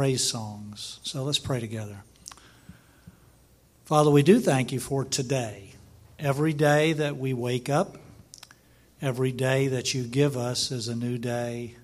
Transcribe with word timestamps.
praise 0.00 0.26
songs. 0.26 0.98
So 1.02 1.22
let's 1.24 1.38
pray 1.38 1.60
together. 1.60 2.04
Father, 3.84 4.10
we 4.10 4.22
do 4.22 4.40
thank 4.40 4.72
you 4.72 4.80
for 4.80 5.04
today. 5.04 5.72
Every 6.18 6.54
day 6.54 6.94
that 6.94 7.18
we 7.18 7.34
wake 7.34 7.68
up, 7.68 7.98
every 9.02 9.30
day 9.30 9.68
that 9.68 9.92
you 9.92 10.04
give 10.04 10.38
us 10.38 10.70
is 10.70 10.88
a 10.88 10.96
new 10.96 11.18
day 11.18 11.74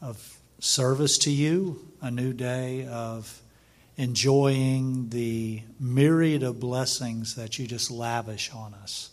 of 0.00 0.38
service 0.58 1.18
to 1.18 1.30
you, 1.30 1.86
a 2.00 2.10
new 2.10 2.32
day 2.32 2.86
of 2.86 3.42
enjoying 3.98 5.10
the 5.10 5.60
myriad 5.78 6.42
of 6.42 6.60
blessings 6.60 7.34
that 7.34 7.58
you 7.58 7.66
just 7.66 7.90
lavish 7.90 8.50
on 8.54 8.72
us. 8.72 9.10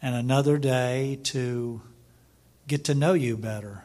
And 0.00 0.14
another 0.14 0.58
day 0.58 1.18
to 1.24 1.82
get 2.68 2.84
to 2.84 2.94
know 2.94 3.14
you 3.14 3.36
better, 3.36 3.82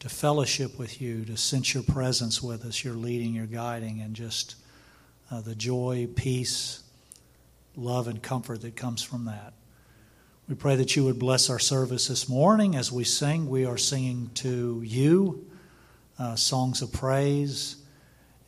to 0.00 0.08
fellowship 0.08 0.78
with 0.78 1.00
you, 1.00 1.24
to 1.24 1.36
sense 1.36 1.74
your 1.74 1.82
presence 1.82 2.42
with 2.42 2.64
us, 2.64 2.84
your 2.84 2.94
leading, 2.94 3.34
your 3.34 3.46
guiding, 3.46 4.00
and 4.00 4.14
just 4.14 4.56
uh, 5.30 5.40
the 5.40 5.54
joy, 5.54 6.08
peace, 6.14 6.82
love, 7.76 8.08
and 8.08 8.22
comfort 8.22 8.60
that 8.62 8.76
comes 8.76 9.02
from 9.02 9.24
that. 9.24 9.52
We 10.48 10.54
pray 10.54 10.76
that 10.76 10.94
you 10.94 11.04
would 11.04 11.18
bless 11.18 11.50
our 11.50 11.58
service 11.58 12.06
this 12.06 12.28
morning 12.28 12.76
as 12.76 12.92
we 12.92 13.02
sing. 13.02 13.48
We 13.48 13.64
are 13.64 13.78
singing 13.78 14.30
to 14.34 14.80
you 14.84 15.44
uh, 16.18 16.36
songs 16.36 16.82
of 16.82 16.92
praise 16.92 17.76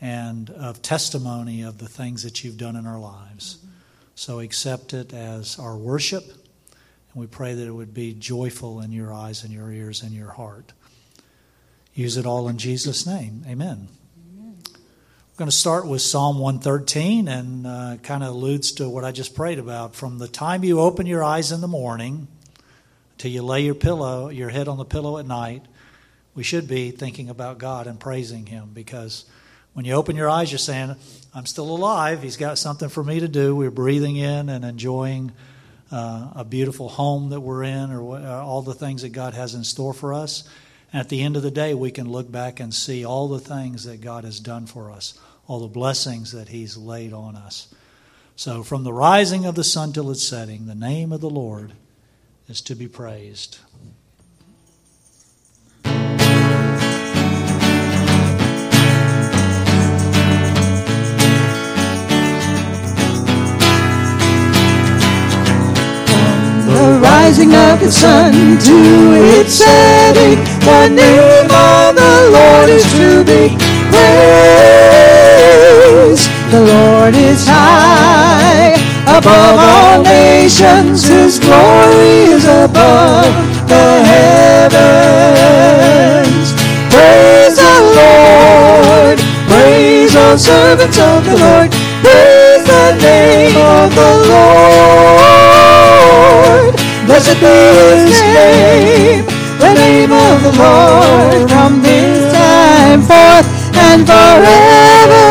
and 0.01 0.49
of 0.51 0.81
testimony 0.81 1.63
of 1.63 1.79
the 1.79 1.89
things 1.89 2.23
that 2.23 2.45
you've 2.45 2.57
done 2.57 2.77
in 2.77 2.87
our 2.87 3.01
lives. 3.01 3.59
So 4.15 4.41
accept 4.41 4.95
it 4.95 5.13
as 5.13 5.59
our 5.59 5.77
worship, 5.77 6.25
and 6.25 7.21
we 7.21 7.27
pray 7.27 7.55
that 7.55 7.67
it 7.67 7.73
would 7.73 7.95
be 7.95 8.15
joyful 8.15 8.81
in 8.81 8.93
your 8.93 9.13
eyes 9.13 9.43
and 9.43 9.53
your 9.53 9.73
ears 9.73 10.03
and 10.03 10.13
your 10.13 10.31
heart. 10.31 10.73
Use 11.99 12.17
it 12.17 12.27
all 12.27 12.49
in 12.49 12.59
Jesus' 12.59 13.09
name. 13.09 13.43
Amen. 13.49 13.89
I'm 14.65 14.73
going 15.37 15.51
to 15.51 15.57
start 15.57 15.85
with 15.85 16.01
Psalm 16.01 16.39
113 16.39 17.27
and 17.27 17.67
uh, 17.67 17.97
kind 18.05 18.23
of 18.23 18.37
alludes 18.37 18.71
to 18.75 18.89
what 18.89 19.05
I 19.05 19.11
just 19.11 19.35
prayed 19.35 19.59
about. 19.59 19.97
From 19.97 20.19
the 20.19 20.29
time 20.29 20.63
you 20.63 20.79
open 20.79 21.07
your 21.07 21.25
eyes 21.25 21.51
in 21.51 21.61
the 21.61 21.67
morning 21.67 22.29
till 23.17 23.33
you 23.33 23.43
lay 23.43 23.63
your 23.63 23.75
pillow, 23.75 24.29
your 24.29 24.49
head 24.49 24.69
on 24.69 24.79
the 24.79 24.85
pillow 24.85 25.19
at 25.19 25.27
night, 25.27 25.65
we 26.37 26.45
should 26.45 26.69
be 26.69 26.93
thinking 26.93 27.31
about 27.31 27.59
God 27.59 27.89
and 27.89 27.99
praising 27.99 28.47
Him 28.47 28.71
because 28.73 29.25
when 29.73 29.85
you 29.85 29.95
open 29.95 30.15
your 30.15 30.31
eyes, 30.31 30.53
you're 30.53 30.59
saying, 30.61 30.95
I'm 31.35 31.47
still 31.47 31.69
alive. 31.69 32.23
He's 32.23 32.37
got 32.37 32.59
something 32.59 32.91
for 32.91 33.03
me 33.03 33.19
to 33.19 33.27
do. 33.27 33.57
We're 33.57 33.73
breathing 33.73 34.15
in 34.15 34.51
and 34.51 34.65
enjoying 34.65 35.33
uh, 35.91 36.31
a 36.37 36.45
beautiful 36.45 36.91
home 36.91 37.31
that 37.31 37.41
we're 37.41 37.65
in 37.65 37.91
or 37.91 38.05
what, 38.05 38.23
uh, 38.23 38.47
all 38.47 38.63
the 38.63 38.73
things 38.73 39.03
that 39.03 39.09
God 39.09 39.35
has 39.35 39.57
in 39.57 39.65
store 39.65 39.93
for 39.93 40.15
us. 40.15 40.49
At 40.93 41.09
the 41.09 41.23
end 41.23 41.37
of 41.37 41.43
the 41.43 41.51
day, 41.51 41.75
we 41.75 41.91
can 41.91 42.11
look 42.11 42.31
back 42.31 42.61
and 42.61 42.73
see 42.73 43.05
all 43.05 43.29
the 43.29 43.39
things 43.39 43.85
that 43.85 44.01
God 44.01 44.25
has 44.25 44.41
done 44.41 44.67
for 44.67 44.91
us 44.91 45.19
all 45.49 45.61
the 45.61 45.67
blessings 45.67 46.31
that 46.33 46.51
He's 46.51 46.77
laid 46.77 47.13
on 47.13 47.35
us. 47.35 47.75
So, 48.37 48.63
from 48.63 48.85
the 48.85 48.93
rising 48.93 49.47
of 49.47 49.57
the 49.57 49.65
sun 49.65 49.93
till 49.93 50.11
its 50.11 50.23
setting, 50.23 50.67
the 50.67 50.75
name 50.75 51.11
of 51.11 51.21
the 51.21 51.31
Lord 51.31 51.73
is 52.49 52.61
to 52.63 52.77
be 52.77 52.87
praised. 52.87 53.59
Rising 67.29 67.53
of 67.53 67.79
the 67.79 67.93
sun 67.93 68.33
to 68.57 69.13
its 69.37 69.53
setting. 69.53 70.41
The 70.65 70.89
name 70.89 71.51
of 71.53 71.95
the 71.95 72.31
Lord 72.33 72.71
is 72.71 72.85
to 72.97 73.23
be 73.23 73.55
praised. 73.93 74.09
The 76.51 76.61
Lord 76.65 77.15
is 77.15 77.47
high 77.47 78.81
above 79.05 79.61
all 79.61 80.03
nations. 80.03 81.05
His 81.05 81.39
glory 81.39 82.33
is 82.33 82.45
above 82.47 83.29
the 83.69 84.03
heavens. 84.09 84.89
Praise 86.89 87.57
the 87.61 87.79
Lord. 88.01 89.21
Praise 89.53 90.17
all 90.17 90.39
servants 90.39 90.99
of 90.99 91.25
the 91.27 91.37
Lord. 91.37 91.71
Praise 92.01 92.65
the 92.65 92.97
name 93.03 93.57
of 93.57 93.95
the 93.95 94.13
Lord. 94.33 94.49
Blessed 97.09 97.41
be 97.41 97.47
his 98.05 98.21
name, 98.21 99.25
the 99.59 99.73
name 99.73 100.13
of 100.13 100.43
the 100.43 100.53
Lord 100.61 101.49
from 101.49 101.81
this 101.81 102.33
time 102.35 103.01
forth 103.01 103.49
and 103.75 104.07
forever. 104.07 105.25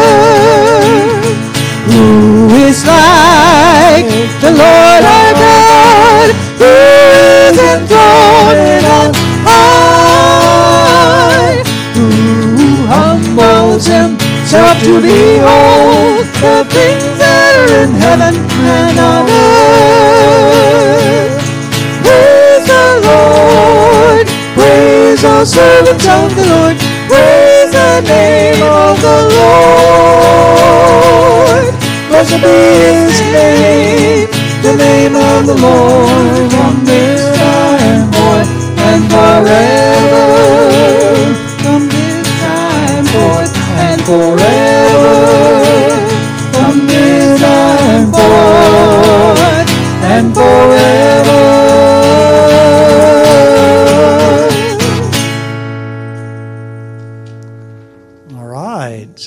Who 1.86 2.50
is 2.66 2.84
like 2.84 4.10
the 4.42 4.52
Lord 4.58 5.04
our 5.06 5.34
God, 5.38 6.30
who 6.58 6.66
is 6.66 7.58
enthroned 7.62 8.86
on 8.98 9.14
high, 9.46 10.82
who 11.94 12.10
humbles 12.90 13.86
himself 13.86 14.82
to 14.82 15.00
behold 15.00 16.26
the 16.42 16.66
things 16.74 17.18
that 17.22 17.54
are 17.62 17.70
in 17.84 17.92
heaven 17.94 18.34
and 18.66 18.98
on 18.98 19.30
earth. 19.30 20.47
Praise 25.18 25.26
all 25.26 25.46
servants 25.46 26.08
of 26.08 26.36
the 26.36 26.46
Lord, 26.46 26.78
praise 27.08 27.72
the 27.72 28.02
name 28.02 28.62
of 28.62 29.02
the 29.02 29.30
Lord. 29.40 30.78
Blessed 32.10 32.42
be 32.42 32.58
his 32.86 33.22
name, 33.34 34.28
the 34.62 34.76
name 34.76 35.16
of 35.16 35.48
the 35.48 35.56
Lord, 35.56 36.52
from 36.52 36.86
this 36.86 37.38
time 37.38 38.12
forth 38.12 38.50
and 38.80 39.10
forever. 39.10 40.07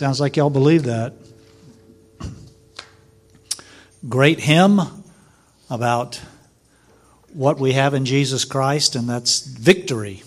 Sounds 0.00 0.18
like 0.18 0.38
y'all 0.38 0.48
believe 0.48 0.84
that. 0.84 1.12
Great 4.08 4.40
hymn 4.40 4.80
about 5.68 6.22
what 7.34 7.58
we 7.58 7.72
have 7.72 7.92
in 7.92 8.06
Jesus 8.06 8.46
Christ, 8.46 8.96
and 8.96 9.06
that's 9.06 9.40
victory. 9.42 10.22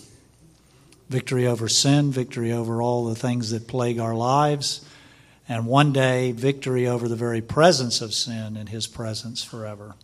Victory 1.10 1.48
over 1.48 1.68
sin, 1.68 2.12
victory 2.12 2.52
over 2.52 2.80
all 2.80 3.06
the 3.06 3.16
things 3.16 3.50
that 3.50 3.66
plague 3.66 3.98
our 3.98 4.14
lives, 4.14 4.86
and 5.48 5.66
one 5.66 5.92
day, 5.92 6.30
victory 6.30 6.86
over 6.86 7.08
the 7.08 7.16
very 7.16 7.40
presence 7.40 8.00
of 8.00 8.14
sin 8.14 8.56
in 8.56 8.68
His 8.68 8.86
presence 8.86 9.42
forever. 9.42 9.96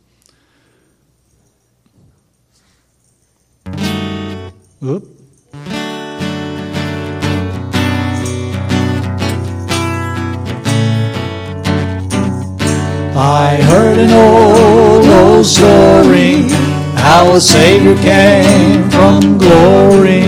I 13.16 13.56
heard 13.62 13.98
an 13.98 14.10
old, 14.10 15.06
old 15.06 15.46
story 15.46 16.48
how 16.94 17.34
a 17.34 17.40
Savior 17.40 17.96
came 17.96 18.88
from 18.90 19.36
glory, 19.36 20.22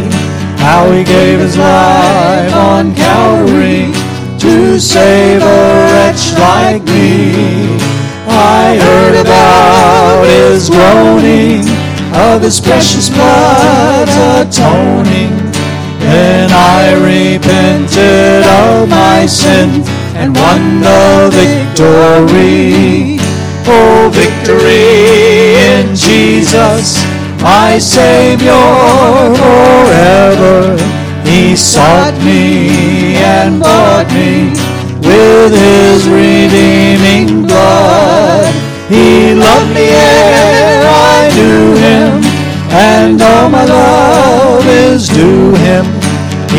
how 0.58 0.90
he 0.90 1.04
gave 1.04 1.38
his 1.38 1.56
life 1.56 2.52
on 2.54 2.94
Calvary 2.94 3.92
to 4.40 4.80
save 4.80 5.42
a 5.42 5.62
wretch 5.92 6.32
like 6.38 6.82
me. 6.84 7.78
I 8.26 8.78
heard 8.80 9.20
about 9.20 10.24
his 10.26 10.68
groaning, 10.68 11.62
of 12.14 12.42
his 12.42 12.60
precious 12.60 13.08
blood 13.10 14.08
atoning. 14.08 15.30
and 16.02 16.50
I 16.50 16.94
repented 16.94 18.44
of 18.44 18.88
my 18.88 19.26
sin 19.26 20.01
and 20.14 20.36
won 20.36 20.80
the 20.80 21.30
victory. 21.32 23.18
Oh, 23.66 24.10
victory 24.12 25.56
in 25.56 25.94
Jesus, 25.94 27.04
my 27.40 27.78
Savior 27.78 28.52
forever. 29.40 30.76
He 31.24 31.56
sought 31.56 32.14
me 32.24 33.16
and 33.16 33.60
bought 33.60 34.08
me 34.12 34.50
with 35.00 35.52
his 35.52 36.08
redeeming 36.08 37.46
blood. 37.46 38.52
He 38.88 39.34
loved 39.34 39.74
me 39.74 39.88
ere 39.88 40.82
I 40.84 41.30
knew 41.34 41.76
him, 41.76 42.22
and 42.70 43.22
all 43.22 43.48
my 43.48 43.64
love 43.64 44.66
is 44.66 45.08
due 45.08 45.54
him. 45.54 46.01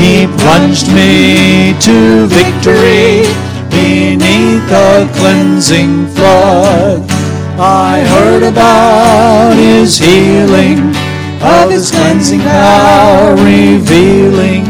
He 0.04 0.28
plunged 0.28 0.90
me 0.92 1.74
to 1.80 2.28
victory 2.28 3.24
beneath 3.70 4.68
the 4.68 5.10
cleansing 5.16 6.08
flood. 6.08 7.10
I 7.58 8.04
heard 8.14 8.44
about 8.44 9.56
his 9.56 9.98
healing, 9.98 10.94
of 11.42 11.72
his 11.72 11.90
cleansing 11.90 12.42
power 12.42 13.34
revealing 13.36 14.66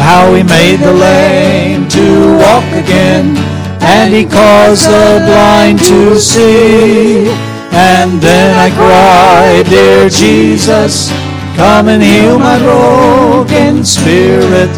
how 0.00 0.32
he 0.32 0.42
made 0.42 0.80
the 0.80 0.94
lame 0.94 1.86
to 1.90 2.38
walk 2.38 2.64
again, 2.72 3.36
and 3.82 4.14
he 4.14 4.24
caused 4.24 4.86
the 4.86 5.20
blind 5.26 5.80
to 5.80 6.18
see. 6.18 7.28
And 7.72 8.22
then 8.22 8.56
I 8.56 8.70
cried, 8.74 9.66
Dear 9.68 10.08
Jesus, 10.08 11.12
come 11.56 11.88
and 11.88 12.02
heal 12.02 12.38
my 12.38 12.58
broken 12.58 13.84
spirit. 13.84 14.70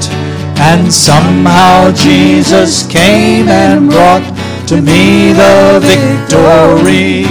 And 0.56 0.92
somehow 0.92 1.92
Jesus 1.92 2.86
came 2.86 3.48
and 3.48 3.90
brought 3.90 4.24
to 4.68 4.80
me 4.80 5.32
the 5.32 5.80
victory. 5.82 7.26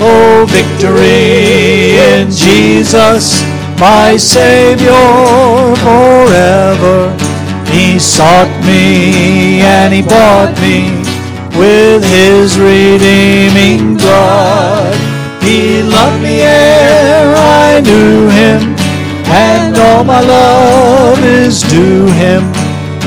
Oh, 0.00 0.46
victory 0.48 1.98
in 1.98 2.30
Jesus, 2.30 3.42
my 3.78 4.16
Savior 4.16 4.90
forever. 5.84 7.16
He 7.70 7.98
sought 7.98 8.50
me 8.66 9.60
and 9.60 9.94
he 9.94 10.02
bought 10.02 10.58
me 10.60 11.00
with 11.56 12.02
his 12.02 12.58
redeeming 12.58 13.96
blood. 13.96 14.99
He 15.42 15.82
loved 15.82 16.22
me 16.22 16.40
ere 16.40 17.34
I 17.34 17.80
knew 17.80 18.28
him, 18.28 18.76
and 19.26 19.76
all 19.76 20.04
my 20.04 20.20
love 20.20 21.18
is 21.24 21.62
due 21.62 22.06
him. 22.24 22.42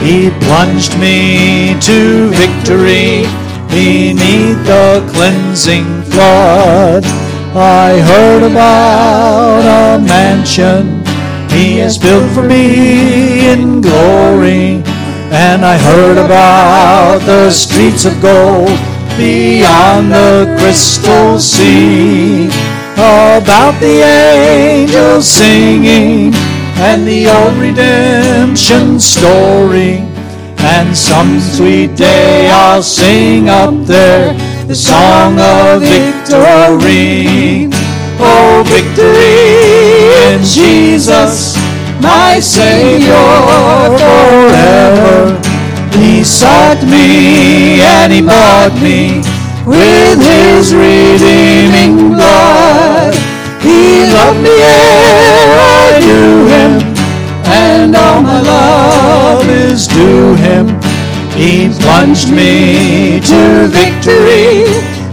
He 0.03 0.30
plunged 0.45 0.97
me 1.00 1.80
to 1.81 2.30
victory 2.33 3.24
beneath 3.69 4.59
the 4.65 5.07
cleansing 5.13 6.03
flood. 6.03 7.06
I 7.56 8.00
heard 8.00 8.44
about 8.44 9.63
a 9.63 10.01
mansion 10.01 11.03
he 11.53 11.77
has 11.77 11.97
built 11.97 12.30
for 12.31 12.44
me 12.44 13.47
in 13.47 13.80
glory. 13.80 14.83
And 15.31 15.63
I 15.63 15.77
heard 15.77 16.18
about 16.18 17.19
the 17.25 17.51
streets 17.51 18.06
of 18.06 18.19
gold 18.21 18.77
beyond 19.18 20.12
the 20.12 20.56
crystal 20.60 21.39
sea. 21.39 22.48
About 22.94 23.80
the 23.80 24.01
angels 24.04 25.27
singing 25.27 26.33
and 26.77 27.07
the 27.07 27.27
old 27.27 27.57
redemption 27.57 29.00
story. 29.00 30.04
And 30.60 30.95
some 30.95 31.39
sweet 31.39 31.95
day 31.95 32.50
I'll 32.50 32.83
sing 32.83 33.50
up 33.50 33.74
there 33.86 34.33
the 34.68 34.75
song 34.75 35.39
of 35.39 35.81
victory. 35.81 37.69
Oh, 38.19 38.63
victory 38.66 40.33
in 40.33 40.44
Jesus, 40.44 41.57
my 42.01 42.39
Savior 42.39 43.13
forever. 43.98 45.53
He 45.94 46.24
sought 46.24 46.81
me 46.84 47.81
and 47.81 48.12
he 48.12 48.22
bought 48.22 48.74
me 48.81 49.22
with 49.66 50.19
his 50.19 50.74
redeeming 50.74 52.13
blood. 52.13 53.13
He 53.62 54.04
loved 54.12 54.42
me 54.42 54.50
ere 54.50 55.60
I 55.60 56.00
knew 56.01 56.48
him, 56.48 56.81
and 57.45 57.95
all 57.95 58.22
my 58.22 58.42
love 58.42 59.48
is 59.48 59.88
due 59.88 60.36
him. 60.36 60.68
He 61.34 61.69
plunged 61.80 62.30
me 62.31 63.19
to 63.22 63.68
victory 63.68 64.66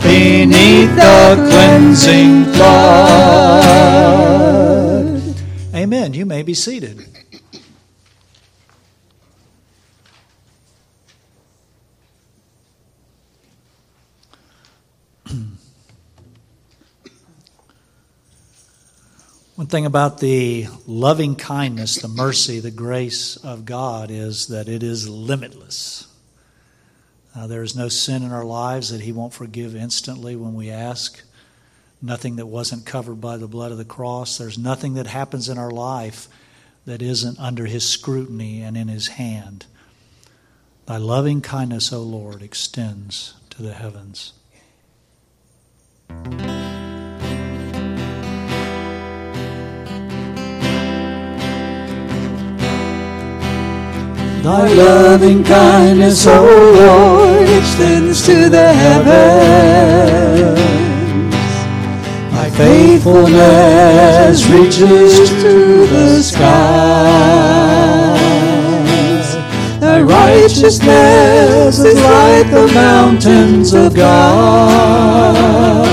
beneath 0.03 0.95
the 0.97 1.37
cleansing 1.51 2.45
flood. 2.55 3.91
Amen. 5.75 6.15
You 6.15 6.27
may 6.27 6.43
be 6.43 6.55
seated. 6.55 7.10
Thing 19.71 19.87
about 19.87 20.19
the 20.19 20.67
loving 20.87 21.37
kindness, 21.37 21.97
the 21.97 22.09
mercy, 22.09 22.59
the 22.59 22.73
grace 22.73 23.37
of 23.37 23.65
God 23.65 24.11
is 24.11 24.49
that 24.49 24.69
it 24.69 24.83
is 24.83 25.09
limitless. 25.09 26.09
Uh, 27.37 27.47
there 27.47 27.63
is 27.63 27.77
no 27.77 27.89
sin 27.89 28.25
in 28.25 28.33
our 28.33 28.45
lives 28.45 28.91
that 28.91 29.03
He 29.03 29.13
won't 29.13 29.33
forgive 29.33 29.77
instantly 29.77 30.35
when 30.35 30.55
we 30.55 30.71
ask. 30.71 31.23
Nothing 32.03 32.37
that 32.37 32.47
wasn't 32.47 32.85
covered 32.85 33.21
by 33.21 33.37
the 33.37 33.47
blood 33.47 33.71
of 33.71 33.79
the 33.79 33.85
cross. 33.85 34.39
There's 34.39 34.59
nothing 34.59 34.95
that 34.95 35.07
happens 35.07 35.49
in 35.49 35.57
our 35.57 35.71
life 35.71 36.27
that 36.85 37.01
isn't 37.01 37.39
under 37.39 37.67
His 37.67 37.89
scrutiny 37.89 38.63
and 38.63 38.77
in 38.77 38.89
His 38.89 39.09
hand. 39.09 39.67
Thy 40.87 40.97
loving 40.97 41.43
kindness, 41.43 41.93
O 41.93 42.03
Lord, 42.03 42.43
extends 42.43 43.35
to 43.51 43.63
the 43.63 43.75
heavens. 43.75 44.33
Thy 54.43 54.73
loving 54.73 55.45
kindness, 55.45 56.27
O 56.27 56.43
Lord, 56.43 57.47
extends 57.47 58.25
to 58.25 58.49
the 58.49 58.73
heavens. 58.73 60.57
Thy 62.33 62.49
faithfulness 62.49 64.47
reaches 64.49 65.29
to 65.43 65.87
the 65.87 66.23
skies. 66.23 66.41
Thy 69.79 70.01
righteousness 70.01 71.79
is 71.79 72.01
like 72.01 72.51
the 72.51 72.67
mountains 72.73 73.75
of 73.75 73.95
God. 73.95 75.87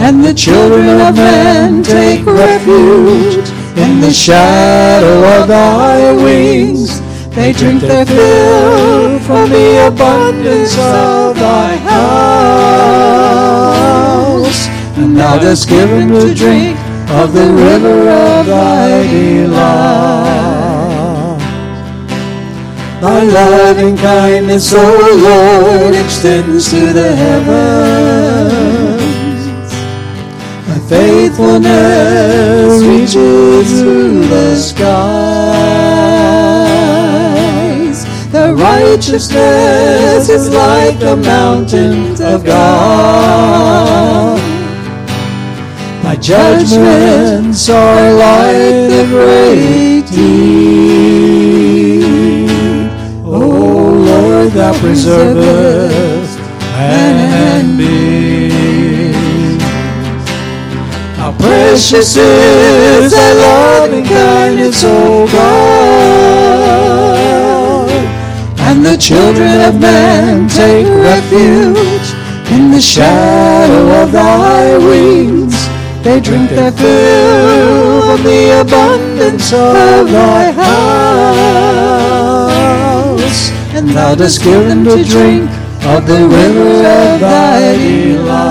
And 0.06 0.24
the 0.24 0.34
children 0.34 1.02
of 1.02 1.16
men 1.16 1.84
take 1.84 2.26
refuge 2.26 3.50
in 3.76 4.00
the 4.00 4.12
shadow 4.12 5.42
of 5.42 5.48
thy 5.48 6.14
wings. 6.14 7.02
They 7.32 7.52
drink 7.54 7.82
their 7.82 8.06
fill 8.06 9.20
from 9.20 9.50
the 9.50 9.88
abundance 9.88 10.78
of 10.78 11.36
thy 11.36 11.78
house. 11.78 12.94
And 14.96 15.18
thou 15.18 15.40
dost 15.40 15.68
give 15.68 15.90
them 15.90 16.10
to 16.10 16.36
drink 16.36 16.78
of 17.10 17.34
the 17.34 17.52
river 17.52 18.08
of 18.10 18.46
thy 18.46 19.08
delight. 19.08 20.52
Thy 23.02 23.24
loving 23.24 23.98
kindness, 23.98 24.72
O 24.74 25.18
Lord, 25.28 25.96
extends 25.96 26.70
to 26.70 26.94
the 26.94 27.16
heavens. 27.16 28.54
Thy 30.68 30.80
faithfulness 30.88 32.84
reaches 32.84 33.82
to 33.82 34.28
the 34.28 34.56
skies. 34.56 34.94
Thy 38.32 38.52
righteousness 38.52 40.30
is 40.30 40.50
like 40.50 41.00
the 41.00 41.16
mountains 41.18 42.22
of 42.22 42.46
God. 42.46 44.53
Thy 46.04 46.16
judgments 46.18 47.70
are 47.70 48.14
like 48.14 48.90
the 48.92 49.06
great 49.08 50.06
deep. 50.12 50.84
O 53.26 53.40
Lord, 54.10 54.52
thou 54.52 54.74
preservest 54.80 56.40
and 56.76 57.78
beast. 57.78 59.64
How 61.16 61.32
precious 61.40 62.18
is 62.18 63.12
thy 63.14 63.34
loving 63.34 64.04
kindness, 64.04 64.84
O 64.84 65.26
God. 65.32 65.64
And 68.60 68.86
the 68.86 68.98
children 68.98 69.62
of 69.62 69.80
man 69.80 70.50
take 70.50 70.86
refuge 70.86 72.14
in 72.52 72.72
the 72.72 72.82
shadow 72.82 74.04
of 74.04 74.12
thy 74.12 74.78
wings. 74.78 75.53
May 76.04 76.20
drink 76.20 76.50
their 76.50 76.72
fill 76.72 78.02
from 78.02 78.24
the 78.24 78.60
abundance 78.62 79.54
of 79.54 80.12
thy 80.12 80.52
house. 80.52 80.72
And 83.74 83.90
thou 83.90 84.16
dost 84.16 84.44
give 84.44 84.68
them 84.68 84.84
to 84.84 85.04
drink 85.04 85.50
of 85.86 86.06
the 86.06 86.28
river 86.28 86.78
of 86.78 87.20
thy 87.22 87.78
delights. 87.78 88.44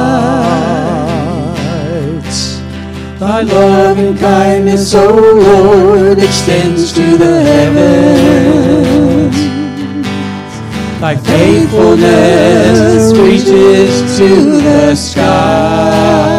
Thy 3.18 3.42
loving 3.42 4.16
kindness, 4.16 4.94
O 4.94 5.14
Lord, 5.14 6.18
extends 6.18 6.92
to 6.94 7.16
the 7.18 7.42
heavens. 7.42 9.37
Thy 11.00 11.16
faithfulness 11.16 13.12
reaches 13.18 14.16
to 14.18 14.61
the 14.62 14.94
skies. 14.97 16.32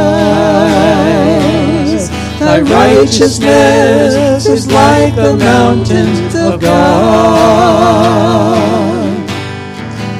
Thy 2.53 2.62
righteousness 2.62 4.45
is 4.45 4.67
like 4.72 5.15
the 5.15 5.36
mountains 5.36 6.36
of 6.36 6.62
God. 6.62 6.77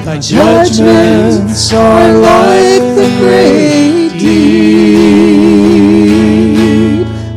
Thy 0.04 0.18
judgments 0.18 1.72
are 1.72 2.12
like 2.12 2.82
the 2.98 3.08
great 3.20 4.18
deep. 4.18 4.66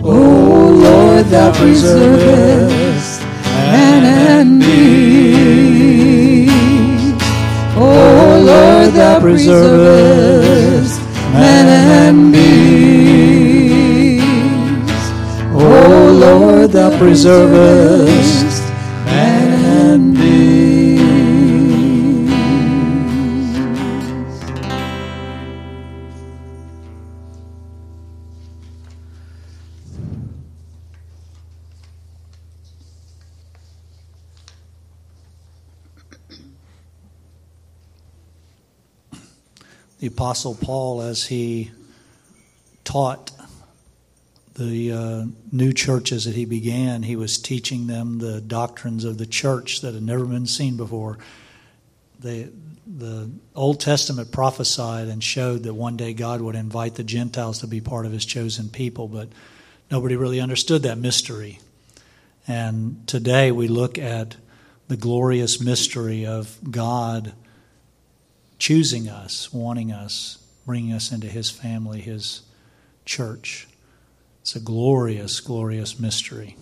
O 0.04 0.16
Lord, 0.82 1.26
thou 1.28 1.52
preservest 1.54 3.22
man 3.22 4.04
and 4.04 4.60
beast. 4.60 5.78
O 7.78 7.80
Lord, 8.44 8.94
thou 8.96 9.20
preservest 9.20 11.00
man 11.34 11.68
and 11.68 12.34
beast. 12.34 13.07
Lord, 16.18 16.72
thou 16.72 16.98
preservest 16.98 18.64
and 19.06 20.16
beast. 20.16 20.28
The 40.00 40.08
Apostle 40.08 40.56
Paul, 40.56 41.02
as 41.04 41.26
he 41.26 41.70
taught 42.84 43.32
the 44.58 44.92
uh, 44.92 45.26
new 45.52 45.72
churches 45.72 46.26
that 46.26 46.36
he 46.36 46.46
began, 46.46 47.04
he 47.04 47.16
was 47.16 47.38
teaching 47.38 47.88
them 47.88 48.18
the 48.18 48.42
doctrines 48.42 49.04
of 49.04 49.18
the 49.18 49.26
church 49.26 49.82
that 49.82 49.94
had 49.94 50.04
never 50.04 50.26
been 50.26 50.48
seen 50.48 50.78
before. 50.78 51.20
The, 52.20 52.52
the 52.88 53.30
Old 53.56 53.80
Testament 53.80 54.32
prophesied 54.32 55.10
and 55.10 55.24
showed 55.24 55.64
that 55.64 55.76
one 55.76 55.96
day 55.96 56.14
God 56.14 56.42
would 56.42 56.56
invite 56.56 56.96
the 56.96 57.04
Gentiles 57.04 57.60
to 57.60 57.68
be 57.68 57.82
part 57.82 58.08
of 58.08 58.12
his 58.12 58.26
chosen 58.26 58.70
people, 58.70 59.08
but 59.08 59.30
nobody 59.92 60.16
really 60.16 60.40
understood 60.40 60.82
that 60.84 60.98
mystery. 60.98 61.60
And 62.48 63.08
today 63.08 63.52
we 63.52 63.68
look 63.68 64.00
at 64.00 64.38
the 64.88 64.98
glorious 64.98 65.62
mystery 65.62 66.26
of 66.26 66.58
God 66.72 67.34
choosing 68.58 69.08
us, 69.08 69.54
wanting 69.54 69.92
us, 69.92 70.40
bringing 70.66 70.94
us 70.94 71.12
into 71.12 71.28
his 71.28 71.52
family, 71.52 72.02
his 72.02 72.42
church. 73.06 73.68
It's 74.48 74.56
a 74.56 74.62
glorious, 74.62 75.42
glorious 75.42 76.00
mystery. 76.00 76.56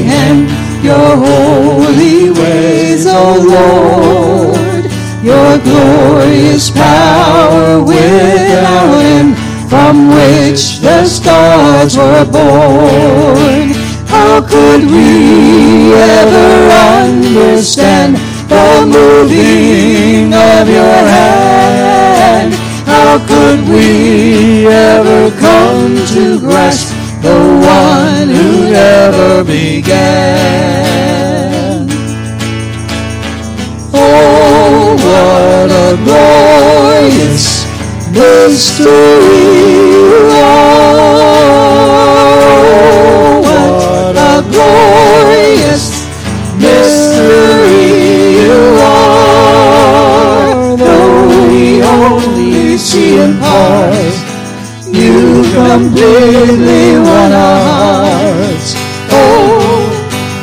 Comprehend 0.00 0.48
your 0.84 1.16
holy 1.16 2.30
ways, 2.30 3.06
O 3.06 3.36
Lord? 3.48 4.84
Your 5.22 5.58
glorious 5.58 6.70
power 6.70 7.82
without 7.84 8.94
end, 8.94 9.36
from 9.68 10.08
which 10.08 10.80
the 10.80 11.04
stars 11.04 11.96
were 11.96 12.24
born. 12.24 13.72
How 14.06 14.40
could 14.40 14.90
we 14.90 15.92
ever 15.92 16.70
understand 17.04 18.16
the 18.48 18.86
moving 18.86 20.32
of 20.32 20.68
your 20.68 21.02
hand? 21.14 22.54
How 22.86 23.18
could 23.26 23.68
we 23.68 24.66
ever 24.66 25.30
come 25.38 25.96
to 26.14 26.40
grasp 26.40 26.89
the 27.22 27.38
one 27.60 28.28
who 28.28 28.70
never 28.70 29.44
began? 29.44 30.00
Oh, 33.92 34.96
what 35.06 35.70
a 35.70 35.96
glorious 36.04 37.66
mystery 38.10 38.88
you 39.90 40.30
are! 40.32 40.80
What 43.42 44.16
a 44.16 44.42
glorious 44.50 45.84
mystery 46.56 47.84
you 48.40 48.58
are! 48.80 50.76
Though 50.76 51.28
we 51.48 51.82
only 51.82 52.78
see 52.78 53.18
in 53.18 53.38
part, 53.38 54.09
completely 55.52 56.94
our 56.94 57.30
hearts. 57.30 58.74
Oh, 59.10 59.90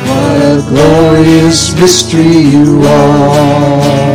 what 0.06 0.36
a 0.42 0.56
glorious 0.68 1.74
mystery 1.80 2.38
you 2.54 2.82
are! 2.82 4.08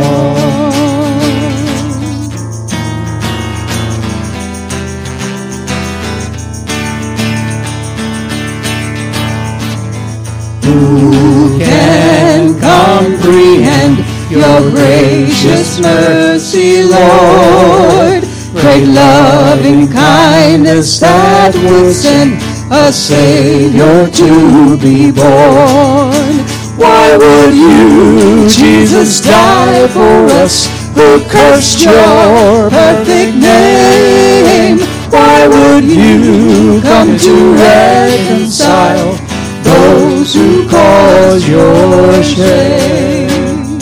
Who 10.64 11.58
can 11.58 12.58
comprehend 12.60 13.98
your 14.30 14.70
gracious 14.70 15.80
mercy, 15.80 16.82
Lord? 16.84 18.22
Great 18.54 18.86
loving 18.86 19.88
kindness 19.88 20.23
that 20.62 21.54
would 21.54 21.92
send 21.92 22.34
a 22.70 22.92
Savior 22.92 24.08
to 24.10 24.78
be 24.78 25.10
born. 25.10 26.44
Why 26.78 27.16
would 27.16 27.54
you, 27.54 28.48
Jesus, 28.48 29.20
die 29.20 29.88
for 29.88 30.26
us 30.42 30.66
who 30.94 31.24
cursed 31.28 31.84
your 31.84 32.70
perfect 32.70 33.36
name? 33.36 34.78
Why 35.10 35.48
would 35.48 35.84
you 35.84 36.80
come 36.82 37.18
to 37.18 37.54
reconcile 37.54 39.16
those 39.62 40.34
who 40.34 40.68
cause 40.68 41.48
your 41.48 42.22
shame? 42.22 43.78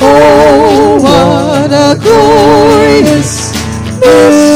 Oh, 0.00 0.98
what 1.00 1.70
a 1.70 1.98
glorious 2.00 3.54
mystery 4.00 4.53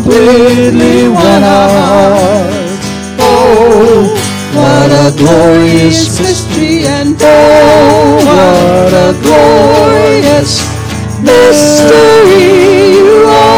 completely. 0.00 1.06
Oh, 3.18 4.06
what 4.54 4.90
a 4.90 5.16
glorious 5.16 6.18
mystery, 6.18 6.86
and 6.86 7.16
oh, 7.20 8.16
what 8.26 8.92
a 8.92 9.12
glorious 9.22 10.52
mystery 11.22 12.96
you 12.96 13.24
are. 13.28 13.49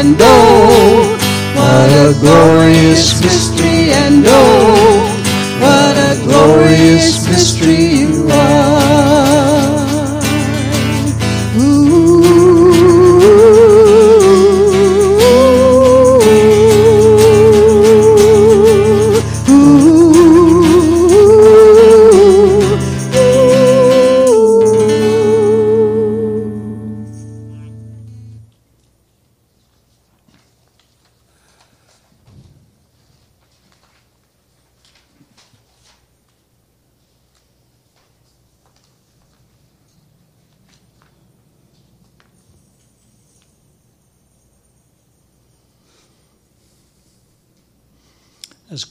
And 0.00 0.16
oh, 0.18 1.18
what 1.54 1.90
a 1.92 2.18
glorious 2.20 3.20
mystery 3.20 3.92
and 3.92 4.24
oh, 4.26 4.99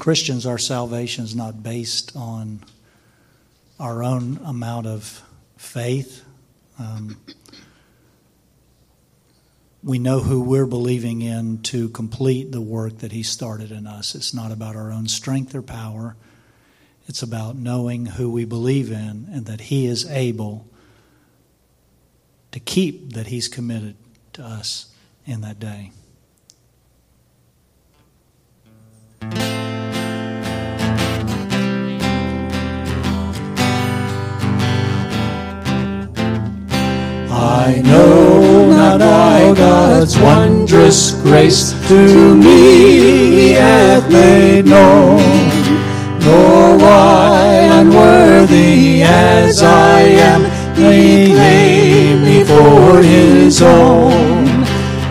Christians, 0.09 0.47
our 0.47 0.57
salvation 0.57 1.23
is 1.23 1.35
not 1.35 1.61
based 1.61 2.15
on 2.15 2.61
our 3.79 4.01
own 4.01 4.39
amount 4.43 4.87
of 4.87 5.21
faith. 5.55 6.25
Um, 6.79 7.17
we 9.83 9.99
know 9.99 10.19
who 10.19 10.41
we're 10.41 10.65
believing 10.65 11.21
in 11.21 11.61
to 11.61 11.89
complete 11.89 12.51
the 12.51 12.59
work 12.59 12.97
that 12.97 13.11
He 13.11 13.21
started 13.21 13.71
in 13.71 13.85
us. 13.85 14.15
It's 14.15 14.33
not 14.33 14.51
about 14.51 14.75
our 14.75 14.91
own 14.91 15.07
strength 15.07 15.53
or 15.53 15.61
power. 15.61 16.15
It's 17.07 17.21
about 17.21 17.55
knowing 17.55 18.07
who 18.07 18.31
we 18.31 18.45
believe 18.45 18.91
in 18.91 19.27
and 19.31 19.45
that 19.45 19.61
He 19.61 19.85
is 19.85 20.09
able 20.09 20.65
to 22.51 22.59
keep 22.59 23.13
that 23.13 23.27
He's 23.27 23.47
committed 23.47 23.95
to 24.33 24.43
us 24.43 24.91
in 25.27 25.41
that 25.41 25.59
day. 25.59 25.91
I 37.69 37.81
know 37.81 38.71
not 38.71 38.99
why 38.99 39.53
God's 39.55 40.17
wondrous 40.19 41.11
grace 41.21 41.71
to 41.87 42.35
me 42.35 43.51
hath 43.51 44.11
made 44.11 44.65
known, 44.65 45.21
nor 46.25 46.79
why 46.79 47.69
unworthy 47.79 49.03
as 49.03 49.61
I 49.61 49.99
am 50.31 50.41
he 50.75 51.33
claimed 51.35 52.23
me 52.23 52.43
for 52.43 53.03
his 53.03 53.61
own. 53.61 54.45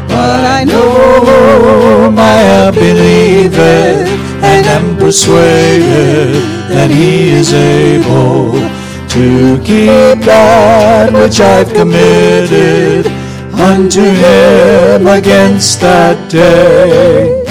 But 0.09 0.41
I 0.59 0.65
know 0.65 2.13
I 2.19 2.73
believe 2.73 3.55
it 3.55 4.09
and 4.43 4.67
am 4.67 4.97
persuaded 4.97 6.43
that 6.75 6.91
he 6.91 7.31
is 7.31 7.53
able 7.53 8.78
to 9.19 9.59
keep 9.65 10.25
that 10.25 11.13
which 11.13 11.41
I've 11.41 11.73
committed 11.73 13.05
unto 13.53 14.01
him 14.01 15.09
against 15.09 15.81
that 15.81 16.31
day. 16.31 17.43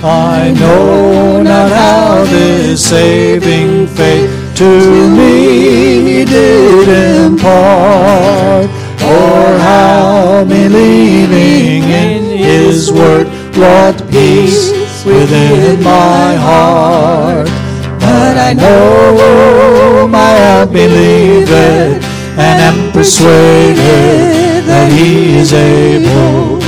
I 0.00 0.52
know 0.52 1.42
not 1.42 1.72
how 1.72 2.24
this 2.24 2.84
saving 2.88 3.88
faith 3.88 4.30
to 4.58 4.70
me 5.18 6.24
did 6.24 6.86
impart, 7.26 8.70
or 9.02 9.58
how 9.58 10.44
believing 10.44 11.82
in 11.82 12.38
his 12.38 12.92
word 12.92 13.26
wrought 13.56 14.00
peace 14.08 14.70
within 15.04 15.82
my 15.82 16.36
heart. 16.36 17.57
I 18.38 18.52
know 18.54 20.08
I 20.14 20.64
believe 20.64 21.48
it 21.50 22.02
and 22.38 22.60
am 22.68 22.92
persuaded 22.92 24.64
that 24.64 24.90
he 24.92 25.36
is 25.38 25.52
able 25.52 26.60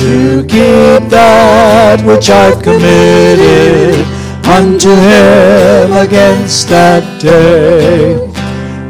to 0.00 0.42
keep 0.46 1.10
that 1.10 2.04
which 2.04 2.30
I've 2.30 2.62
committed 2.62 4.06
unto 4.46 4.90
him 4.90 5.92
against 5.92 6.68
that 6.68 7.20
day. 7.20 8.16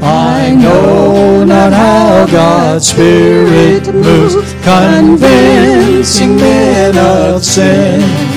I 0.01 0.55
know 0.55 1.45
not 1.45 1.73
how 1.73 2.27
God's 2.27 2.89
Spirit 2.89 3.93
moves, 3.93 4.35
convincing 4.63 6.37
men 6.37 6.97
of 6.97 7.45
sin 7.45 8.28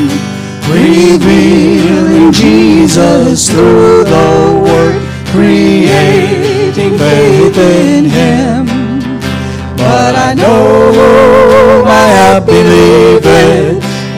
revealing 0.71 2.31
Jesus 2.31 3.49
through 3.49 4.03
the 4.05 4.61
Word, 4.63 5.01
creating 5.27 6.97
faith 6.97 7.57
in 7.57 8.05
Him. 8.05 8.65
But 9.77 10.15
I 10.15 10.33
know 10.33 11.83
I 11.85 12.07
have 12.19 12.45
believed 12.45 13.25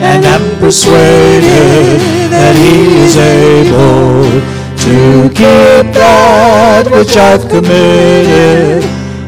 and 0.04 0.24
am 0.24 0.58
persuaded 0.60 2.00
that 2.30 2.54
He 2.54 2.74
is 3.06 3.16
able 3.16 4.54
to 4.84 5.28
keep 5.30 5.94
that 5.94 6.84
which 6.90 7.16
I've 7.16 7.48
committed 7.48 8.84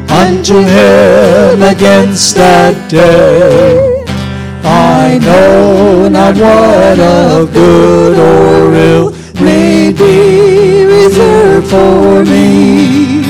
unto 0.09 0.59
Him 0.59 1.63
against 1.63 2.35
that 2.35 2.89
day. 2.89 3.96
I 4.67 5.17
know 5.19 6.09
not 6.09 6.35
what 6.35 6.99
of 6.99 7.53
good 7.53 8.17
or 8.19 8.73
ill 8.75 9.11
may 9.41 9.93
be 9.93 10.83
reserved 10.85 11.67
for 11.69 12.25
me, 12.25 13.23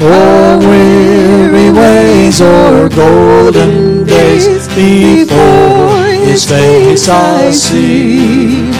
or 0.00 0.58
weary 0.58 1.70
ways 1.70 2.40
or 2.40 2.88
golden 2.88 4.04
days 4.04 4.68
before 4.68 6.04
His 6.24 6.44
face 6.44 7.08
I 7.08 7.50
see. 7.50 8.70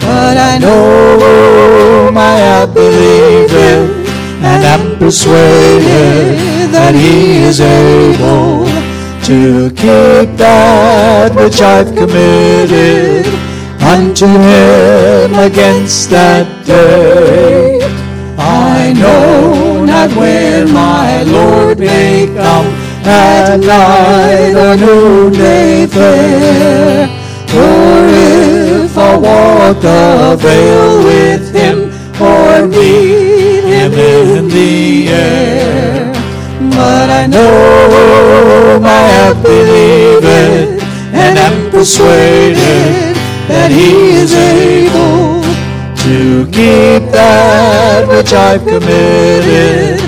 But 0.00 0.36
I 0.36 0.58
know 0.58 2.12
I 2.16 2.36
have 2.38 2.72
believed 2.72 3.52
it 3.52 4.08
and 4.42 4.64
am 4.64 4.98
persuaded 4.98 6.70
that 6.70 6.94
He 6.94 7.42
is 7.42 7.60
able 7.60 8.87
to 9.28 9.68
keep 9.72 10.38
that 10.38 11.34
which 11.36 11.60
I've 11.60 11.94
committed 11.94 13.26
unto 13.82 14.24
him 14.24 15.34
against 15.34 16.08
that 16.08 16.64
day. 16.64 17.78
I 18.38 18.94
know 18.94 19.84
not 19.84 20.16
when 20.16 20.72
my 20.72 21.24
Lord 21.24 21.78
may 21.78 22.24
come 22.28 22.68
at 23.04 23.58
night 23.58 24.54
or 24.56 24.76
noonday 24.78 25.86
fair, 25.88 27.08
or 27.52 28.08
if 28.08 28.96
I'll 28.96 29.20
walk 29.20 29.82
the 29.82 30.38
veil 30.40 31.04
with 31.04 31.52
him 31.52 31.92
or 32.18 32.66
meet 32.66 33.64
him 33.64 33.92
in 33.92 34.48
the 34.48 35.08
air. 35.08 36.17
But 36.88 37.10
I 37.10 37.26
know 37.26 38.80
I 38.82 39.04
have 39.18 39.42
believed 39.42 40.24
and 41.12 41.34
am 41.46 41.70
persuaded 41.70 43.14
that 43.52 43.70
he 43.70 43.92
is 44.22 44.32
able 44.32 45.42
to 46.04 46.46
keep 46.46 47.02
that 47.12 48.08
which 48.08 48.32
I've 48.32 48.64
committed 48.64 50.00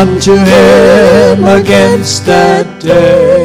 unto 0.00 0.34
him 0.36 1.42
against 1.60 2.24
that 2.26 2.66
day. 2.80 3.41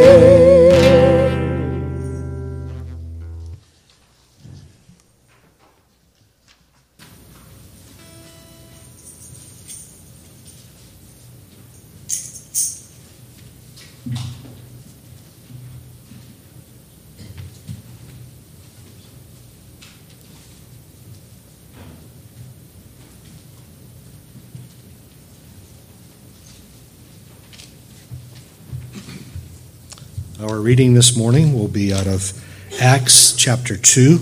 Reading 30.68 30.96
this 30.96 31.16
morning 31.16 31.58
will 31.58 31.70
be 31.70 31.94
out 31.94 32.08
of 32.08 32.34
Acts 32.82 33.34
chapter 33.34 33.78
2, 33.78 34.20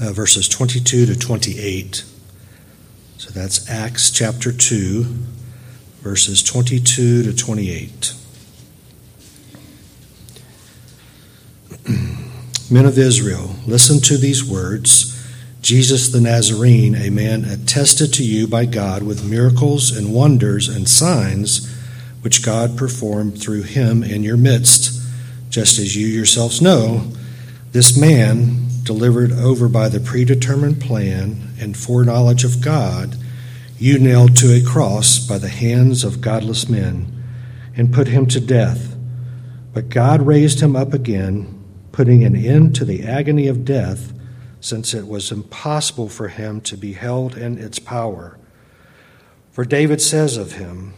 uh, 0.00 0.12
verses 0.12 0.48
22 0.48 1.06
to 1.06 1.18
28. 1.18 2.04
So 3.18 3.30
that's 3.30 3.68
Acts 3.68 4.12
chapter 4.12 4.52
2, 4.52 5.02
verses 6.00 6.44
22 6.44 7.24
to 7.24 7.34
28. 7.34 8.14
Men 12.70 12.86
of 12.86 12.96
Israel, 12.96 13.56
listen 13.66 13.98
to 14.02 14.16
these 14.16 14.48
words. 14.48 15.10
Jesus 15.60 16.10
the 16.10 16.20
Nazarene, 16.20 16.94
a 16.94 17.10
man 17.10 17.44
attested 17.44 18.14
to 18.14 18.22
you 18.24 18.46
by 18.46 18.64
God 18.64 19.02
with 19.02 19.28
miracles 19.28 19.90
and 19.90 20.14
wonders 20.14 20.68
and 20.68 20.88
signs 20.88 21.73
which 22.24 22.42
God 22.42 22.78
performed 22.78 23.38
through 23.38 23.64
him 23.64 24.02
in 24.02 24.22
your 24.22 24.38
midst, 24.38 24.98
just 25.50 25.78
as 25.78 25.94
you 25.94 26.06
yourselves 26.06 26.62
know. 26.62 27.12
This 27.72 27.98
man, 27.98 28.66
delivered 28.82 29.30
over 29.30 29.68
by 29.68 29.90
the 29.90 30.00
predetermined 30.00 30.80
plan 30.80 31.50
and 31.60 31.76
foreknowledge 31.76 32.42
of 32.42 32.62
God, 32.62 33.16
you 33.78 33.98
nailed 33.98 34.36
to 34.36 34.54
a 34.54 34.64
cross 34.64 35.18
by 35.18 35.36
the 35.36 35.50
hands 35.50 36.02
of 36.02 36.22
godless 36.22 36.66
men 36.66 37.12
and 37.76 37.92
put 37.92 38.08
him 38.08 38.24
to 38.28 38.40
death. 38.40 38.96
But 39.74 39.90
God 39.90 40.22
raised 40.22 40.60
him 40.60 40.74
up 40.74 40.94
again, 40.94 41.62
putting 41.92 42.24
an 42.24 42.34
end 42.34 42.74
to 42.76 42.86
the 42.86 43.02
agony 43.04 43.48
of 43.48 43.66
death 43.66 44.14
since 44.62 44.94
it 44.94 45.06
was 45.06 45.30
impossible 45.30 46.08
for 46.08 46.28
him 46.28 46.62
to 46.62 46.78
be 46.78 46.94
held 46.94 47.36
in 47.36 47.58
its 47.58 47.78
power. 47.78 48.38
For 49.50 49.66
David 49.66 50.00
says 50.00 50.38
of 50.38 50.52
him, 50.52 50.94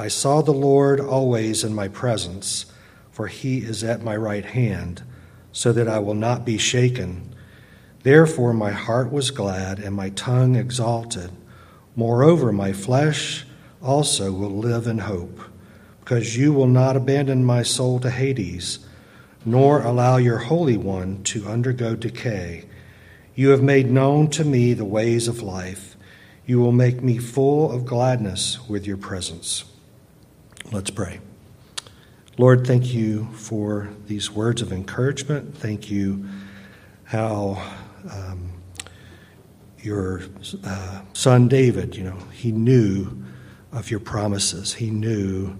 I 0.00 0.08
saw 0.08 0.40
the 0.40 0.52
Lord 0.52 0.98
always 0.98 1.62
in 1.62 1.74
my 1.74 1.86
presence, 1.86 2.64
for 3.10 3.26
he 3.26 3.58
is 3.58 3.84
at 3.84 4.02
my 4.02 4.16
right 4.16 4.46
hand, 4.46 5.02
so 5.52 5.74
that 5.74 5.88
I 5.88 5.98
will 5.98 6.14
not 6.14 6.46
be 6.46 6.56
shaken. 6.56 7.34
Therefore 8.02 8.54
my 8.54 8.70
heart 8.70 9.12
was 9.12 9.30
glad 9.30 9.78
and 9.78 9.94
my 9.94 10.08
tongue 10.08 10.56
exalted. 10.56 11.32
Moreover, 11.94 12.50
my 12.50 12.72
flesh 12.72 13.44
also 13.82 14.32
will 14.32 14.56
live 14.56 14.86
in 14.86 15.00
hope, 15.00 15.38
because 16.00 16.34
you 16.34 16.54
will 16.54 16.66
not 16.66 16.96
abandon 16.96 17.44
my 17.44 17.62
soul 17.62 18.00
to 18.00 18.08
Hades, 18.08 18.78
nor 19.44 19.82
allow 19.82 20.16
your 20.16 20.38
Holy 20.38 20.78
One 20.78 21.22
to 21.24 21.46
undergo 21.46 21.94
decay. 21.94 22.64
You 23.34 23.50
have 23.50 23.62
made 23.62 23.90
known 23.90 24.30
to 24.30 24.46
me 24.46 24.72
the 24.72 24.86
ways 24.86 25.28
of 25.28 25.42
life. 25.42 25.94
You 26.46 26.58
will 26.58 26.72
make 26.72 27.02
me 27.02 27.18
full 27.18 27.70
of 27.70 27.84
gladness 27.84 28.66
with 28.66 28.86
your 28.86 28.96
presence. 28.96 29.64
Let's 30.72 30.90
pray. 30.90 31.20
Lord, 32.38 32.66
thank 32.66 32.92
you 32.92 33.28
for 33.32 33.90
these 34.06 34.30
words 34.30 34.62
of 34.62 34.72
encouragement. 34.72 35.56
Thank 35.56 35.90
you 35.90 36.26
how 37.04 37.62
um, 38.10 38.52
your 39.80 40.22
uh, 40.64 41.02
son 41.12 41.48
David, 41.48 41.96
you 41.96 42.04
know, 42.04 42.18
he 42.32 42.52
knew 42.52 43.22
of 43.72 43.90
your 43.90 44.00
promises. 44.00 44.74
He 44.74 44.90
knew 44.90 45.58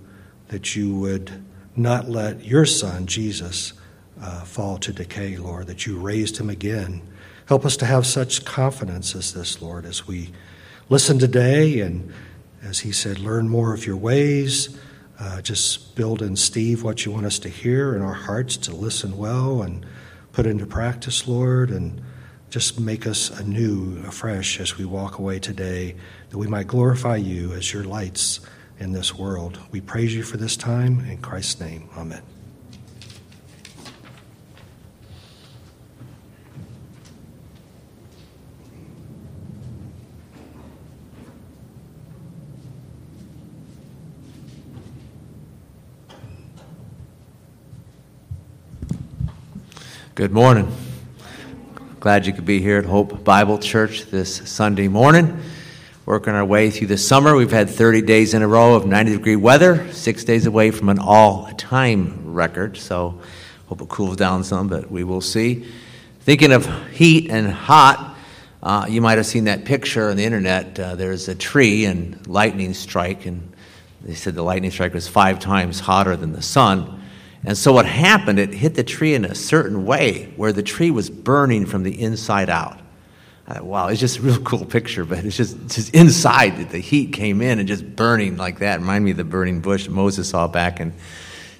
that 0.48 0.76
you 0.76 0.94
would 0.96 1.44
not 1.76 2.08
let 2.08 2.44
your 2.44 2.64
son, 2.64 3.06
Jesus, 3.06 3.72
uh, 4.20 4.44
fall 4.44 4.78
to 4.78 4.92
decay, 4.92 5.36
Lord, 5.36 5.66
that 5.66 5.86
you 5.86 5.98
raised 5.98 6.38
him 6.38 6.50
again 6.50 7.02
Help 7.50 7.66
us 7.66 7.76
to 7.78 7.84
have 7.84 8.06
such 8.06 8.44
confidence 8.44 9.16
as 9.16 9.34
this, 9.34 9.60
Lord, 9.60 9.84
as 9.84 10.06
we 10.06 10.30
listen 10.88 11.18
today 11.18 11.80
and, 11.80 12.12
as 12.62 12.78
he 12.78 12.92
said, 12.92 13.18
learn 13.18 13.48
more 13.48 13.74
of 13.74 13.84
your 13.84 13.96
ways. 13.96 14.78
Uh, 15.20 15.42
just 15.42 15.94
build 15.96 16.22
in 16.22 16.34
Steve 16.34 16.82
what 16.82 17.04
you 17.04 17.12
want 17.12 17.26
us 17.26 17.38
to 17.38 17.50
hear 17.50 17.94
in 17.94 18.00
our 18.00 18.14
hearts 18.14 18.56
to 18.56 18.74
listen 18.74 19.18
well 19.18 19.60
and 19.60 19.84
put 20.32 20.46
into 20.46 20.64
practice, 20.64 21.28
Lord, 21.28 21.70
and 21.70 22.00
just 22.48 22.80
make 22.80 23.06
us 23.06 23.28
anew, 23.38 24.02
afresh 24.06 24.58
as 24.60 24.78
we 24.78 24.86
walk 24.86 25.18
away 25.18 25.38
today, 25.38 25.94
that 26.30 26.38
we 26.38 26.46
might 26.46 26.66
glorify 26.66 27.16
you 27.16 27.52
as 27.52 27.72
your 27.72 27.84
lights 27.84 28.40
in 28.78 28.92
this 28.92 29.14
world. 29.14 29.58
We 29.70 29.82
praise 29.82 30.14
you 30.14 30.22
for 30.22 30.38
this 30.38 30.56
time. 30.56 31.00
In 31.00 31.18
Christ's 31.18 31.60
name, 31.60 31.90
amen. 31.98 32.22
Good 50.20 50.32
morning. 50.32 50.70
Glad 51.98 52.26
you 52.26 52.34
could 52.34 52.44
be 52.44 52.60
here 52.60 52.76
at 52.76 52.84
Hope 52.84 53.24
Bible 53.24 53.56
Church 53.56 54.04
this 54.10 54.36
Sunday 54.50 54.86
morning. 54.86 55.40
Working 56.04 56.34
our 56.34 56.44
way 56.44 56.68
through 56.68 56.88
the 56.88 56.98
summer. 56.98 57.34
We've 57.34 57.50
had 57.50 57.70
30 57.70 58.02
days 58.02 58.34
in 58.34 58.42
a 58.42 58.46
row 58.46 58.74
of 58.74 58.84
90 58.84 59.12
degree 59.12 59.36
weather, 59.36 59.90
six 59.94 60.22
days 60.24 60.44
away 60.44 60.72
from 60.72 60.90
an 60.90 60.98
all 60.98 61.50
time 61.56 62.34
record. 62.34 62.76
So, 62.76 63.18
hope 63.68 63.80
it 63.80 63.88
cools 63.88 64.16
down 64.16 64.44
some, 64.44 64.68
but 64.68 64.90
we 64.90 65.04
will 65.04 65.22
see. 65.22 65.66
Thinking 66.20 66.52
of 66.52 66.68
heat 66.90 67.30
and 67.30 67.50
hot, 67.50 68.14
uh, 68.62 68.84
you 68.90 69.00
might 69.00 69.16
have 69.16 69.24
seen 69.24 69.44
that 69.44 69.64
picture 69.64 70.10
on 70.10 70.18
the 70.18 70.24
internet. 70.26 70.78
Uh, 70.78 70.96
there's 70.96 71.28
a 71.28 71.34
tree 71.34 71.86
and 71.86 72.26
lightning 72.26 72.74
strike, 72.74 73.24
and 73.24 73.50
they 74.02 74.12
said 74.12 74.34
the 74.34 74.42
lightning 74.42 74.70
strike 74.70 74.92
was 74.92 75.08
five 75.08 75.40
times 75.40 75.80
hotter 75.80 76.14
than 76.14 76.32
the 76.32 76.42
sun. 76.42 76.99
And 77.44 77.56
so 77.56 77.72
what 77.72 77.86
happened, 77.86 78.38
it 78.38 78.52
hit 78.52 78.74
the 78.74 78.84
tree 78.84 79.14
in 79.14 79.24
a 79.24 79.34
certain 79.34 79.86
way 79.86 80.32
where 80.36 80.52
the 80.52 80.62
tree 80.62 80.90
was 80.90 81.08
burning 81.08 81.66
from 81.66 81.82
the 81.82 82.02
inside 82.02 82.50
out. 82.50 82.78
Thought, 83.46 83.64
wow, 83.64 83.88
it's 83.88 84.00
just 84.00 84.18
a 84.18 84.22
real 84.22 84.40
cool 84.42 84.64
picture, 84.64 85.04
but 85.04 85.24
it's 85.24 85.36
just, 85.36 85.56
just 85.68 85.94
inside 85.94 86.58
that 86.58 86.70
the 86.70 86.78
heat 86.78 87.12
came 87.12 87.40
in 87.40 87.58
and 87.58 87.66
just 87.66 87.96
burning 87.96 88.36
like 88.36 88.58
that. 88.60 88.80
Remind 88.80 89.04
me 89.04 89.12
of 89.12 89.16
the 89.16 89.24
burning 89.24 89.60
bush 89.60 89.88
Moses 89.88 90.28
saw 90.28 90.46
back 90.46 90.80
in 90.80 90.92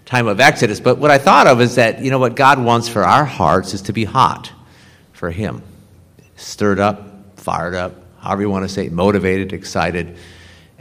time 0.05 0.27
of 0.27 0.39
Exodus. 0.39 0.81
But 0.81 0.99
what 0.99 1.11
I 1.11 1.19
thought 1.19 1.47
of 1.47 1.61
is 1.61 1.77
that, 1.77 2.03
you 2.03 2.11
know, 2.11 2.19
what 2.19 2.37
God 2.37 2.63
wants 2.63 2.89
for 2.89 3.05
our 3.05 3.25
hearts 3.25 3.75
is 3.75 3.83
to 3.83 3.93
be 3.93 4.05
hot 4.05 4.53
for 5.13 5.31
Him. 5.31 5.63
Stirred 6.37 6.79
up, 6.79 7.39
fired 7.39 7.75
up, 7.75 7.95
however 8.19 8.43
you 8.43 8.51
want 8.51 8.65
to 8.65 8.69
say 8.69 8.87
it, 8.87 8.93
motivated, 8.93 9.53
excited 9.53 10.17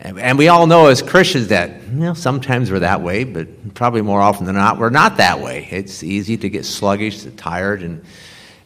and 0.02 0.38
we 0.38 0.48
all 0.48 0.66
know 0.66 0.88
as 0.88 1.02
Christians 1.02 1.50
that 1.50 1.84
you 1.84 2.00
know, 2.00 2.14
sometimes 2.14 2.72
we're 2.72 2.80
that 2.80 3.02
way, 3.02 3.26
but 3.26 3.74
probably 3.74 4.02
more 4.02 4.22
often 4.22 4.46
than 4.46 4.56
not, 4.56 4.78
we're 4.78 4.90
not 4.90 5.18
that 5.18 5.42
way. 5.42 5.68
It's 5.72 6.04
easy 6.04 6.38
to 6.38 6.50
get 6.50 6.66
sluggish, 6.66 7.24
to 7.24 7.32
tired, 7.32 7.82
and, 7.82 8.04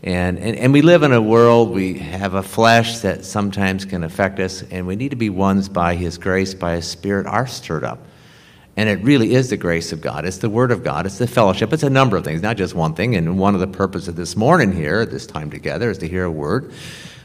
and, 0.03 0.37
and, 0.37 0.55
and 0.55 0.73
we 0.73 0.83
live 0.83 1.01
in 1.01 1.11
a 1.11 1.21
world, 1.21 1.71
we 1.71 1.97
have 1.97 2.35
a 2.35 2.43
flesh 2.43 2.99
that 2.99 3.25
sometimes 3.25 3.85
can 3.85 4.03
affect 4.03 4.39
us, 4.39 4.61
and 4.63 4.85
we 4.85 4.95
need 4.95 5.09
to 5.09 5.15
be 5.15 5.31
ones 5.31 5.69
by 5.69 5.95
His 5.95 6.19
grace, 6.19 6.53
by 6.53 6.75
His 6.75 6.87
Spirit, 6.87 7.25
are 7.25 7.47
stirred 7.47 7.83
up. 7.83 7.99
And 8.75 8.89
it 8.89 9.03
really 9.03 9.33
is 9.33 9.49
the 9.49 9.57
grace 9.57 9.91
of 9.91 10.01
God. 10.01 10.25
It's 10.25 10.37
the 10.37 10.49
Word 10.49 10.71
of 10.71 10.83
God. 10.83 11.05
It's 11.05 11.19
the 11.19 11.27
fellowship. 11.27 11.73
It's 11.73 11.83
a 11.83 11.89
number 11.89 12.17
of 12.17 12.23
things, 12.23 12.41
not 12.41 12.57
just 12.57 12.75
one 12.75 12.95
thing. 12.95 13.15
And 13.15 13.39
one 13.39 13.53
of 13.53 13.59
the 13.59 13.67
purposes 13.67 14.07
of 14.07 14.15
this 14.15 14.35
morning 14.35 14.71
here, 14.71 15.05
this 15.05 15.27
time 15.27 15.51
together, 15.51 15.89
is 15.91 15.99
to 15.99 16.07
hear 16.07 16.25
a 16.25 16.31
word 16.31 16.73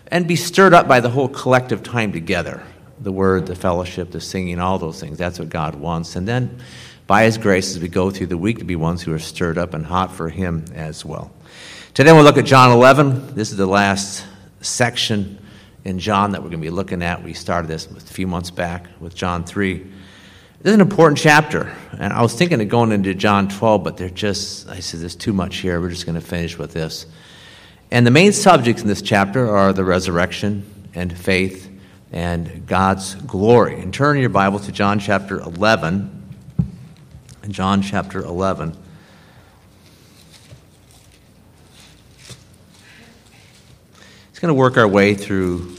and 0.08 0.26
be 0.26 0.36
stirred 0.36 0.74
up 0.74 0.88
by 0.88 1.00
the 1.00 1.08
whole 1.10 1.28
collective 1.28 1.82
time 1.82 2.12
together 2.12 2.62
the 3.00 3.12
word, 3.12 3.46
the 3.46 3.54
fellowship, 3.54 4.10
the 4.10 4.20
singing, 4.20 4.60
all 4.60 4.78
those 4.78 5.00
things. 5.00 5.18
That's 5.18 5.38
what 5.38 5.48
God 5.48 5.74
wants. 5.74 6.16
And 6.16 6.26
then, 6.26 6.58
by 7.06 7.24
His 7.24 7.38
grace, 7.38 7.74
as 7.74 7.80
we 7.80 7.88
go 7.88 8.10
through 8.10 8.26
the 8.26 8.38
week, 8.38 8.58
to 8.58 8.64
be 8.64 8.76
ones 8.76 9.02
who 9.02 9.12
are 9.12 9.18
stirred 9.18 9.58
up 9.58 9.74
and 9.74 9.86
hot 9.86 10.12
for 10.12 10.28
Him 10.28 10.64
as 10.74 11.04
well. 11.04 11.32
Today, 11.94 12.12
we'll 12.12 12.24
look 12.24 12.38
at 12.38 12.44
John 12.44 12.70
11. 12.70 13.34
This 13.34 13.50
is 13.50 13.56
the 13.56 13.66
last 13.66 14.26
section 14.60 15.38
in 15.84 15.98
John 15.98 16.32
that 16.32 16.42
we're 16.42 16.50
going 16.50 16.60
to 16.60 16.66
be 16.66 16.70
looking 16.70 17.02
at. 17.02 17.22
We 17.22 17.32
started 17.32 17.68
this 17.68 17.86
a 17.86 18.00
few 18.00 18.26
months 18.26 18.50
back 18.50 18.86
with 19.00 19.14
John 19.14 19.44
3. 19.44 19.78
This 19.78 20.70
is 20.70 20.74
an 20.74 20.80
important 20.80 21.18
chapter. 21.18 21.74
And 21.98 22.12
I 22.12 22.20
was 22.20 22.34
thinking 22.34 22.60
of 22.60 22.68
going 22.68 22.92
into 22.92 23.14
John 23.14 23.48
12, 23.48 23.84
but 23.84 23.96
they're 23.96 24.10
just, 24.10 24.68
I 24.68 24.80
said, 24.80 25.00
there's 25.00 25.16
too 25.16 25.32
much 25.32 25.58
here. 25.58 25.80
We're 25.80 25.90
just 25.90 26.04
going 26.04 26.20
to 26.20 26.26
finish 26.26 26.58
with 26.58 26.72
this. 26.72 27.06
And 27.90 28.06
the 28.06 28.10
main 28.10 28.32
subjects 28.32 28.82
in 28.82 28.88
this 28.88 29.00
chapter 29.00 29.48
are 29.48 29.72
the 29.72 29.84
resurrection 29.84 30.90
and 30.94 31.16
faith 31.16 31.70
and 32.12 32.66
God's 32.66 33.14
glory. 33.14 33.80
And 33.80 33.92
turn 33.92 34.18
your 34.18 34.28
Bible 34.30 34.58
to 34.60 34.72
John 34.72 34.98
chapter 34.98 35.40
11. 35.40 36.14
John 37.48 37.80
chapter 37.80 38.20
11. 38.20 38.76
It's 44.30 44.38
going 44.38 44.54
to 44.54 44.58
work 44.58 44.76
our 44.76 44.86
way 44.86 45.14
through 45.14 45.74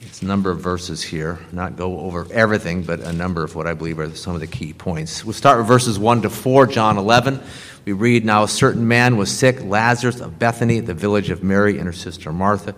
its 0.00 0.20
number 0.20 0.50
of 0.50 0.60
verses 0.60 1.02
here, 1.02 1.38
not 1.52 1.76
go 1.76 2.00
over 2.00 2.26
everything, 2.30 2.82
but 2.82 3.00
a 3.00 3.12
number 3.12 3.42
of 3.42 3.54
what 3.54 3.66
I 3.66 3.74
believe 3.74 3.98
are 3.98 4.14
some 4.14 4.34
of 4.34 4.40
the 4.40 4.46
key 4.46 4.72
points. 4.72 5.24
We'll 5.24 5.32
start 5.32 5.58
with 5.58 5.66
verses 5.66 5.98
1 5.98 6.22
to 6.22 6.30
4, 6.30 6.66
John 6.66 6.98
11. 6.98 7.40
We 7.86 7.92
read, 7.92 8.24
Now 8.24 8.42
a 8.42 8.48
certain 8.48 8.86
man 8.86 9.16
was 9.16 9.34
sick, 9.34 9.62
Lazarus 9.62 10.20
of 10.20 10.38
Bethany, 10.38 10.80
the 10.80 10.92
village 10.92 11.30
of 11.30 11.42
Mary 11.42 11.78
and 11.78 11.86
her 11.86 11.92
sister 11.92 12.32
Martha. 12.32 12.74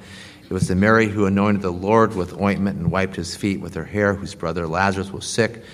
It 0.52 0.56
was 0.56 0.68
the 0.68 0.74
Mary 0.74 1.08
who 1.08 1.24
anointed 1.24 1.62
the 1.62 1.70
Lord 1.70 2.14
with 2.14 2.38
ointment 2.38 2.78
and 2.78 2.92
wiped 2.92 3.16
his 3.16 3.34
feet 3.34 3.62
with 3.62 3.72
her 3.72 3.86
hair, 3.86 4.12
whose 4.12 4.34
brother 4.34 4.68
Lazarus 4.68 5.10
was 5.10 5.24
sick. 5.24 5.64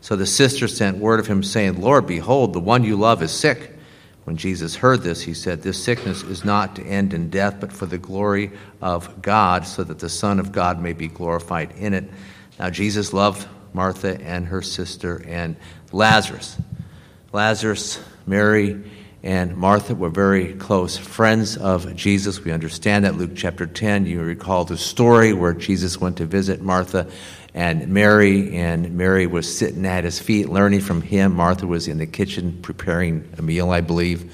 So 0.00 0.14
the 0.14 0.26
sister 0.26 0.68
sent 0.68 0.98
word 0.98 1.18
of 1.18 1.26
him, 1.26 1.42
saying, 1.42 1.80
Lord, 1.80 2.06
behold, 2.06 2.52
the 2.52 2.60
one 2.60 2.84
you 2.84 2.94
love 2.94 3.20
is 3.20 3.32
sick. 3.32 3.72
When 4.22 4.36
Jesus 4.36 4.76
heard 4.76 5.02
this, 5.02 5.22
he 5.22 5.34
said, 5.34 5.62
This 5.62 5.82
sickness 5.82 6.22
is 6.22 6.44
not 6.44 6.76
to 6.76 6.84
end 6.84 7.14
in 7.14 7.30
death, 7.30 7.56
but 7.58 7.72
for 7.72 7.86
the 7.86 7.98
glory 7.98 8.52
of 8.80 9.20
God, 9.22 9.66
so 9.66 9.82
that 9.82 9.98
the 9.98 10.08
Son 10.08 10.38
of 10.38 10.52
God 10.52 10.80
may 10.80 10.92
be 10.92 11.08
glorified 11.08 11.72
in 11.72 11.92
it. 11.92 12.08
Now, 12.60 12.70
Jesus 12.70 13.12
loved 13.12 13.44
Martha 13.72 14.20
and 14.22 14.46
her 14.46 14.62
sister 14.62 15.20
and 15.26 15.56
Lazarus. 15.90 16.56
Lazarus, 17.32 17.98
Mary, 18.24 18.84
and 19.28 19.58
Martha 19.58 19.94
were 19.94 20.08
very 20.08 20.54
close 20.54 20.96
friends 20.96 21.58
of 21.58 21.94
Jesus. 21.94 22.42
We 22.42 22.50
understand 22.50 23.04
that 23.04 23.16
Luke 23.16 23.32
chapter 23.36 23.66
10, 23.66 24.06
you 24.06 24.22
recall 24.22 24.64
the 24.64 24.78
story 24.78 25.34
where 25.34 25.52
Jesus 25.52 26.00
went 26.00 26.16
to 26.16 26.24
visit 26.24 26.62
Martha 26.62 27.06
and 27.52 27.88
Mary, 27.88 28.56
and 28.56 28.96
Mary 28.96 29.26
was 29.26 29.54
sitting 29.54 29.84
at 29.84 30.04
his 30.04 30.18
feet 30.18 30.48
learning 30.48 30.80
from 30.80 31.02
him. 31.02 31.34
Martha 31.34 31.66
was 31.66 31.88
in 31.88 31.98
the 31.98 32.06
kitchen 32.06 32.58
preparing 32.62 33.28
a 33.36 33.42
meal, 33.42 33.68
I 33.68 33.82
believe. 33.82 34.32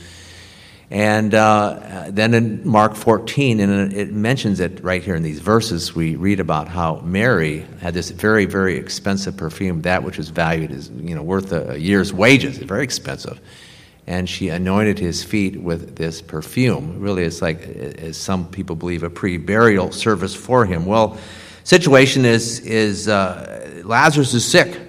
And 0.93 1.35
uh, 1.35 2.05
then 2.11 2.33
in 2.33 2.65
Mark 2.65 2.95
14, 2.95 3.59
and 3.59 3.93
it 3.93 4.13
mentions 4.13 4.61
it 4.61 4.79
right 4.85 5.03
here 5.03 5.17
in 5.17 5.25
these 5.25 5.41
verses, 5.41 5.93
we 5.93 6.15
read 6.15 6.39
about 6.39 6.69
how 6.69 7.01
Mary 7.01 7.67
had 7.81 7.95
this 7.95 8.11
very, 8.11 8.45
very 8.45 8.77
expensive 8.77 9.37
perfume, 9.37 9.83
that 9.83 10.05
which 10.05 10.19
was 10.19 10.29
valued 10.29 10.71
as, 10.71 10.89
you 10.89 11.17
know, 11.17 11.23
worth 11.25 11.51
a 11.51 11.81
year's 11.81 12.13
wages, 12.13 12.59
very 12.59 12.85
expensive. 12.85 13.41
And 14.07 14.29
she 14.29 14.49
anointed 14.49 14.99
his 14.99 15.25
feet 15.25 15.61
with 15.61 15.97
this 15.97 16.21
perfume. 16.21 17.01
Really, 17.01 17.25
it's 17.25 17.41
like, 17.41 17.63
as 17.63 18.17
some 18.17 18.49
people 18.49 18.77
believe, 18.77 19.03
a 19.03 19.11
pre 19.11 19.39
burial 19.39 19.93
service 19.93 20.35
for 20.35 20.67
him. 20.67 20.85
Well, 20.85 21.19
situation 21.65 22.25
is, 22.25 22.61
is 22.61 23.09
uh, 23.09 23.83
Lazarus 23.85 24.35
is 24.35 24.45
sick. 24.45 24.81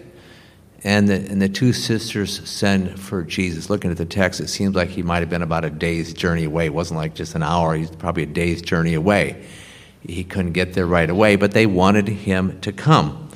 And 0.84 1.10
the, 1.10 1.16
and 1.16 1.42
the 1.42 1.50
two 1.50 1.74
sisters 1.74 2.48
send 2.48 3.00
for 3.00 3.24
Jesus. 3.24 3.72
Looking 3.72 3.90
at 3.90 3.98
the 3.98 4.06
text, 4.06 4.40
it 4.40 4.50
seems 4.50 4.76
like 4.76 4.90
he 4.90 5.02
might 5.02 5.22
have 5.22 5.32
been 5.32 5.42
about 5.42 5.66
a 5.66 5.72
day's 5.72 6.14
journey 6.14 6.44
away. 6.44 6.68
It 6.68 6.76
wasn't 6.76 7.00
like 7.00 7.16
just 7.16 7.34
an 7.34 7.42
hour, 7.42 7.74
he's 7.74 7.90
probably 7.90 8.22
a 8.22 8.28
day's 8.28 8.62
journey 8.62 8.94
away. 8.94 9.44
He 10.08 10.24
couldn't 10.24 10.52
get 10.52 10.74
there 10.74 10.86
right 10.86 11.10
away, 11.10 11.38
but 11.38 11.54
they 11.54 11.66
wanted 11.66 12.08
him 12.08 12.62
to 12.62 12.72
come. 12.72 13.30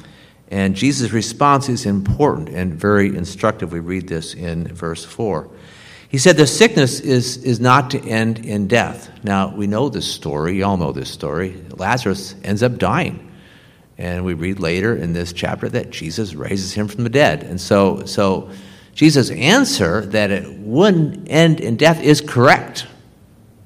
And 0.51 0.75
Jesus' 0.75 1.11
response 1.11 1.69
is 1.69 1.85
important 1.85 2.49
and 2.49 2.73
very 2.73 3.07
instructive. 3.07 3.71
We 3.71 3.79
read 3.79 4.07
this 4.07 4.35
in 4.35 4.67
verse 4.67 5.03
4. 5.03 5.49
He 6.09 6.17
said, 6.17 6.37
The 6.37 6.47
sickness 6.47 6.99
is, 6.99 7.37
is 7.37 7.59
not 7.59 7.91
to 7.91 7.99
end 8.01 8.45
in 8.45 8.67
death. 8.67 9.11
Now, 9.23 9.55
we 9.55 9.67
know 9.67 9.89
this 9.89 10.11
story. 10.11 10.57
You 10.57 10.65
all 10.65 10.77
know 10.77 10.91
this 10.91 11.09
story. 11.09 11.63
Lazarus 11.69 12.35
ends 12.43 12.63
up 12.63 12.77
dying. 12.77 13.31
And 13.97 14.25
we 14.25 14.33
read 14.33 14.59
later 14.59 14.95
in 14.95 15.13
this 15.13 15.33
chapter 15.33 15.69
that 15.69 15.91
Jesus 15.91 16.33
raises 16.33 16.73
him 16.73 16.87
from 16.87 17.03
the 17.03 17.09
dead. 17.09 17.43
And 17.43 17.61
so, 17.61 18.05
so 18.05 18.49
Jesus' 18.95 19.29
answer 19.29 20.05
that 20.07 20.31
it 20.31 20.49
wouldn't 20.59 21.29
end 21.29 21.59
in 21.59 21.75
death 21.75 22.01
is 22.01 22.21
correct. 22.21 22.87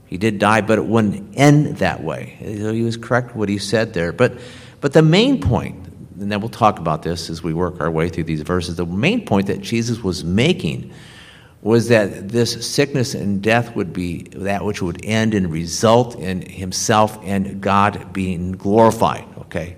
He 0.07 0.17
did 0.17 0.37
die, 0.37 0.61
but 0.61 0.77
it 0.79 0.85
wouldn't 0.85 1.37
end 1.37 1.77
that 1.77 2.03
way. 2.03 2.35
He 2.39 2.83
was 2.83 2.97
correct 2.97 3.35
what 3.35 3.47
he 3.47 3.57
said 3.57 3.93
there. 3.93 4.11
But, 4.11 4.37
but 4.81 4.91
the 4.91 5.01
main 5.01 5.39
point, 5.39 5.87
and 6.19 6.31
then 6.31 6.41
we'll 6.41 6.49
talk 6.49 6.77
about 6.77 7.03
this 7.03 7.29
as 7.29 7.41
we 7.41 7.53
work 7.53 7.79
our 7.79 7.89
way 7.89 8.09
through 8.09 8.25
these 8.25 8.41
verses, 8.41 8.75
the 8.75 8.85
main 8.85 9.25
point 9.25 9.47
that 9.47 9.61
Jesus 9.61 10.03
was 10.03 10.23
making 10.23 10.91
was 11.63 11.87
that 11.87 12.27
this 12.27 12.69
sickness 12.69 13.13
and 13.13 13.41
death 13.41 13.73
would 13.73 13.93
be 13.93 14.23
that 14.33 14.65
which 14.65 14.81
would 14.81 15.03
end 15.05 15.33
and 15.33 15.49
result 15.49 16.19
in 16.19 16.41
himself 16.41 17.17
and 17.23 17.61
God 17.61 18.11
being 18.11 18.51
glorified, 18.51 19.25
okay? 19.37 19.77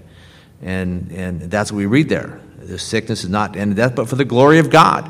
And, 0.64 1.12
and 1.12 1.42
that's 1.42 1.72
what 1.72 1.78
we 1.78 1.86
read 1.86 2.10
there. 2.10 2.42
The 2.58 2.80
sickness 2.80 3.24
is 3.24 3.30
not 3.30 3.56
end 3.56 3.76
death, 3.76 3.96
but 3.96 4.10
for 4.10 4.16
the 4.16 4.26
glory 4.26 4.58
of 4.58 4.72
God. 4.72 5.10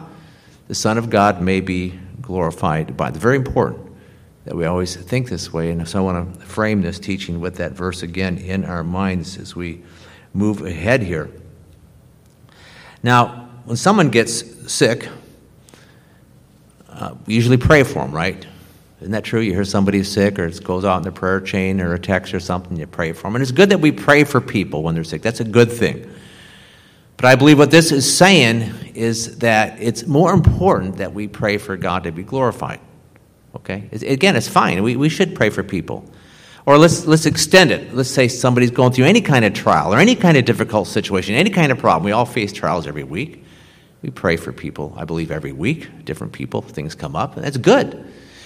The 0.67 0.75
Son 0.75 0.97
of 0.97 1.09
God 1.09 1.41
may 1.41 1.61
be 1.61 1.97
glorified 2.21 2.97
by. 2.97 3.07
It's 3.07 3.17
very 3.19 3.37
important 3.37 3.89
that 4.43 4.53
we 4.53 4.65
always 4.65 4.97
think 4.97 5.29
this 5.29 5.53
way. 5.53 5.71
And 5.71 5.87
so 5.87 5.99
I 5.99 6.01
want 6.01 6.39
to 6.39 6.45
frame 6.45 6.81
this 6.81 6.99
teaching 6.99 7.39
with 7.39 7.55
that 7.55 7.71
verse 7.71 8.03
again 8.03 8.37
in 8.37 8.65
our 8.65 8.83
minds 8.83 9.37
as 9.37 9.55
we 9.55 9.81
move 10.33 10.61
ahead 10.61 11.01
here. 11.03 11.29
Now, 13.01 13.49
when 13.63 13.77
someone 13.77 14.09
gets 14.09 14.71
sick, 14.71 15.07
uh, 16.95 17.15
we 17.25 17.33
usually 17.33 17.57
pray 17.57 17.83
for 17.83 17.99
them, 17.99 18.11
right? 18.11 18.45
Isn't 19.01 19.11
that 19.11 19.23
true? 19.23 19.41
You 19.41 19.53
hear 19.53 19.65
somebody's 19.65 20.11
sick, 20.11 20.39
or 20.39 20.45
it 20.45 20.63
goes 20.63 20.85
out 20.85 20.97
in 20.97 21.03
the 21.03 21.11
prayer 21.11 21.41
chain, 21.41 21.81
or 21.81 21.93
a 21.93 21.99
text 21.99 22.33
or 22.33 22.39
something, 22.39 22.77
you 22.77 22.87
pray 22.87 23.11
for 23.11 23.23
them. 23.23 23.35
And 23.35 23.41
it's 23.41 23.51
good 23.51 23.69
that 23.69 23.81
we 23.81 23.91
pray 23.91 24.23
for 24.23 24.39
people 24.39 24.83
when 24.83 24.95
they're 24.95 25.03
sick. 25.03 25.21
That's 25.21 25.41
a 25.41 25.45
good 25.45 25.71
thing. 25.71 26.09
But 27.17 27.25
I 27.25 27.35
believe 27.35 27.57
what 27.57 27.71
this 27.71 27.91
is 27.91 28.17
saying 28.17 28.93
is 28.93 29.39
that 29.39 29.81
it's 29.81 30.05
more 30.05 30.33
important 30.33 30.97
that 30.97 31.13
we 31.13 31.27
pray 31.27 31.57
for 31.57 31.77
God 31.77 32.03
to 32.03 32.11
be 32.11 32.23
glorified. 32.23 32.79
Okay? 33.55 33.89
Again, 33.91 34.35
it's 34.35 34.47
fine. 34.47 34.81
We, 34.83 34.95
we 34.95 35.09
should 35.09 35.35
pray 35.35 35.49
for 35.49 35.63
people. 35.63 36.09
Or 36.65 36.77
let's, 36.77 37.05
let's 37.05 37.25
extend 37.25 37.71
it. 37.71 37.93
Let's 37.93 38.09
say 38.09 38.27
somebody's 38.27 38.71
going 38.71 38.91
through 38.91 39.05
any 39.05 39.21
kind 39.21 39.45
of 39.45 39.53
trial 39.53 39.93
or 39.93 39.99
any 39.99 40.15
kind 40.15 40.35
of 40.35 40.45
difficult 40.45 40.87
situation, 40.87 41.35
any 41.35 41.51
kind 41.51 41.71
of 41.71 41.77
problem. 41.77 42.03
We 42.03 42.11
all 42.11 42.25
face 42.25 42.51
trials 42.51 42.87
every 42.87 43.03
week. 43.03 43.43
We 44.05 44.11
pray 44.11 44.37
for 44.37 44.53
people, 44.53 44.93
I 44.95 45.03
believe, 45.03 45.31
every 45.31 45.51
week. 45.51 46.05
Different 46.05 46.31
people, 46.31 46.61
things 46.61 46.93
come 46.93 47.15
up, 47.15 47.37
and 47.37 47.43
that's 47.43 47.57
good. 47.57 48.05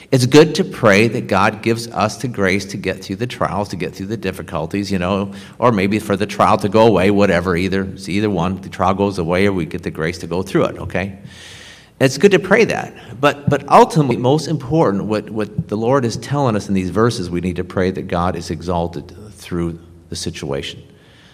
It's 0.10 0.26
good 0.26 0.56
to 0.56 0.63
pray 0.63 1.10
that 1.10 1.28
God 1.28 1.62
gives 1.62 1.89
us 1.89 2.15
the 2.15 2.30
grace 2.30 2.63
to 2.67 2.78
get 2.78 3.04
through 3.04 3.17
the 3.17 3.28
trials, 3.28 3.67
to 3.69 3.76
get 3.76 3.93
through 3.93 4.06
the 4.06 4.15
difficulties, 4.15 4.89
you 4.89 5.00
know, 5.00 5.34
or 5.58 5.74
maybe 5.74 6.00
for 6.00 6.15
the 6.15 6.26
trial 6.26 6.56
to 6.60 6.69
go 6.69 6.88
away, 6.88 7.12
whatever. 7.12 7.58
Either 7.58 7.84
it's 7.84 8.08
either 8.08 8.30
one. 8.30 8.62
The 8.62 8.69
trial 8.69 8.93
goes 8.93 9.19
away, 9.19 9.48
or 9.48 9.52
we 9.52 9.65
get 9.65 9.84
the 9.84 9.91
grace 9.91 10.19
to 10.19 10.28
go 10.28 10.43
through 10.43 10.63
it. 10.63 10.78
Okay. 10.78 11.19
It's 12.00 12.17
good 12.17 12.32
to 12.32 12.39
pray 12.39 12.63
that. 12.63 13.19
But, 13.19 13.50
but 13.50 13.67
ultimately, 13.67 14.15
most 14.15 14.48
important, 14.48 15.04
what, 15.04 15.30
what 15.30 15.67
the 15.67 15.76
Lord 15.76 16.06
is 16.06 16.15
telling 16.15 16.56
us 16.56 16.69
in 16.69 16.74
these 16.74 16.89
verses, 16.89 17.30
we 17.30 17.41
need 17.41 17.58
to 17.58 17.65
pray 17.65 17.91
that 17.91 18.04
God 18.04 18.38
is 18.38 18.50
exalted 18.50 19.13
through 19.34 19.78
the 20.08 20.15
situation. 20.15 20.82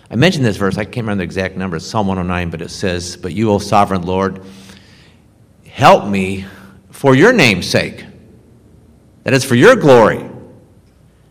I 0.09 0.15
mentioned 0.15 0.45
this 0.45 0.57
verse, 0.57 0.77
I 0.77 0.83
can't 0.83 0.97
remember 0.97 1.21
the 1.21 1.25
exact 1.25 1.57
number, 1.57 1.77
it's 1.77 1.85
Psalm 1.85 2.07
109, 2.07 2.49
but 2.49 2.61
it 2.61 2.69
says, 2.69 3.17
But 3.17 3.33
you, 3.33 3.51
O 3.51 3.59
sovereign 3.59 4.03
Lord, 4.03 4.43
help 5.67 6.07
me 6.07 6.45
for 6.91 7.15
your 7.15 7.33
name's 7.33 7.67
sake. 7.67 8.05
That 9.23 9.33
is 9.33 9.43
for 9.43 9.55
your 9.55 9.75
glory. 9.75 10.23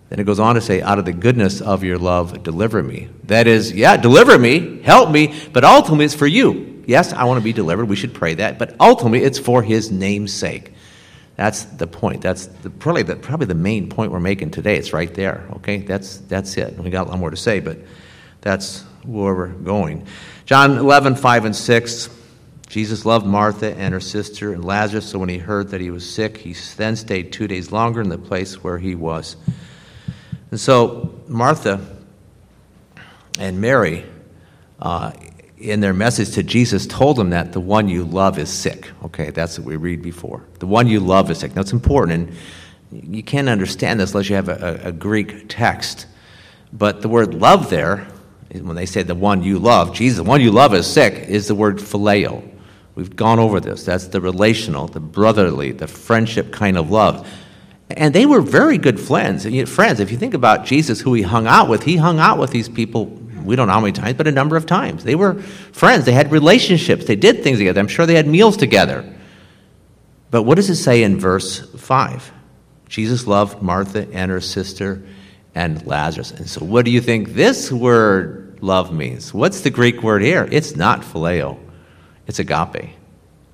Then 0.09 0.21
it 0.21 0.25
goes 0.25 0.39
on 0.39 0.55
to 0.57 0.61
say, 0.61 0.83
out 0.83 0.99
of 0.99 1.05
the 1.05 1.13
goodness 1.13 1.61
of 1.61 1.83
your 1.83 1.99
love, 1.99 2.43
deliver 2.43 2.83
me. 2.83 3.09
That 3.25 3.47
is, 3.47 3.73
yeah, 3.73 3.97
deliver 3.97 4.39
me, 4.39 4.83
help 4.83 5.11
me, 5.11 5.35
but 5.53 5.65
ultimately 5.65 6.05
it's 6.05 6.15
for 6.15 6.27
you. 6.27 6.85
Yes, 6.87 7.13
I 7.13 7.25
want 7.25 7.41
to 7.41 7.45
be 7.45 7.53
delivered. 7.53 7.87
We 7.87 7.97
should 7.97 8.15
pray 8.15 8.35
that. 8.35 8.59
But 8.59 8.77
ultimately 8.79 9.23
it's 9.23 9.39
for 9.39 9.63
his 9.63 9.91
name's 9.91 10.33
sake. 10.33 10.73
That's 11.37 11.65
the 11.65 11.87
point. 11.87 12.21
That's 12.21 12.47
the, 12.47 12.71
probably, 12.71 13.03
the, 13.03 13.17
probably 13.17 13.47
the 13.47 13.55
main 13.55 13.89
point 13.89 14.13
we're 14.13 14.21
making 14.21 14.51
today. 14.51 14.77
It's 14.77 14.93
right 14.93 15.13
there. 15.13 15.49
Okay? 15.57 15.79
That's, 15.79 16.19
that's 16.19 16.57
it. 16.59 16.77
We 16.79 16.91
got 16.91 17.07
a 17.07 17.11
lot 17.11 17.19
more 17.19 17.31
to 17.31 17.37
say, 17.37 17.61
but 17.61 17.79
that's 18.45 18.83
where 19.05 19.35
we're 19.35 19.49
going. 19.49 20.07
John 20.45 20.77
11, 20.77 21.17
5 21.17 21.45
and 21.47 21.57
6. 21.57 22.11
Jesus 22.69 23.07
loved 23.07 23.25
Martha 23.25 23.75
and 23.75 23.95
her 23.95 24.01
sister 24.01 24.53
and 24.53 24.63
Lazarus, 24.63 25.07
so 25.07 25.19
when 25.19 25.31
he 25.31 25.39
heard 25.39 25.69
that 25.69 25.81
he 25.81 25.91
was 25.91 26.09
sick, 26.09 26.37
he 26.37 26.55
then 26.77 26.95
stayed 26.95 27.33
two 27.33 27.49
days 27.49 27.73
longer 27.73 28.03
in 28.03 28.11
the 28.11 28.19
place 28.19 28.63
where 28.63 28.77
he 28.79 28.95
was. 28.95 29.37
And 30.51 30.61
so 30.61 31.15
Martha 31.27 31.81
and 33.39 33.61
Mary, 33.63 34.05
uh, 34.79 35.13
in 35.57 35.81
their 35.81 35.95
message 35.95 36.33
to 36.33 36.43
Jesus, 36.43 36.87
told 36.87 37.19
him 37.19 37.31
that 37.31 37.53
the 37.53 37.61
one 37.61 37.89
you 37.89 38.05
love 38.05 38.39
is 38.39 38.51
sick. 38.51 38.91
Okay, 39.05 39.31
that's 39.31 39.59
what 39.59 39.67
we 39.67 39.77
read 39.77 40.03
before. 40.03 40.45
The 40.59 40.67
one 40.67 40.87
you 40.87 41.01
love 41.01 41.31
is 41.31 41.39
sick. 41.39 41.55
That's 41.55 41.73
important, 41.73 42.31
and 42.93 43.17
you 43.17 43.23
can't 43.23 43.49
understand 43.49 44.01
this 44.01 44.13
unless 44.13 44.29
you 44.29 44.37
have 44.37 44.51
a, 44.51 44.81
a 44.85 44.93
Greek 44.93 45.47
text. 45.49 46.07
But 46.75 47.03
the 47.03 47.09
word 47.09 47.35
love 47.35 47.71
there, 47.71 48.07
when 48.53 48.77
they 48.77 48.87
say 48.87 49.03
the 49.03 49.15
one 49.15 49.43
you 49.43 49.59
love, 49.59 49.95
Jesus, 49.95 50.19
the 50.19 50.25
one 50.25 50.41
you 50.41 50.51
love 50.51 50.75
is 50.75 50.87
sick, 50.87 51.29
is 51.29 51.49
the 51.49 51.55
word 51.55 51.79
phileo. 51.79 52.49
We've 52.95 53.15
gone 53.15 53.41
over 53.41 53.59
this. 53.59 53.85
That's 53.85 54.07
the 54.07 54.21
relational, 54.21 54.87
the 54.87 55.01
brotherly, 55.01 55.73
the 55.73 55.89
friendship 55.89 56.53
kind 56.53 56.79
of 56.79 56.91
love. 56.91 57.29
And 57.91 58.15
they 58.15 58.25
were 58.25 58.41
very 58.41 58.79
good 58.79 59.01
friends. 59.01 59.45
Friends, 59.69 60.01
if 60.01 60.13
you 60.13 60.17
think 60.17 60.35
about 60.35 60.65
Jesus, 60.65 61.01
who 61.01 61.15
he 61.15 61.23
hung 61.23 61.47
out 61.47 61.69
with, 61.69 61.83
he 61.83 61.97
hung 61.97 62.19
out 62.21 62.39
with 62.39 62.51
these 62.51 62.69
people, 62.69 63.07
we 63.45 63.57
don't 63.57 63.67
know 63.67 63.75
how 63.75 63.81
many 63.81 63.93
times, 63.93 64.15
but 64.17 64.27
a 64.27 64.33
number 64.33 64.57
of 64.57 64.65
times. 64.65 65.05
They 65.05 65.17
were 65.17 65.35
friends. 65.43 66.05
They 66.05 66.13
had 66.13 66.33
relationships. 66.33 67.05
They 67.05 67.17
did 67.17 67.43
things 67.43 67.59
together. 67.59 67.81
I'm 67.81 67.89
sure 67.89 68.07
they 68.07 68.15
had 68.15 68.27
meals 68.27 68.57
together. 68.57 69.05
But 70.31 70.45
what 70.45 70.55
does 70.55 70.71
it 70.71 70.77
say 70.77 71.03
in 71.03 71.19
verse 71.19 71.61
5? 71.77 72.33
Jesus 72.89 73.27
loved 73.27 73.61
Martha 73.61 74.09
and 74.13 74.31
her 74.31 74.41
sister 74.41 75.03
and 75.55 75.87
Lazarus. 75.87 76.33
And 76.33 76.49
so, 76.49 76.65
what 76.65 76.85
do 76.85 76.91
you 76.91 77.01
think 77.01 77.35
this 77.35 77.71
word 77.71 78.59
love 78.61 78.93
means? 78.93 79.33
What's 79.33 79.61
the 79.61 79.71
Greek 79.71 80.03
word 80.03 80.23
here? 80.23 80.49
It's 80.51 80.75
not 80.77 81.03
phileo. 81.03 81.59
It's 82.27 82.39
agape. 82.39 82.91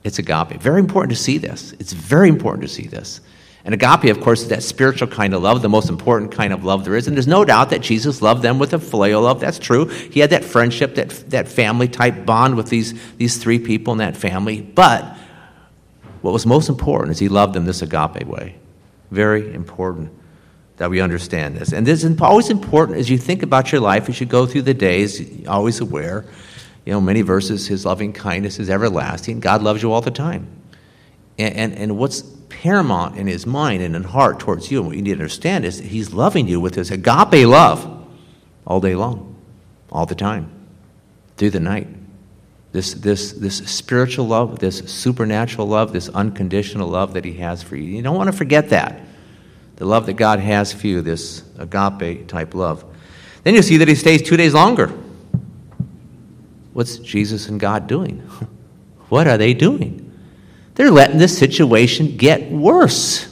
It's 0.05 0.19
agape. 0.19 0.61
Very 0.61 0.81
important 0.81 1.11
to 1.17 1.23
see 1.23 1.39
this. 1.39 1.73
It's 1.79 1.93
very 1.93 2.29
important 2.29 2.63
to 2.63 2.69
see 2.69 2.87
this. 2.87 3.21
And 3.63 3.75
agape, 3.75 4.05
of 4.05 4.23
course, 4.23 4.41
is 4.41 4.49
that 4.49 4.63
spiritual 4.63 5.09
kind 5.09 5.35
of 5.35 5.43
love, 5.43 5.61
the 5.61 5.69
most 5.69 5.91
important 5.91 6.33
kind 6.33 6.53
of 6.55 6.65
love 6.65 6.85
there 6.85 6.97
is. 6.97 7.07
And 7.07 7.15
there's 7.15 7.27
no 7.27 7.45
doubt 7.45 7.69
that 7.71 7.83
Jesus 7.83 8.23
loved 8.23 8.41
them 8.41 8.59
with 8.59 8.73
a 8.73 8.79
filial 8.79 9.23
love. 9.23 9.39
That's 9.39 9.59
true. 9.59 9.85
He 9.87 10.21
had 10.21 10.31
that 10.31 10.45
friendship, 10.45 10.95
that, 10.95 11.11
that 11.29 11.47
family 11.47 11.87
type 11.87 12.25
bond 12.25 12.57
with 12.57 12.71
these, 12.71 12.95
these 13.17 13.37
three 13.37 13.59
people 13.59 13.93
in 13.93 13.99
that 13.99 14.17
family. 14.17 14.63
But 14.63 15.05
what 16.23 16.33
was 16.33 16.47
most 16.47 16.71
important 16.71 17.11
is 17.11 17.19
he 17.19 17.29
loved 17.29 17.53
them 17.53 17.67
this 17.67 17.83
agape 17.83 18.27
way. 18.27 18.57
Very 19.11 19.53
important 19.53 20.11
that 20.81 20.89
we 20.89 21.03
understand 21.03 21.59
this. 21.59 21.75
And 21.75 21.87
this 21.87 22.03
is 22.03 22.21
always 22.23 22.49
important 22.49 22.97
as 22.97 23.11
you 23.11 23.19
think 23.19 23.43
about 23.43 23.71
your 23.71 23.83
life, 23.83 24.09
as 24.09 24.19
you 24.19 24.25
go 24.25 24.47
through 24.47 24.63
the 24.63 24.73
days, 24.73 25.47
always 25.47 25.79
aware. 25.79 26.25
You 26.87 26.95
know, 26.95 27.03
many 27.03 27.21
verses, 27.21 27.67
his 27.67 27.85
loving 27.85 28.15
kindness 28.15 28.59
is 28.59 28.71
everlasting. 28.71 29.41
God 29.41 29.63
loves 29.63 29.83
you 29.83 29.93
all 29.93 30.01
the 30.01 30.11
time. 30.11 30.47
And, 31.39 31.55
and, 31.55 31.75
and 31.75 31.99
what's 31.99 32.23
paramount 32.49 33.19
in 33.19 33.27
his 33.27 33.45
mind 33.45 33.83
and 33.83 33.95
in 33.95 34.05
heart 34.05 34.41
towards 34.41 34.71
you, 34.71 34.79
and 34.79 34.87
what 34.87 34.97
you 34.97 35.03
need 35.03 35.11
to 35.11 35.17
understand 35.17 35.67
is 35.67 35.81
he's 35.81 36.15
loving 36.15 36.49
you 36.49 36.59
with 36.61 36.77
his 36.77 36.91
agape 36.91 37.47
love 37.47 38.07
all 38.67 38.81
day 38.81 38.95
long, 38.95 39.37
all 39.93 40.07
the 40.07 40.15
time, 40.15 40.51
through 41.37 41.51
the 41.51 41.61
night. 41.61 41.89
This, 42.73 42.95
this, 42.95 43.33
this 43.33 43.59
spiritual 43.59 44.29
love, 44.29 44.61
this 44.61 44.79
supernatural 44.91 45.67
love, 45.67 45.93
this 45.93 46.09
unconditional 46.09 46.89
love 46.89 47.13
that 47.13 47.27
he 47.27 47.35
has 47.35 47.63
for 47.63 47.77
you. 47.77 47.83
You 47.83 48.01
don't 48.01 48.17
want 48.17 48.29
to 48.29 48.37
forget 48.37 48.71
that. 48.71 49.09
The 49.81 49.87
love 49.87 50.05
that 50.07 50.13
God 50.13 50.41
has 50.41 50.75
for 50.75 50.87
you, 50.87 51.01
this 51.01 51.43
agape 51.59 52.29
type 52.29 52.55
love. 52.55 52.85
Then 53.45 53.55
you 53.55 53.63
see 53.63 53.79
that 53.79 53.89
he 53.89 53.95
stays 53.95 54.21
two 54.21 54.37
days 54.37 54.53
longer. 54.53 54.89
What's 56.75 56.99
Jesus 56.99 57.49
and 57.49 57.59
God 57.59 57.87
doing? 57.87 58.19
What 59.09 59.27
are 59.27 59.37
they 59.37 59.55
doing? 59.55 60.17
They're 60.77 60.93
letting 60.93 61.19
this 61.19 61.37
situation 61.37 62.17
get 62.17 62.49
worse. 62.53 63.27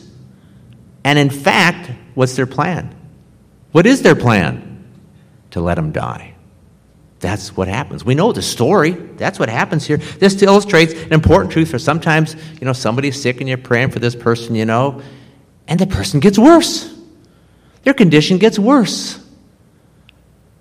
And 1.04 1.20
in 1.20 1.30
fact, 1.30 1.92
what's 2.16 2.34
their 2.34 2.46
plan? 2.48 2.92
What 3.70 3.86
is 3.86 4.02
their 4.02 4.16
plan? 4.16 4.90
To 5.52 5.60
let 5.60 5.78
him 5.78 5.92
die. 5.92 6.34
That's 7.20 7.56
what 7.56 7.68
happens. 7.68 8.04
We 8.04 8.16
know 8.16 8.32
the 8.32 8.42
story. 8.42 8.90
That's 8.90 9.38
what 9.38 9.48
happens 9.48 9.86
here. 9.86 9.98
This 9.98 10.42
illustrates 10.42 10.94
an 10.94 11.12
important 11.12 11.52
truth 11.52 11.70
for 11.70 11.78
sometimes, 11.78 12.34
you 12.60 12.64
know, 12.64 12.72
somebody's 12.72 13.22
sick 13.22 13.38
and 13.38 13.48
you're 13.48 13.56
praying 13.56 13.92
for 13.92 14.00
this 14.00 14.16
person, 14.16 14.56
you 14.56 14.64
know, 14.64 15.00
and 15.68 15.78
the 15.78 15.86
person 15.86 16.18
gets 16.18 16.38
worse. 16.38 16.94
Their 17.84 17.94
condition 17.94 18.38
gets 18.38 18.58
worse. 18.58 19.24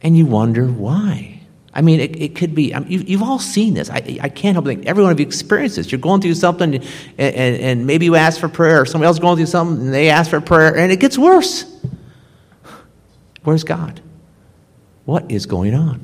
And 0.01 0.15
you 0.15 0.25
wonder 0.25 0.67
why. 0.67 1.41
I 1.73 1.81
mean, 1.81 1.99
it, 1.99 2.19
it 2.19 2.35
could 2.35 2.53
be, 2.53 2.73
I 2.73 2.79
mean, 2.79 3.07
you, 3.07 3.17
have 3.17 3.27
all 3.27 3.39
seen 3.39 3.73
this. 3.73 3.89
I, 3.89 4.19
I 4.21 4.29
can't 4.29 4.55
help 4.55 4.65
but 4.65 4.75
think, 4.75 4.85
every 4.85 5.03
one 5.03 5.11
of 5.11 5.19
you 5.19 5.25
experienced 5.25 5.75
this. 5.75 5.91
You're 5.91 6.01
going 6.01 6.21
through 6.21 6.33
something, 6.33 6.75
and, 6.75 6.83
and, 7.17 7.55
and 7.55 7.87
maybe 7.87 8.05
you 8.05 8.15
ask 8.15 8.39
for 8.39 8.49
prayer, 8.49 8.81
or 8.81 8.85
somebody 8.85 9.07
else 9.07 9.19
going 9.19 9.37
through 9.37 9.45
something, 9.45 9.85
and 9.85 9.93
they 9.93 10.09
ask 10.09 10.29
for 10.29 10.41
prayer, 10.41 10.75
and 10.75 10.91
it 10.91 10.99
gets 10.99 11.17
worse. 11.17 11.65
Where's 13.43 13.63
God? 13.63 14.01
What 15.05 15.31
is 15.31 15.45
going 15.45 15.73
on? 15.73 16.01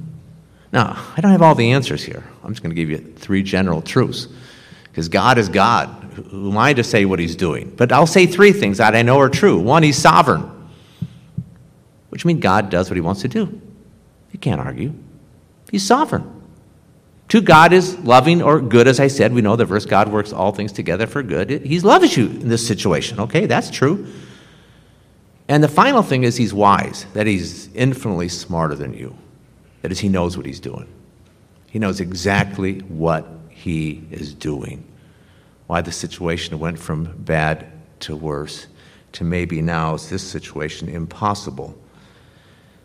Now, 0.71 1.03
I 1.17 1.21
don't 1.21 1.31
have 1.31 1.41
all 1.41 1.55
the 1.55 1.71
answers 1.71 2.03
here. 2.03 2.23
I'm 2.43 2.51
just 2.51 2.63
going 2.63 2.73
to 2.73 2.79
give 2.79 2.89
you 2.89 2.97
three 2.97 3.43
general 3.43 3.81
truths. 3.81 4.27
Because 4.83 5.09
God 5.09 5.37
is 5.37 5.49
God. 5.49 6.02
Who 6.15 6.51
am 6.51 6.57
I 6.57 6.73
to 6.73 6.83
say 6.83 7.05
what 7.05 7.19
He's 7.19 7.35
doing? 7.35 7.73
But 7.75 7.91
I'll 7.91 8.07
say 8.07 8.25
three 8.25 8.51
things 8.51 8.77
that 8.77 8.95
I 8.95 9.01
know 9.01 9.19
are 9.19 9.29
true. 9.29 9.59
One, 9.59 9.83
He's 9.83 9.97
sovereign, 9.97 10.49
which 12.09 12.25
means 12.25 12.41
God 12.41 12.69
does 12.69 12.89
what 12.89 12.95
He 12.95 13.01
wants 13.01 13.21
to 13.21 13.27
do. 13.27 13.61
You 14.31 14.39
can't 14.39 14.61
argue. 14.61 14.93
He's 15.71 15.85
sovereign. 15.85 16.41
Two, 17.27 17.41
God 17.41 17.73
is 17.73 17.97
loving 17.99 18.41
or 18.41 18.59
good, 18.61 18.87
as 18.87 18.99
I 18.99 19.07
said. 19.07 19.33
We 19.33 19.41
know 19.41 19.55
the 19.55 19.65
verse 19.65 19.85
God 19.85 20.11
works 20.11 20.31
all 20.31 20.51
things 20.51 20.71
together 20.71 21.07
for 21.07 21.23
good. 21.23 21.49
He 21.49 21.79
loves 21.79 22.15
you 22.15 22.27
in 22.27 22.49
this 22.49 22.65
situation. 22.67 23.19
Okay, 23.19 23.45
that's 23.47 23.71
true. 23.71 24.07
And 25.47 25.63
the 25.63 25.67
final 25.67 26.03
thing 26.03 26.23
is 26.23 26.37
he's 26.37 26.53
wise, 26.53 27.05
that 27.13 27.27
he's 27.27 27.73
infinitely 27.73 28.29
smarter 28.29 28.75
than 28.75 28.93
you. 28.93 29.15
That 29.81 29.91
is, 29.91 29.99
he 29.99 30.09
knows 30.09 30.37
what 30.37 30.45
he's 30.45 30.59
doing. 30.59 30.87
He 31.69 31.79
knows 31.79 31.99
exactly 31.99 32.79
what 32.81 33.27
he 33.49 34.03
is 34.11 34.33
doing. 34.33 34.85
Why 35.73 35.81
the 35.81 35.91
situation 35.91 36.59
went 36.59 36.77
from 36.77 37.05
bad 37.17 37.65
to 38.01 38.15
worse 38.15 38.67
to 39.13 39.23
maybe 39.23 39.59
now 39.59 39.95
is 39.95 40.07
this 40.07 40.21
situation 40.21 40.87
impossible. 40.87 41.75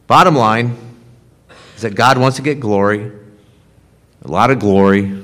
Bottom 0.06 0.34
line, 0.34 0.74
is 1.76 1.82
that 1.82 1.94
God 1.94 2.16
wants 2.16 2.38
to 2.38 2.42
get 2.42 2.60
glory, 2.60 3.12
a 4.22 4.28
lot 4.28 4.50
of 4.50 4.58
glory. 4.58 5.22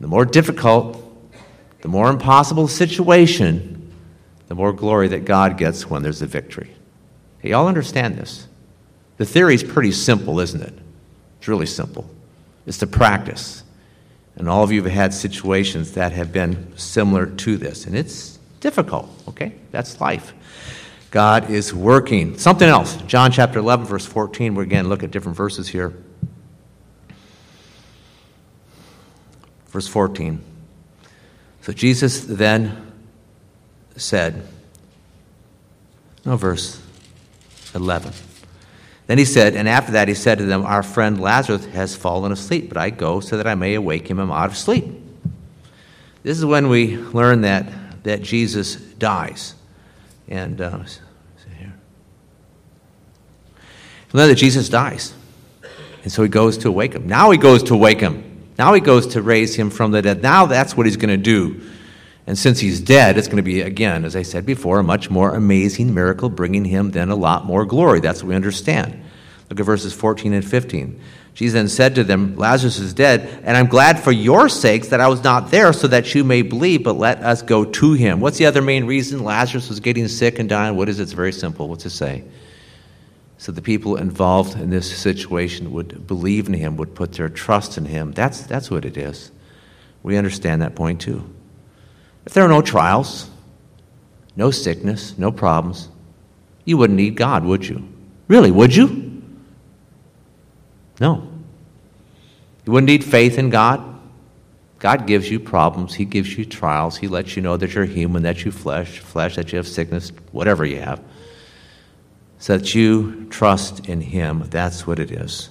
The 0.00 0.08
more 0.08 0.24
difficult, 0.24 1.00
the 1.82 1.86
more 1.86 2.10
impossible 2.10 2.66
situation, 2.66 3.92
the 4.48 4.56
more 4.56 4.72
glory 4.72 5.06
that 5.06 5.24
God 5.24 5.56
gets 5.56 5.88
when 5.88 6.02
there's 6.02 6.22
a 6.22 6.26
victory. 6.26 6.74
Hey, 7.38 7.50
y'all 7.50 7.68
understand 7.68 8.16
this? 8.16 8.48
The 9.18 9.24
theory 9.24 9.54
is 9.54 9.62
pretty 9.62 9.92
simple, 9.92 10.40
isn't 10.40 10.60
it? 10.60 10.74
It's 11.38 11.46
really 11.46 11.66
simple. 11.66 12.10
It's 12.66 12.78
the 12.78 12.88
practice. 12.88 13.62
And 14.36 14.48
all 14.48 14.64
of 14.64 14.72
you 14.72 14.82
have 14.82 14.92
had 14.92 15.14
situations 15.14 15.92
that 15.92 16.12
have 16.12 16.32
been 16.32 16.76
similar 16.76 17.26
to 17.26 17.56
this. 17.56 17.86
And 17.86 17.96
it's 17.96 18.38
difficult, 18.60 19.08
okay? 19.28 19.54
That's 19.70 20.00
life. 20.00 20.34
God 21.10 21.50
is 21.50 21.72
working. 21.72 22.36
Something 22.38 22.68
else. 22.68 22.96
John 23.06 23.30
chapter 23.30 23.60
11, 23.60 23.86
verse 23.86 24.04
14. 24.04 24.54
We're 24.54 24.62
again 24.62 24.88
look 24.88 25.04
at 25.04 25.12
different 25.12 25.36
verses 25.36 25.68
here. 25.68 25.92
Verse 29.68 29.86
14. 29.86 30.42
So 31.62 31.72
Jesus 31.72 32.24
then 32.24 32.92
said, 33.96 34.46
no, 36.24 36.36
verse 36.36 36.82
11. 37.74 38.12
Then 39.06 39.18
he 39.18 39.24
said, 39.24 39.54
and 39.54 39.68
after 39.68 39.92
that 39.92 40.08
he 40.08 40.14
said 40.14 40.38
to 40.38 40.44
them, 40.44 40.64
Our 40.64 40.82
friend 40.82 41.20
Lazarus 41.20 41.66
has 41.66 41.94
fallen 41.94 42.32
asleep, 42.32 42.68
but 42.68 42.78
I 42.78 42.90
go 42.90 43.20
so 43.20 43.36
that 43.36 43.46
I 43.46 43.54
may 43.54 43.74
awake 43.74 44.08
him 44.08 44.18
out 44.18 44.50
of 44.50 44.56
sleep. 44.56 44.86
This 46.22 46.38
is 46.38 46.44
when 46.44 46.68
we 46.68 46.96
learn 46.96 47.42
that, 47.42 47.66
that 48.04 48.22
Jesus 48.22 48.76
dies. 48.76 49.54
And 50.26 50.60
uh, 50.60 50.78
then 54.14 54.28
that 54.28 54.36
Jesus 54.36 54.68
dies. 54.68 55.12
And 56.04 56.12
so 56.12 56.22
he 56.22 56.28
goes 56.28 56.56
to 56.58 56.68
awake 56.68 56.92
him. 56.92 57.08
Now 57.08 57.30
he 57.30 57.38
goes 57.38 57.62
to 57.64 57.74
awake 57.74 58.00
him. 58.00 58.48
Now 58.56 58.72
he 58.74 58.80
goes 58.80 59.08
to 59.08 59.22
raise 59.22 59.56
him 59.56 59.70
from 59.70 59.90
the 59.90 60.02
dead. 60.02 60.22
Now 60.22 60.46
that's 60.46 60.76
what 60.76 60.86
he's 60.86 60.96
going 60.96 61.10
to 61.10 61.16
do. 61.16 61.60
And 62.26 62.38
since 62.38 62.60
he's 62.60 62.80
dead, 62.80 63.18
it's 63.18 63.28
going 63.28 63.36
to 63.36 63.42
be, 63.42 63.60
again, 63.60 64.04
as 64.04 64.16
I 64.16 64.22
said 64.22 64.46
before, 64.46 64.78
a 64.78 64.82
much 64.82 65.10
more 65.10 65.34
amazing 65.34 65.92
miracle, 65.92 66.30
bringing 66.30 66.64
him 66.64 66.90
then 66.90 67.10
a 67.10 67.16
lot 67.16 67.44
more 67.44 67.66
glory. 67.66 68.00
That's 68.00 68.22
what 68.22 68.30
we 68.30 68.34
understand. 68.34 69.02
Look 69.50 69.60
at 69.60 69.66
verses 69.66 69.92
14 69.92 70.32
and 70.32 70.44
15. 70.44 71.00
Jesus 71.34 71.54
then 71.54 71.68
said 71.68 71.96
to 71.96 72.04
them, 72.04 72.36
Lazarus 72.36 72.78
is 72.78 72.94
dead, 72.94 73.42
and 73.44 73.56
I'm 73.56 73.66
glad 73.66 73.98
for 73.98 74.12
your 74.12 74.48
sakes 74.48 74.88
that 74.88 75.00
I 75.00 75.08
was 75.08 75.22
not 75.24 75.50
there 75.50 75.72
so 75.72 75.88
that 75.88 76.14
you 76.14 76.22
may 76.22 76.42
believe, 76.42 76.84
but 76.84 76.96
let 76.96 77.18
us 77.22 77.42
go 77.42 77.64
to 77.64 77.92
him. 77.92 78.20
What's 78.20 78.38
the 78.38 78.46
other 78.46 78.62
main 78.62 78.84
reason 78.86 79.24
Lazarus 79.24 79.68
was 79.68 79.80
getting 79.80 80.06
sick 80.06 80.38
and 80.38 80.48
dying? 80.48 80.76
What 80.76 80.88
is 80.88 81.00
it? 81.00 81.02
It's 81.02 81.12
very 81.12 81.32
simple. 81.32 81.68
What's 81.68 81.84
it 81.84 81.90
say? 81.90 82.22
So 83.36 83.50
the 83.50 83.60
people 83.60 83.96
involved 83.96 84.58
in 84.58 84.70
this 84.70 84.96
situation 84.96 85.72
would 85.72 86.06
believe 86.06 86.46
in 86.46 86.54
him, 86.54 86.76
would 86.76 86.94
put 86.94 87.12
their 87.12 87.28
trust 87.28 87.76
in 87.76 87.84
him. 87.84 88.12
That's, 88.12 88.42
that's 88.42 88.70
what 88.70 88.84
it 88.84 88.96
is. 88.96 89.32
We 90.04 90.16
understand 90.16 90.62
that 90.62 90.76
point 90.76 91.00
too. 91.00 91.33
If 92.26 92.32
there 92.32 92.44
are 92.44 92.48
no 92.48 92.62
trials, 92.62 93.28
no 94.36 94.50
sickness, 94.50 95.16
no 95.18 95.30
problems, 95.30 95.88
you 96.64 96.76
wouldn't 96.76 96.96
need 96.96 97.16
God, 97.16 97.44
would 97.44 97.66
you? 97.66 97.86
Really, 98.28 98.50
would 98.50 98.74
you? 98.74 99.22
No. 101.00 101.28
You 102.64 102.72
wouldn't 102.72 102.88
need 102.88 103.04
faith 103.04 103.38
in 103.38 103.50
God. 103.50 103.82
God 104.78 105.06
gives 105.06 105.30
you 105.30 105.40
problems, 105.40 105.94
He 105.94 106.04
gives 106.04 106.36
you 106.36 106.44
trials, 106.44 106.96
He 106.96 107.08
lets 107.08 107.36
you 107.36 107.42
know 107.42 107.56
that 107.56 107.74
you're 107.74 107.84
human, 107.84 108.22
that 108.22 108.44
you 108.44 108.50
flesh, 108.50 108.98
flesh, 108.98 109.36
that 109.36 109.52
you 109.52 109.56
have 109.56 109.68
sickness, 109.68 110.12
whatever 110.32 110.64
you 110.64 110.80
have 110.80 111.00
so 112.44 112.58
that 112.58 112.74
you 112.74 113.26
trust 113.30 113.88
in 113.88 114.02
Him. 114.02 114.44
That's 114.50 114.86
what 114.86 114.98
it 114.98 115.10
is. 115.10 115.48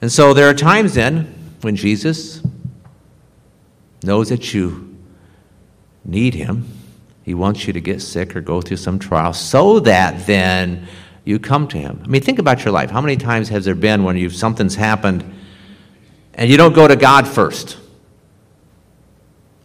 And 0.00 0.10
so 0.10 0.34
there 0.34 0.48
are 0.48 0.54
times 0.54 0.94
then 0.94 1.32
when 1.60 1.76
Jesus 1.76 2.42
knows 4.02 4.30
that 4.30 4.52
you 4.52 4.91
need 6.04 6.34
Him. 6.34 6.68
He 7.22 7.34
wants 7.34 7.66
you 7.66 7.72
to 7.72 7.80
get 7.80 8.02
sick 8.02 8.34
or 8.34 8.40
go 8.40 8.60
through 8.60 8.78
some 8.78 8.98
trial 8.98 9.32
so 9.32 9.80
that 9.80 10.26
then 10.26 10.86
you 11.24 11.38
come 11.38 11.68
to 11.68 11.78
Him. 11.78 12.00
I 12.04 12.08
mean, 12.08 12.22
think 12.22 12.38
about 12.38 12.64
your 12.64 12.72
life. 12.72 12.90
How 12.90 13.00
many 13.00 13.16
times 13.16 13.48
has 13.50 13.64
there 13.64 13.74
been 13.74 14.04
when 14.04 14.16
you've, 14.16 14.34
something's 14.34 14.74
happened 14.74 15.24
and 16.34 16.50
you 16.50 16.56
don't 16.56 16.74
go 16.74 16.88
to 16.88 16.96
God 16.96 17.28
first? 17.28 17.78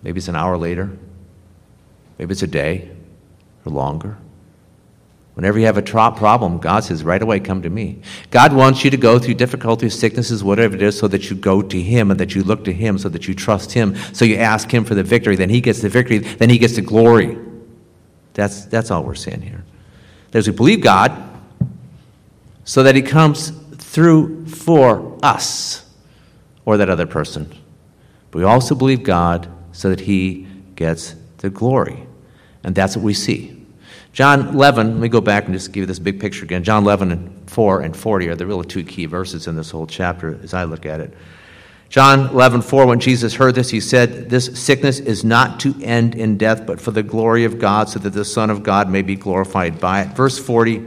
Maybe 0.03 0.19
it's 0.19 0.27
an 0.27 0.35
hour 0.35 0.57
later, 0.57 0.95
maybe 2.17 2.31
it's 2.31 2.43
a 2.43 2.47
day 2.47 2.91
or 3.65 3.71
longer. 3.71 4.17
Whenever 5.37 5.59
you 5.59 5.67
have 5.67 5.77
a 5.77 5.83
problem, 5.83 6.57
God 6.57 6.83
says, 6.83 7.03
right 7.03 7.21
away, 7.21 7.39
come 7.39 7.61
to 7.61 7.69
me. 7.69 8.01
God 8.31 8.53
wants 8.53 8.83
you 8.83 8.89
to 8.89 8.97
go 8.97 9.19
through 9.19 9.35
difficulties, 9.35 9.93
sicknesses, 9.93 10.43
whatever 10.43 10.73
it 10.73 10.81
is, 10.81 10.97
so 10.97 11.07
that 11.09 11.29
you 11.29 11.35
go 11.35 11.61
to 11.61 11.79
Him 11.79 12.09
and 12.09 12.19
that 12.19 12.33
you 12.33 12.43
look 12.43 12.63
to 12.63 12.73
Him, 12.73 12.97
so 12.97 13.07
that 13.09 13.27
you 13.27 13.35
trust 13.35 13.71
Him, 13.71 13.95
so 14.13 14.25
you 14.25 14.37
ask 14.37 14.73
Him 14.73 14.83
for 14.83 14.95
the 14.95 15.03
victory. 15.03 15.35
Then 15.35 15.51
He 15.51 15.61
gets 15.61 15.79
the 15.79 15.89
victory, 15.89 16.17
then 16.17 16.49
He 16.49 16.57
gets 16.57 16.75
the 16.75 16.81
glory. 16.81 17.37
That's, 18.33 18.65
that's 18.65 18.89
all 18.89 19.03
we're 19.03 19.13
saying 19.13 19.43
here. 19.43 19.63
That 20.31 20.39
is, 20.39 20.49
we 20.49 20.55
believe 20.55 20.81
God 20.81 21.15
so 22.65 22.81
that 22.81 22.95
He 22.95 23.03
comes 23.03 23.51
through 23.75 24.47
for 24.47 25.19
us 25.21 25.87
or 26.65 26.77
that 26.77 26.89
other 26.89 27.05
person. 27.05 27.53
But 28.31 28.39
we 28.39 28.43
also 28.43 28.73
believe 28.73 29.03
God 29.03 29.47
so 29.71 29.91
that 29.91 29.99
He 29.99 30.47
gets 30.75 31.13
the 31.37 31.51
glory. 31.51 32.07
And 32.63 32.73
that's 32.73 32.95
what 32.95 33.05
we 33.05 33.13
see. 33.13 33.56
John 34.17 34.47
11, 34.47 34.93
let 34.93 34.99
me 34.99 35.09
go 35.09 35.21
back 35.21 35.45
and 35.45 35.53
just 35.53 35.71
give 35.71 35.81
you 35.81 35.85
this 35.85 35.99
big 35.99 36.19
picture 36.19 36.43
again. 36.43 36.63
John 36.63 36.81
11 36.81 37.11
and 37.11 37.51
4 37.51 37.81
and 37.81 37.95
40 37.95 38.29
are 38.29 38.35
the 38.35 38.47
really 38.47 38.65
two 38.65 38.83
key 38.83 39.05
verses 39.05 39.45
in 39.45 39.55
this 39.55 39.69
whole 39.69 39.85
chapter 39.85 40.39
as 40.41 40.55
I 40.55 40.63
look 40.63 40.87
at 40.87 40.99
it. 40.99 41.13
John 41.89 42.31
11, 42.31 42.63
4, 42.63 42.87
when 42.87 42.99
Jesus 42.99 43.35
heard 43.35 43.53
this, 43.53 43.69
he 43.69 43.79
said, 43.79 44.27
This 44.31 44.59
sickness 44.59 44.97
is 44.97 45.23
not 45.23 45.59
to 45.59 45.75
end 45.83 46.15
in 46.15 46.35
death, 46.35 46.65
but 46.65 46.81
for 46.81 46.89
the 46.89 47.03
glory 47.03 47.43
of 47.43 47.59
God, 47.59 47.89
so 47.89 47.99
that 47.99 48.09
the 48.09 48.25
Son 48.25 48.49
of 48.49 48.63
God 48.63 48.89
may 48.89 49.03
be 49.03 49.15
glorified 49.15 49.79
by 49.79 50.01
it. 50.01 50.07
Verse 50.15 50.39
40, 50.39 50.83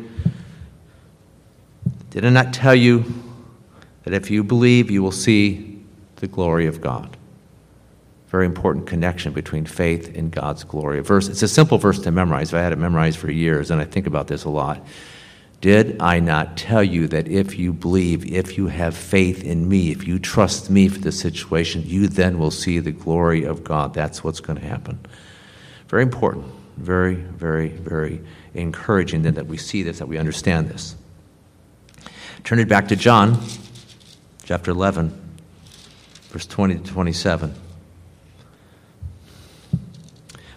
did 2.11 2.25
I 2.25 2.31
not 2.31 2.53
tell 2.53 2.75
you 2.75 3.05
that 4.03 4.13
if 4.13 4.29
you 4.29 4.43
believe, 4.43 4.91
you 4.91 5.05
will 5.05 5.13
see 5.13 5.85
the 6.17 6.27
glory 6.27 6.67
of 6.67 6.81
God? 6.81 7.17
Very 8.31 8.47
important 8.47 8.87
connection 8.87 9.33
between 9.33 9.67
faith 9.67 10.17
and 10.17 10.31
God's 10.31 10.63
glory. 10.63 11.01
A 11.01 11.03
verse, 11.03 11.27
it's 11.27 11.43
a 11.43 11.49
simple 11.49 11.79
verse 11.79 11.99
to 12.01 12.13
memorize. 12.13 12.55
I 12.55 12.61
had 12.61 12.73
it 12.73 12.79
memorized 12.79 13.19
for 13.19 13.29
years, 13.29 13.73
and 13.73 13.81
I 13.81 13.85
think 13.85 14.07
about 14.07 14.29
this 14.29 14.45
a 14.45 14.49
lot. 14.49 14.87
Did 15.61 16.01
I 16.01 16.21
not 16.21 16.57
tell 16.57 16.83
you 16.83 17.09
that 17.09 17.27
if 17.27 17.59
you 17.59 17.73
believe, 17.73 18.33
if 18.33 18.57
you 18.57 18.69
have 18.69 18.97
faith 18.97 19.43
in 19.43 19.69
me, 19.69 19.91
if 19.91 20.07
you 20.07 20.21
trust 20.21 20.71
me 20.71 20.89
for 20.89 21.01
the 21.01 21.11
situation, 21.11 21.83
you 21.85 22.07
then 22.07 22.39
will 22.39 22.53
see 22.53 22.79
the 22.79 22.93
glory 22.93 23.43
of 23.43 23.65
God? 23.65 23.93
That's 23.93 24.23
what's 24.23 24.41
going 24.41 24.61
to 24.61 24.67
happen. 24.67 25.01
Very 25.89 26.05
important. 26.05 26.47
Very, 26.77 27.17
very, 27.17 27.69
very 27.69 28.21
encouraging 28.55 29.23
then 29.23 29.35
that 29.35 29.49
we 29.49 29.59
see 29.59 29.83
this, 29.83 29.99
that 29.99 30.07
we 30.07 30.19
understand 30.19 30.69
this. 30.69 30.95
Turn 32.45 32.61
it 32.61 32.69
back 32.69 32.89
to 32.89 32.97
John, 32.97 33.39
chapter 34.45 34.71
11, 34.71 35.13
verse 36.31 36.47
20 36.47 36.77
to 36.77 36.85
27. 36.85 37.55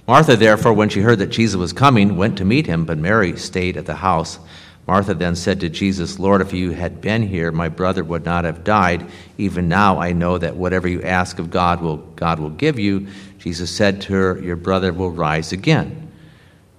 Martha, 0.06 0.36
therefore, 0.36 0.74
when 0.74 0.90
she 0.90 1.00
heard 1.00 1.20
that 1.20 1.28
Jesus 1.28 1.56
was 1.56 1.72
coming, 1.72 2.18
went 2.18 2.38
to 2.38 2.46
meet 2.46 2.68
him, 2.68 2.84
but 2.84 2.98
Mary 2.98 3.38
stayed 3.38 3.78
at 3.78 3.86
the 3.86 3.96
house. 3.96 4.38
Martha 4.86 5.14
then 5.14 5.36
said 5.36 5.62
to 5.62 5.70
Jesus, 5.70 6.20
Lord, 6.20 6.42
if 6.42 6.52
you 6.52 6.72
had 6.72 7.00
been 7.00 7.22
here, 7.22 7.54
my 7.54 7.70
brother 7.70 8.04
would 8.04 8.26
not 8.26 8.44
have 8.44 8.66
died. 8.66 9.10
Even 9.38 9.70
now 9.70 10.00
I 10.02 10.12
know 10.12 10.38
that 10.38 10.58
whatever 10.58 10.90
you 10.90 11.02
ask 11.04 11.40
of 11.40 11.50
God, 11.50 11.82
will, 11.82 11.98
God 12.18 12.40
will 12.40 12.50
give 12.50 12.78
you. 12.78 13.08
Jesus 13.40 13.72
said 13.72 14.02
to 14.02 14.14
her, 14.14 14.42
Your 14.42 14.58
brother 14.58 14.92
will 14.92 15.12
rise 15.12 15.54
again. 15.54 16.12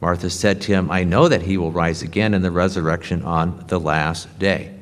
Martha 0.03 0.29
said 0.29 0.61
to 0.63 0.73
him, 0.73 0.91
I 0.91 1.05
know 1.05 1.29
that 1.29 1.41
he 1.41 1.57
will 1.57 1.73
rise 1.73 2.03
again 2.03 2.35
in 2.35 2.43
the 2.43 2.51
resurrection 2.51 3.23
on 3.23 3.65
the 3.69 3.81
last 3.81 4.39
day. 4.39 4.74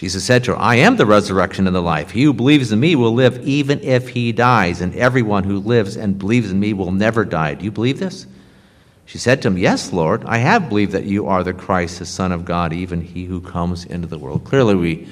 Jesus 0.00 0.24
said 0.24 0.44
to 0.44 0.52
her, 0.52 0.58
I 0.58 0.76
am 0.76 0.96
the 0.96 1.04
resurrection 1.04 1.66
and 1.66 1.76
the 1.76 1.82
life. 1.82 2.10
He 2.10 2.22
who 2.22 2.32
believes 2.32 2.72
in 2.72 2.80
me 2.80 2.96
will 2.96 3.12
live 3.12 3.46
even 3.46 3.80
if 3.82 4.08
he 4.08 4.32
dies, 4.32 4.80
and 4.80 4.94
everyone 4.94 5.44
who 5.44 5.58
lives 5.58 5.94
and 5.94 6.18
believes 6.18 6.50
in 6.50 6.58
me 6.58 6.72
will 6.72 6.90
never 6.90 7.22
die. 7.22 7.52
Do 7.52 7.66
you 7.66 7.70
believe 7.70 7.98
this? 7.98 8.26
She 9.04 9.18
said 9.18 9.42
to 9.42 9.48
him, 9.48 9.58
Yes, 9.58 9.92
Lord, 9.92 10.24
I 10.24 10.38
have 10.38 10.70
believed 10.70 10.92
that 10.92 11.04
you 11.04 11.26
are 11.26 11.44
the 11.44 11.52
Christ, 11.52 11.98
the 11.98 12.06
Son 12.06 12.32
of 12.32 12.46
God, 12.46 12.72
even 12.72 13.02
he 13.02 13.26
who 13.26 13.42
comes 13.42 13.84
into 13.84 14.06
the 14.06 14.16
world. 14.16 14.42
Clearly, 14.44 14.74
we 14.74 15.08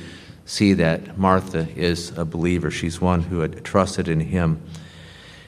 see 0.46 0.72
that 0.72 1.18
Martha 1.18 1.68
is 1.76 2.16
a 2.16 2.24
believer. 2.24 2.70
She's 2.70 2.98
one 2.98 3.20
who 3.20 3.40
had 3.40 3.62
trusted 3.64 4.08
in 4.08 4.20
him. 4.20 4.58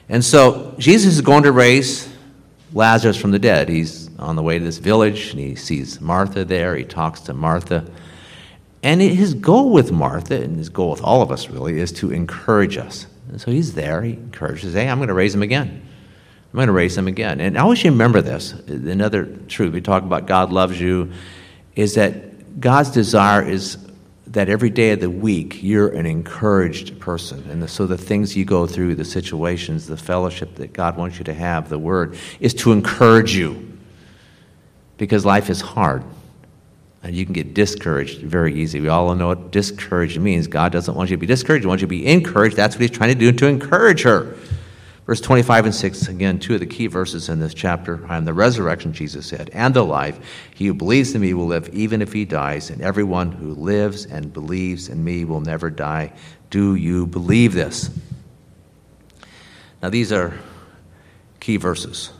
And 0.07 0.23
so 0.23 0.75
Jesus 0.77 1.15
is 1.15 1.21
going 1.21 1.41
to 1.43 1.51
raise 1.51 2.07
Lazarus 2.73 3.17
from 3.17 3.31
the 3.31 3.39
dead. 3.39 3.69
He's 3.69 4.15
on 4.19 4.35
the 4.35 4.43
way 4.43 4.59
to 4.59 4.63
this 4.63 4.77
village, 4.77 5.31
and 5.31 5.39
he 5.39 5.55
sees 5.55 5.99
Martha 5.99 6.45
there. 6.45 6.75
He 6.75 6.83
talks 6.83 7.21
to 7.21 7.33
Martha. 7.33 7.87
And 8.83 8.99
his 8.99 9.33
goal 9.35 9.71
with 9.71 9.91
Martha, 9.91 10.41
and 10.41 10.57
his 10.57 10.69
goal 10.69 10.91
with 10.91 11.03
all 11.03 11.21
of 11.21 11.31
us 11.31 11.49
really, 11.49 11.79
is 11.79 11.91
to 11.93 12.11
encourage 12.11 12.77
us. 12.77 13.05
And 13.29 13.39
so 13.39 13.51
he's 13.51 13.73
there. 13.73 14.01
He 14.01 14.13
encourages, 14.13 14.73
Hey, 14.73 14.89
I'm 14.89 14.97
going 14.97 15.09
to 15.09 15.13
raise 15.13 15.33
him 15.35 15.43
again. 15.43 15.67
I'm 15.69 16.57
going 16.57 16.67
to 16.67 16.73
raise 16.73 16.95
them 16.95 17.07
again. 17.07 17.39
And 17.39 17.57
I 17.57 17.61
always 17.61 17.83
remember 17.85 18.21
this. 18.21 18.53
Another 18.67 19.25
truth, 19.47 19.71
we 19.71 19.81
talk 19.81 20.03
about 20.03 20.25
God 20.25 20.51
loves 20.51 20.81
you, 20.81 21.11
is 21.75 21.95
that 21.95 22.59
God's 22.59 22.91
desire 22.91 23.47
is 23.47 23.77
that 24.27 24.49
every 24.49 24.69
day 24.69 24.91
of 24.91 24.99
the 24.99 25.09
week 25.09 25.61
you're 25.61 25.89
an 25.89 26.05
encouraged 26.05 26.99
person. 26.99 27.49
And 27.49 27.69
so 27.69 27.85
the 27.85 27.97
things 27.97 28.35
you 28.35 28.45
go 28.45 28.65
through, 28.65 28.95
the 28.95 29.05
situations, 29.05 29.87
the 29.87 29.97
fellowship 29.97 30.55
that 30.55 30.73
God 30.73 30.97
wants 30.97 31.17
you 31.17 31.23
to 31.25 31.33
have, 31.33 31.69
the 31.69 31.79
word, 31.79 32.17
is 32.39 32.53
to 32.55 32.71
encourage 32.71 33.35
you. 33.35 33.67
Because 34.97 35.25
life 35.25 35.49
is 35.49 35.61
hard. 35.61 36.03
And 37.03 37.15
you 37.15 37.25
can 37.25 37.33
get 37.33 37.53
discouraged 37.53 38.19
very 38.19 38.53
easy. 38.53 38.79
We 38.79 38.87
all 38.87 39.13
know 39.15 39.27
what 39.27 39.51
discouraged 39.51 40.19
means. 40.19 40.47
God 40.47 40.71
doesn't 40.71 40.93
want 40.93 41.09
you 41.09 41.17
to 41.17 41.19
be 41.19 41.27
discouraged, 41.27 41.63
He 41.63 41.67
wants 41.67 41.81
you 41.81 41.87
to 41.87 41.89
be 41.89 42.05
encouraged. 42.05 42.55
That's 42.55 42.75
what 42.75 42.81
He's 42.81 42.91
trying 42.91 43.13
to 43.13 43.19
do 43.19 43.31
to 43.31 43.47
encourage 43.47 44.03
her. 44.03 44.37
Verse 45.07 45.19
25 45.19 45.65
and 45.65 45.75
6, 45.75 46.07
again, 46.07 46.39
two 46.39 46.53
of 46.53 46.59
the 46.59 46.65
key 46.65 46.87
verses 46.87 47.27
in 47.27 47.39
this 47.39 47.53
chapter. 47.53 48.05
I 48.07 48.17
am 48.17 48.25
the 48.25 48.33
resurrection, 48.33 48.93
Jesus 48.93 49.25
said, 49.25 49.49
and 49.51 49.73
the 49.73 49.83
life. 49.83 50.19
He 50.55 50.67
who 50.67 50.73
believes 50.75 51.13
in 51.15 51.21
me 51.21 51.33
will 51.33 51.47
live 51.47 51.67
even 51.73 52.01
if 52.01 52.13
he 52.13 52.23
dies, 52.23 52.69
and 52.69 52.81
everyone 52.81 53.31
who 53.31 53.55
lives 53.55 54.05
and 54.05 54.31
believes 54.31 54.89
in 54.89 55.03
me 55.03 55.25
will 55.25 55.41
never 55.41 55.69
die. 55.69 56.13
Do 56.51 56.75
you 56.75 57.07
believe 57.07 57.53
this? 57.53 57.89
Now, 59.81 59.89
these 59.89 60.13
are 60.13 60.37
key 61.39 61.57
verses. 61.57 62.11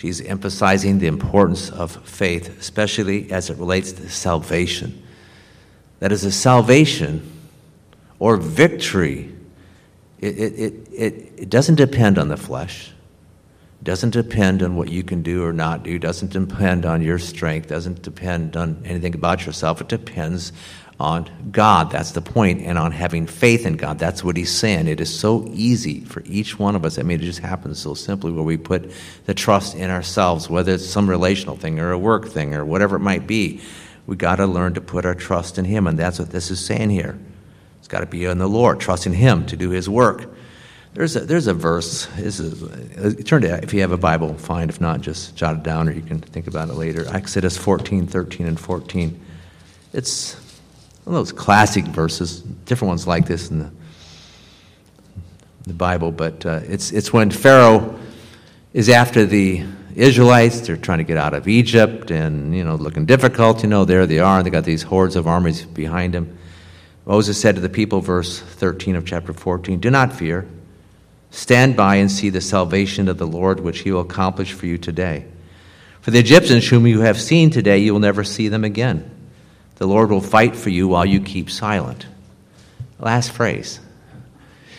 Jesus 0.00 0.26
emphasizing 0.26 0.98
the 0.98 1.06
importance 1.06 1.68
of 1.68 1.92
faith, 2.08 2.58
especially 2.58 3.30
as 3.30 3.50
it 3.50 3.58
relates 3.58 3.92
to 3.92 4.08
salvation. 4.08 5.02
That 5.98 6.10
is 6.10 6.24
a 6.24 6.32
salvation 6.32 7.30
or 8.18 8.38
victory 8.38 9.30
it, 10.20 10.38
it, 10.38 10.88
it, 10.92 11.32
it 11.36 11.50
doesn't 11.50 11.76
depend 11.76 12.18
on 12.18 12.28
the 12.28 12.36
flesh. 12.36 12.92
Doesn't 13.82 14.10
depend 14.10 14.62
on 14.62 14.76
what 14.76 14.90
you 14.90 15.02
can 15.02 15.22
do 15.22 15.42
or 15.42 15.52
not 15.52 15.82
do. 15.82 15.98
Doesn't 15.98 16.32
depend 16.32 16.84
on 16.84 17.00
your 17.00 17.18
strength. 17.18 17.68
Doesn't 17.68 18.02
depend 18.02 18.56
on 18.56 18.82
anything 18.84 19.14
about 19.14 19.46
yourself. 19.46 19.80
It 19.80 19.88
depends 19.88 20.52
on 21.00 21.30
God. 21.50 21.90
That's 21.90 22.10
the 22.10 22.20
point, 22.20 22.60
and 22.60 22.78
on 22.78 22.92
having 22.92 23.26
faith 23.26 23.64
in 23.64 23.76
God. 23.76 23.98
That's 23.98 24.22
what 24.22 24.36
he's 24.36 24.52
saying. 24.52 24.86
It 24.86 25.00
is 25.00 25.12
so 25.12 25.48
easy 25.52 26.00
for 26.00 26.22
each 26.26 26.58
one 26.58 26.76
of 26.76 26.84
us. 26.84 26.98
I 26.98 27.02
mean, 27.02 27.20
it 27.20 27.24
just 27.24 27.38
happens 27.38 27.78
so 27.78 27.94
simply 27.94 28.30
where 28.30 28.44
we 28.44 28.58
put 28.58 28.92
the 29.24 29.32
trust 29.32 29.74
in 29.74 29.90
ourselves, 29.90 30.50
whether 30.50 30.74
it's 30.74 30.86
some 30.86 31.08
relational 31.08 31.56
thing 31.56 31.80
or 31.80 31.90
a 31.90 31.98
work 31.98 32.28
thing 32.28 32.54
or 32.54 32.66
whatever 32.66 32.96
it 32.96 33.00
might 33.00 33.26
be. 33.26 33.62
We 34.06 34.16
got 34.16 34.36
to 34.36 34.46
learn 34.46 34.74
to 34.74 34.80
put 34.82 35.06
our 35.06 35.14
trust 35.14 35.56
in 35.56 35.64
him, 35.64 35.86
and 35.86 35.98
that's 35.98 36.18
what 36.18 36.30
this 36.30 36.50
is 36.50 36.64
saying 36.64 36.90
here 36.90 37.18
It's 37.78 37.88
got 37.88 38.00
to 38.00 38.06
be 38.06 38.26
in 38.26 38.38
the 38.38 38.48
Lord, 38.48 38.78
trusting 38.78 39.14
Him 39.14 39.46
to 39.46 39.56
do 39.56 39.70
His 39.70 39.88
work. 39.88 40.28
There's 40.92 41.16
a, 41.16 41.20
there's 41.20 41.46
a 41.46 41.54
verse. 41.54 42.06
This 42.16 42.40
is, 42.40 42.62
uh, 42.62 43.22
turn 43.24 43.42
to 43.42 43.62
if 43.62 43.72
you 43.72 43.80
have 43.80 43.92
a 43.92 43.96
Bible, 43.96 44.34
fine. 44.34 44.68
If 44.68 44.80
not, 44.80 45.00
just 45.00 45.36
jot 45.36 45.56
it 45.56 45.62
down 45.62 45.88
or 45.88 45.92
you 45.92 46.02
can 46.02 46.20
think 46.20 46.46
about 46.46 46.68
it 46.68 46.74
later. 46.74 47.06
Exodus 47.08 47.56
14, 47.56 48.06
13, 48.06 48.46
and 48.46 48.58
14. 48.58 49.18
It's 49.92 50.34
one 51.04 51.16
of 51.16 51.20
those 51.20 51.32
classic 51.32 51.84
verses, 51.86 52.40
different 52.40 52.90
ones 52.90 53.06
like 53.06 53.26
this 53.26 53.50
in 53.50 53.60
the, 53.60 53.70
the 55.62 55.74
Bible, 55.74 56.12
but 56.12 56.44
uh, 56.44 56.60
it's, 56.64 56.92
it's 56.92 57.12
when 57.12 57.30
Pharaoh 57.30 57.98
is 58.72 58.88
after 58.88 59.24
the 59.24 59.64
Israelites. 59.94 60.60
They're 60.60 60.76
trying 60.76 60.98
to 60.98 61.04
get 61.04 61.16
out 61.16 61.34
of 61.34 61.48
Egypt 61.48 62.10
and, 62.10 62.54
you 62.54 62.64
know, 62.64 62.76
looking 62.76 63.06
difficult. 63.06 63.62
You 63.62 63.68
know, 63.68 63.84
there 63.84 64.06
they 64.06 64.18
are. 64.18 64.42
They 64.42 64.50
got 64.50 64.64
these 64.64 64.82
hordes 64.82 65.16
of 65.16 65.26
armies 65.26 65.64
behind 65.64 66.14
them. 66.14 66.38
Moses 67.06 67.40
said 67.40 67.54
to 67.56 67.60
the 67.60 67.68
people, 67.68 68.00
verse 68.00 68.38
13 68.38 68.94
of 68.94 69.06
chapter 69.06 69.32
14, 69.32 69.80
Do 69.80 69.90
not 69.90 70.12
fear. 70.12 70.46
Stand 71.30 71.76
by 71.76 71.96
and 71.96 72.10
see 72.10 72.28
the 72.28 72.40
salvation 72.40 73.08
of 73.08 73.18
the 73.18 73.26
Lord, 73.26 73.60
which 73.60 73.80
he 73.80 73.92
will 73.92 74.00
accomplish 74.00 74.52
for 74.52 74.66
you 74.66 74.78
today. 74.78 75.26
For 76.00 76.10
the 76.10 76.18
Egyptians 76.18 76.68
whom 76.68 76.86
you 76.86 77.00
have 77.00 77.20
seen 77.20 77.50
today, 77.50 77.78
you 77.78 77.92
will 77.92 78.00
never 78.00 78.24
see 78.24 78.48
them 78.48 78.64
again. 78.64 79.10
The 79.80 79.86
Lord 79.86 80.10
will 80.10 80.20
fight 80.20 80.54
for 80.54 80.68
you 80.68 80.88
while 80.88 81.06
you 81.06 81.20
keep 81.20 81.48
silent. 81.48 82.06
Last 82.98 83.32
phrase. 83.32 83.80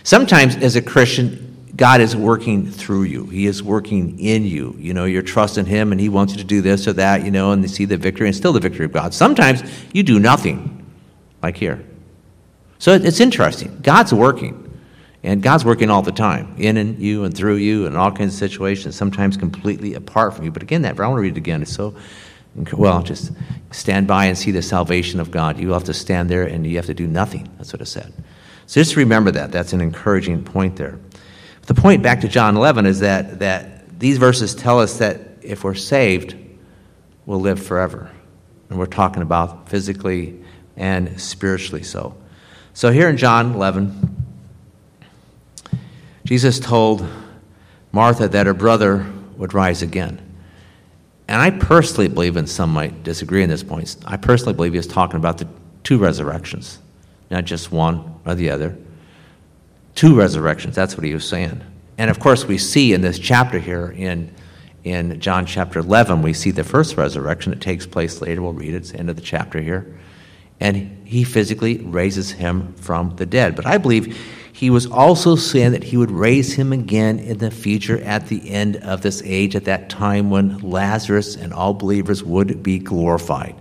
Sometimes, 0.04 0.56
as 0.58 0.76
a 0.76 0.82
Christian, 0.82 1.74
God 1.76 2.02
is 2.02 2.16
working 2.16 2.70
through 2.70 3.04
you. 3.04 3.26
He 3.26 3.48
is 3.48 3.64
working 3.64 4.20
in 4.20 4.44
you. 4.44 4.76
You 4.78 4.94
know, 4.94 5.06
you're 5.06 5.24
trusting 5.24 5.66
Him 5.66 5.92
and 5.92 6.00
He 6.00 6.08
wants 6.08 6.34
you 6.34 6.38
to 6.38 6.46
do 6.46 6.62
this 6.62 6.88
or 6.88 6.94
that, 6.94 7.26
you 7.26 7.32
know, 7.32 7.52
and 7.52 7.64
you 7.64 7.68
see 7.68 7.86
the 7.86 7.98
victory 7.98 8.28
and 8.28 8.36
still 8.36 8.54
the 8.54 8.60
victory 8.60 8.86
of 8.86 8.92
God. 8.92 9.12
Sometimes 9.12 9.64
you 9.92 10.04
do 10.04 10.20
nothing, 10.20 10.86
like 11.42 11.58
here. 11.58 11.84
So 12.78 12.94
it's 12.94 13.20
interesting. 13.20 13.80
God's 13.82 14.14
working, 14.14 14.80
and 15.24 15.42
God's 15.42 15.66
working 15.66 15.90
all 15.90 16.04
the 16.04 16.12
time, 16.12 16.54
in 16.60 16.78
and 16.78 17.00
you 17.00 17.24
and 17.24 17.36
through 17.36 17.56
you, 17.56 17.88
and 17.88 17.98
all 17.98 18.12
kinds 18.12 18.36
of 18.36 18.40
situations, 18.40 18.96
sometimes 18.96 19.36
completely 19.36 19.96
apart 19.96 20.36
from 20.36 20.46
you. 20.46 20.52
But 20.52 20.62
again, 20.62 20.84
that, 20.84 21.00
I 21.00 21.08
want 21.08 21.18
to 21.18 21.24
read 21.24 21.34
it 21.34 21.38
again. 21.38 21.64
It's 21.64 21.74
so, 21.74 21.96
well, 22.74 23.02
just 23.02 23.32
stand 23.72 24.08
by 24.08 24.26
and 24.26 24.38
see 24.38 24.52
the 24.52 24.62
salvation 24.62 25.20
of 25.20 25.32
God. 25.32 25.58
You 25.58 25.72
have 25.72 25.86
to 25.86 25.94
stand 25.94 26.30
there 26.30 26.44
and 26.44 26.66
you 26.68 26.76
have 26.76 26.88
to 26.88 26.94
do 26.94 27.08
nothing. 27.08 27.50
That's 27.58 27.72
what 27.72 27.82
it 27.82 27.86
said. 27.86 28.14
So 28.66 28.82
just 28.82 28.96
remember 28.96 29.32
that. 29.32 29.52
That's 29.52 29.74
an 29.74 29.82
encouraging 29.82 30.44
point 30.44 30.76
there. 30.76 31.00
The 31.68 31.74
point 31.74 32.04
back 32.04 32.22
to 32.22 32.28
John 32.28 32.58
11 32.58 32.86
is 32.86 33.00
that, 33.00 33.40
that 33.40 34.00
these 34.00 34.18
verses 34.18 34.56
tell 34.56 34.80
us 34.80 34.98
that 34.98 35.20
if 35.42 35.64
we're 35.64 35.76
saved, 35.76 36.36
we'll 37.26 37.40
live 37.40 37.62
forever. 37.62 38.12
And 38.70 38.80
we're 38.80 38.86
talking 38.86 39.22
about 39.22 39.70
physically 39.70 40.42
and 40.76 41.20
spiritually 41.20 41.84
so. 41.84 42.16
So 42.74 42.92
here 42.92 43.10
in 43.10 43.18
John 43.18 43.54
11, 43.54 44.24
Jesus 46.26 46.60
told 46.60 47.08
Martha 47.92 48.28
that 48.30 48.46
her 48.48 48.54
brother 48.54 49.06
would 49.36 49.54
rise 49.54 49.82
again. 49.82 50.31
And 51.32 51.42
I 51.42 51.50
personally 51.50 52.10
believe, 52.10 52.36
and 52.36 52.48
some 52.48 52.74
might 52.74 53.04
disagree 53.04 53.42
on 53.42 53.48
this 53.48 53.64
point, 53.64 53.96
I 54.06 54.18
personally 54.18 54.52
believe 54.52 54.74
he 54.74 54.78
was 54.78 54.86
talking 54.86 55.16
about 55.16 55.38
the 55.38 55.48
two 55.82 55.98
resurrections, 55.98 56.80
not 57.30 57.46
just 57.46 57.72
one 57.72 58.20
or 58.26 58.36
the 58.36 58.50
other. 58.50 58.78
Two 59.96 60.14
resurrections, 60.14 60.76
that's 60.76 60.98
what 60.98 61.06
he 61.06 61.14
was 61.14 61.24
saying. 61.24 61.62
And 61.98 62.12
of 62.12 62.20
course, 62.20 62.44
we 62.44 62.58
see 62.58 62.92
in 62.92 63.00
this 63.00 63.18
chapter 63.18 63.60
here 63.60 63.92
in, 63.92 64.36
in 64.84 65.22
John 65.22 65.46
chapter 65.46 65.80
11, 65.80 66.22
we 66.22 66.34
see 66.34 66.52
the 66.52 66.66
first 66.66 66.98
resurrection. 66.98 67.54
It 67.54 67.62
takes 67.62 67.88
place 67.88 68.20
later. 68.20 68.42
We'll 68.42 68.52
read 68.52 68.74
it. 68.74 68.80
It's 68.80 68.92
the 68.92 69.00
end 69.00 69.10
of 69.10 69.16
the 69.16 69.22
chapter 69.22 69.62
here. 69.62 69.98
And 70.60 71.08
he 71.08 71.24
physically 71.24 71.78
raises 71.78 72.32
him 72.32 72.74
from 72.74 73.16
the 73.16 73.26
dead. 73.26 73.56
But 73.56 73.66
I 73.66 73.78
believe 73.78 74.22
he 74.54 74.70
was 74.70 74.86
also 74.86 75.36
saying 75.36 75.72
that 75.72 75.84
he 75.84 75.98
would 75.98 76.12
raise 76.12 76.54
him 76.54 76.74
again 76.74 77.20
in 77.20 77.38
the 77.38 77.52
future 77.52 78.02
at 78.02 78.28
the 78.28 78.50
end 78.50 78.78
of 78.78 79.02
this 79.02 79.22
age, 79.24 79.56
at 79.56 79.66
that 79.66 79.90
time 79.90 80.30
when 80.30 80.60
Lazarus 80.60 81.36
and 81.36 81.54
all 81.54 81.74
believers 81.74 82.24
would 82.24 82.62
be 82.62 82.80
glorified. 82.80 83.56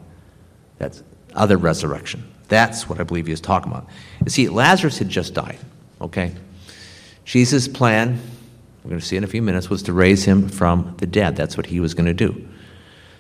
That's 0.79 1.03
other 1.35 1.57
resurrection. 1.57 2.25
That's 2.49 2.89
what 2.89 3.01
I 3.01 3.05
believe 3.05 3.27
he 3.27 3.33
was 3.33 3.41
talking 3.41 3.71
about. 3.71 3.87
You 4.25 4.31
see, 4.31 4.49
Lazarus 4.49 4.99
had 4.99 5.09
just 5.09 5.35
died, 5.35 5.59
okay? 6.01 6.35
Jesus' 7.25 7.69
plan, 7.69 8.21
we're 8.83 8.89
going 8.89 9.01
to 9.01 9.07
see 9.07 9.17
in 9.17 9.23
a 9.23 9.29
few 9.29 9.43
minutes, 9.43 9.71
was 9.71 9.85
to 9.85 9.93
raise 9.93 10.25
him 10.25 10.49
from 10.49 10.97
the 10.99 11.07
dead. 11.07 11.37
That's 11.37 11.57
what 11.57 11.67
he 11.67 11.79
was 11.79 11.95
going 11.95 12.07
to 12.07 12.15
do. 12.15 12.49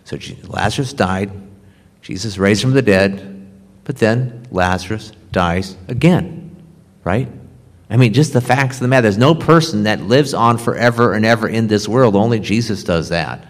So 0.04 0.18
Lazarus 0.48 0.92
died, 0.92 1.30
Jesus 2.02 2.38
raised 2.38 2.64
him 2.64 2.70
from 2.70 2.74
the 2.74 2.82
dead, 2.82 3.48
but 3.84 3.98
then 3.98 4.46
Lazarus 4.50 5.12
dies 5.30 5.76
again, 5.86 6.56
right? 7.04 7.28
I 7.90 7.96
mean, 7.96 8.12
just 8.12 8.32
the 8.32 8.40
facts 8.40 8.76
of 8.76 8.82
the 8.82 8.88
matter. 8.88 9.02
There's 9.02 9.18
no 9.18 9.34
person 9.34 9.82
that 9.82 10.00
lives 10.00 10.32
on 10.32 10.58
forever 10.58 11.12
and 11.12 11.26
ever 11.26 11.48
in 11.48 11.66
this 11.66 11.88
world. 11.88 12.14
Only 12.14 12.38
Jesus 12.38 12.84
does 12.84 13.08
that. 13.08 13.46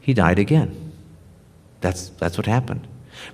He 0.00 0.14
died 0.14 0.38
again. 0.38 0.92
That's, 1.82 2.08
that's 2.08 2.38
what 2.38 2.46
happened. 2.46 2.86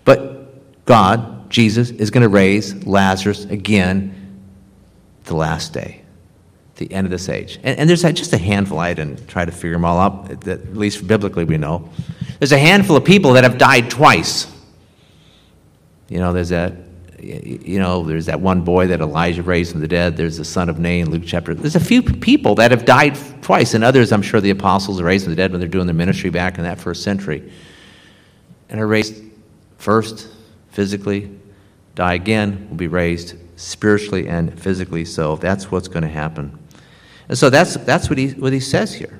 But 0.04 0.84
God, 0.86 1.50
Jesus, 1.50 1.90
is 1.90 2.10
going 2.10 2.22
to 2.22 2.28
raise 2.28 2.84
Lazarus 2.84 3.44
again 3.44 4.42
the 5.24 5.36
last 5.36 5.72
day, 5.72 6.02
the 6.76 6.92
end 6.92 7.06
of 7.06 7.12
this 7.12 7.28
age. 7.28 7.60
And, 7.62 7.78
and 7.78 7.88
there's 7.88 8.02
just 8.02 8.32
a 8.32 8.38
handful, 8.38 8.80
I 8.80 8.92
didn't 8.94 9.28
try 9.28 9.44
to 9.44 9.52
figure 9.52 9.72
them 9.72 9.84
all 9.84 9.98
out, 9.98 10.48
at 10.48 10.74
least 10.76 11.06
biblically 11.06 11.44
we 11.44 11.58
know. 11.58 11.88
There's 12.40 12.52
a 12.52 12.58
handful 12.58 12.96
of 12.96 13.04
people 13.04 13.34
that 13.34 13.44
have 13.44 13.56
died 13.56 13.88
twice. 13.88 14.52
You 16.08 16.18
know, 16.18 16.32
there's 16.32 16.48
that 16.48 16.72
you 17.22 17.78
know, 17.78 18.02
there's 18.02 18.26
that 18.26 18.40
one 18.40 18.62
boy 18.62 18.86
that 18.88 19.00
Elijah 19.00 19.42
raised 19.42 19.72
from 19.72 19.80
the 19.80 19.88
dead. 19.88 20.16
There's 20.16 20.36
the 20.36 20.44
son 20.44 20.68
of 20.68 20.78
Nain, 20.78 21.10
Luke 21.10 21.22
chapter. 21.26 21.54
There's 21.54 21.76
a 21.76 21.80
few 21.80 22.02
people 22.02 22.54
that 22.56 22.70
have 22.70 22.84
died 22.84 23.18
twice, 23.42 23.74
and 23.74 23.84
others, 23.84 24.12
I'm 24.12 24.22
sure 24.22 24.40
the 24.40 24.50
apostles 24.50 25.00
are 25.00 25.04
raised 25.04 25.24
from 25.24 25.32
the 25.32 25.36
dead 25.36 25.50
when 25.50 25.60
they're 25.60 25.68
doing 25.68 25.86
their 25.86 25.94
ministry 25.94 26.30
back 26.30 26.58
in 26.58 26.64
that 26.64 26.78
first 26.78 27.02
century. 27.02 27.52
And 28.68 28.80
are 28.80 28.86
raised 28.86 29.22
first 29.78 30.28
physically, 30.70 31.30
die 31.94 32.14
again, 32.14 32.68
will 32.70 32.76
be 32.76 32.88
raised 32.88 33.34
spiritually 33.56 34.28
and 34.28 34.58
physically. 34.58 35.04
So 35.04 35.36
that's 35.36 35.70
what's 35.70 35.88
going 35.88 36.02
to 36.02 36.08
happen. 36.08 36.58
And 37.28 37.36
so 37.36 37.50
that's, 37.50 37.74
that's 37.74 38.08
what, 38.08 38.18
he, 38.18 38.30
what 38.30 38.52
he 38.52 38.60
says 38.60 38.94
here. 38.94 39.19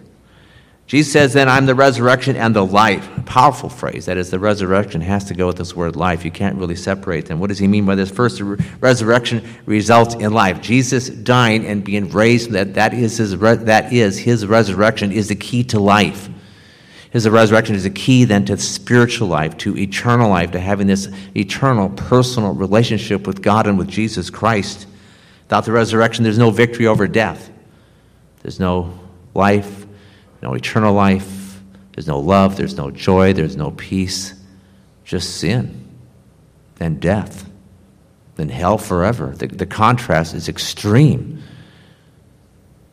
Jesus 0.91 1.13
says, 1.13 1.33
Then 1.35 1.49
I'm 1.49 1.67
the 1.67 1.75
resurrection 1.77 2.35
and 2.35 2.53
the 2.53 2.67
life. 2.67 3.17
A 3.17 3.23
powerful 3.23 3.69
phrase. 3.69 4.07
That 4.07 4.17
is, 4.17 4.33
the 4.33 4.41
resurrection 4.41 5.01
has 5.03 5.23
to 5.27 5.35
go 5.35 5.47
with 5.47 5.57
this 5.57 5.77
word 5.77 5.95
life. 5.95 6.25
You 6.25 6.33
can't 6.33 6.57
really 6.57 6.75
separate 6.75 7.27
them. 7.27 7.39
What 7.39 7.47
does 7.47 7.61
he 7.61 7.69
mean 7.69 7.87
by 7.87 7.95
this? 7.95 8.11
First, 8.11 8.41
resurrection 8.81 9.47
results 9.67 10.17
in 10.17 10.33
life. 10.33 10.61
Jesus 10.61 11.09
dying 11.09 11.65
and 11.65 11.85
being 11.85 12.09
raised, 12.11 12.51
that, 12.51 12.75
that, 12.75 12.93
is 12.93 13.19
his, 13.19 13.39
that 13.39 13.93
is 13.93 14.19
his 14.19 14.45
resurrection, 14.45 15.13
is 15.13 15.29
the 15.29 15.37
key 15.37 15.63
to 15.63 15.79
life. 15.79 16.29
His 17.13 17.29
resurrection 17.29 17.77
is 17.77 17.85
the 17.85 17.91
key 17.91 18.25
then 18.25 18.45
to 18.47 18.57
spiritual 18.57 19.29
life, 19.29 19.57
to 19.59 19.79
eternal 19.79 20.29
life, 20.29 20.51
to 20.51 20.59
having 20.59 20.89
this 20.89 21.09
eternal, 21.37 21.91
personal 21.91 22.53
relationship 22.53 23.29
with 23.29 23.43
God 23.43 23.69
and 23.69 23.79
with 23.79 23.87
Jesus 23.87 24.29
Christ. 24.29 24.89
Without 25.45 25.67
the 25.67 25.73
resurrection, 25.73 26.25
there's 26.25 26.37
no 26.37 26.51
victory 26.51 26.89
over 26.89 27.07
death. 27.07 27.49
There's 28.43 28.59
no 28.59 28.99
life 29.35 29.80
no 30.43 30.55
eternal 30.55 30.95
life, 30.95 31.61
there's 31.93 32.07
no 32.07 32.19
love, 32.19 32.57
there's 32.57 32.77
no 32.77 32.91
joy, 32.91 33.33
there's 33.33 33.57
no 33.57 33.71
peace, 33.73 34.35
just 35.05 35.37
sin, 35.37 35.89
then 36.77 36.99
death, 36.99 37.49
then 38.37 38.49
hell 38.49 38.79
forever. 38.79 39.35
The, 39.37 39.49
the 39.49 39.67
contrast 39.67 40.35
is 40.35 40.49
extreme. 40.49 41.43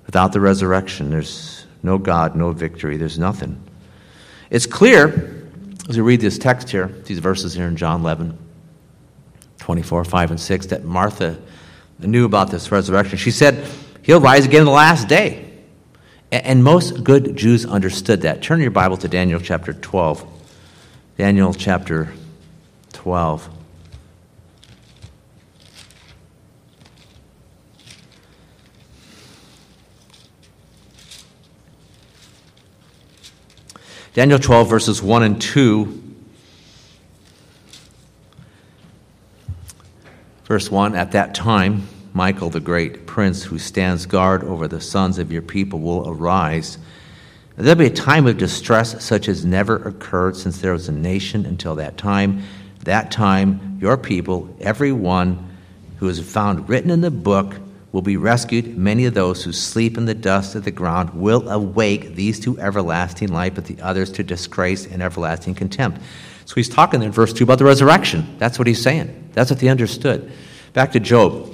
Without 0.06 0.34
the 0.34 0.40
resurrection, 0.40 1.10
there's 1.10 1.66
no 1.84 1.98
God, 1.98 2.36
no 2.36 2.52
victory, 2.52 2.98
there's 2.98 3.20
nothing. 3.20 3.62
It's 4.50 4.66
clear 4.66 5.38
as 5.90 5.96
we 5.96 6.02
read 6.02 6.22
this 6.22 6.38
text 6.38 6.70
here, 6.70 6.88
these 7.06 7.20
verses 7.20 7.54
here 7.54 7.68
in 7.68 7.78
John 7.78 8.02
11, 8.02 8.38
24, 9.60 10.04
5, 10.04 10.32
and 10.32 10.40
6, 10.40 10.66
that 10.68 10.84
Martha 10.84 11.40
knew 12.00 12.26
about 12.26 12.52
this 12.52 12.72
resurrection. 12.72 13.18
She 13.18 13.32
said, 13.32 13.66
He'll 14.02 14.20
rise 14.20 14.46
again 14.46 14.62
in 14.62 14.66
the 14.66 14.72
last 14.72 15.08
day. 15.08 15.47
And 16.32 16.64
most 16.64 17.04
good 17.04 17.38
Jews 17.38 17.66
understood 17.66 18.22
that. 18.22 18.42
Turn 18.42 18.60
your 18.60 18.72
Bible 18.72 18.98
to 18.98 19.08
Daniel 19.08 19.40
chapter 19.40 19.74
12. 19.74 20.26
Daniel 21.18 21.54
chapter 21.54 22.14
12. 22.94 23.50
Daniel 34.14 34.40
12, 34.40 34.70
verses 34.70 35.02
1 35.02 35.24
and 35.24 35.40
2. 35.40 36.04
Verse 40.46 40.72
1 40.72 40.96
At 40.96 41.12
that 41.12 41.36
time, 41.36 41.88
Michael 42.18 42.50
the 42.50 42.60
great 42.60 43.06
prince 43.06 43.44
who 43.44 43.60
stands 43.60 44.08
guard 44.08 44.44
over 44.44 44.68
the 44.68 44.82
sons 44.82 45.20
of 45.20 45.32
your 45.32 45.44
people 45.44 45.80
will 45.80 46.10
arise. 46.10 46.80
There'll 47.58 47.78
be 47.78 47.86
a 47.86 47.92
time 47.92 48.26
of 48.26 48.38
distress 48.38 49.06
such 49.06 49.30
as 49.30 49.46
never 49.46 49.76
occurred 49.76 50.36
since 50.36 50.60
there 50.60 50.74
was 50.74 50.90
a 50.90 50.92
nation 50.92 51.46
until 51.46 51.76
that 51.76 51.96
time. 51.96 52.42
That 52.86 53.12
time, 53.12 53.78
your 53.80 53.98
people, 53.98 54.50
every 54.60 54.92
one 54.92 55.48
who 55.98 56.10
is 56.10 56.20
found 56.20 56.68
written 56.68 56.90
in 56.90 57.02
the 57.02 57.12
book, 57.12 57.54
will 57.92 58.02
be 58.02 58.18
rescued. 58.18 58.76
Many 58.76 59.06
of 59.06 59.14
those 59.14 59.44
who 59.44 59.54
sleep 59.54 59.96
in 59.96 60.06
the 60.06 60.16
dust 60.16 60.56
of 60.56 60.64
the 60.64 60.72
ground 60.72 61.12
will 61.14 61.48
awake, 61.48 62.16
these 62.16 62.40
to 62.40 62.60
everlasting 62.60 63.28
life, 63.28 63.54
but 63.54 63.66
the 63.66 63.80
others 63.80 64.12
to 64.14 64.24
disgrace 64.24 64.88
and 64.88 65.04
everlasting 65.04 65.54
contempt. 65.54 66.02
So 66.46 66.56
he's 66.56 66.68
talking 66.68 67.04
in 67.04 67.12
verse 67.12 67.32
2 67.32 67.44
about 67.44 67.60
the 67.60 67.66
resurrection. 67.66 68.38
That's 68.40 68.58
what 68.58 68.68
he's 68.68 68.82
saying. 68.82 69.30
That's 69.34 69.52
what 69.52 69.60
they 69.60 69.68
understood. 69.68 70.32
Back 70.74 70.94
to 70.94 71.00
Job. 71.00 71.54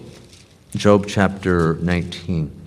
Job 0.75 1.05
chapter 1.07 1.75
19. 1.75 2.61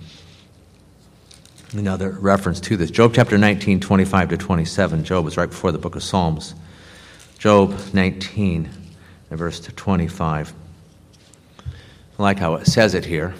Another 1.73 2.11
reference 2.11 2.61
to 2.61 2.77
this. 2.77 2.89
Job 2.89 3.13
chapter 3.13 3.37
19, 3.37 3.81
25 3.81 4.29
to 4.29 4.37
27. 4.37 5.03
Job 5.03 5.27
is 5.27 5.35
right 5.35 5.49
before 5.49 5.73
the 5.73 5.77
book 5.77 5.97
of 5.97 6.03
Psalms. 6.03 6.55
Job 7.37 7.77
19, 7.93 8.69
verse 9.29 9.59
25. 9.59 10.53
I 12.17 12.23
like 12.23 12.39
how 12.39 12.55
it 12.55 12.65
says 12.65 12.93
it 12.93 13.03
here. 13.03 13.35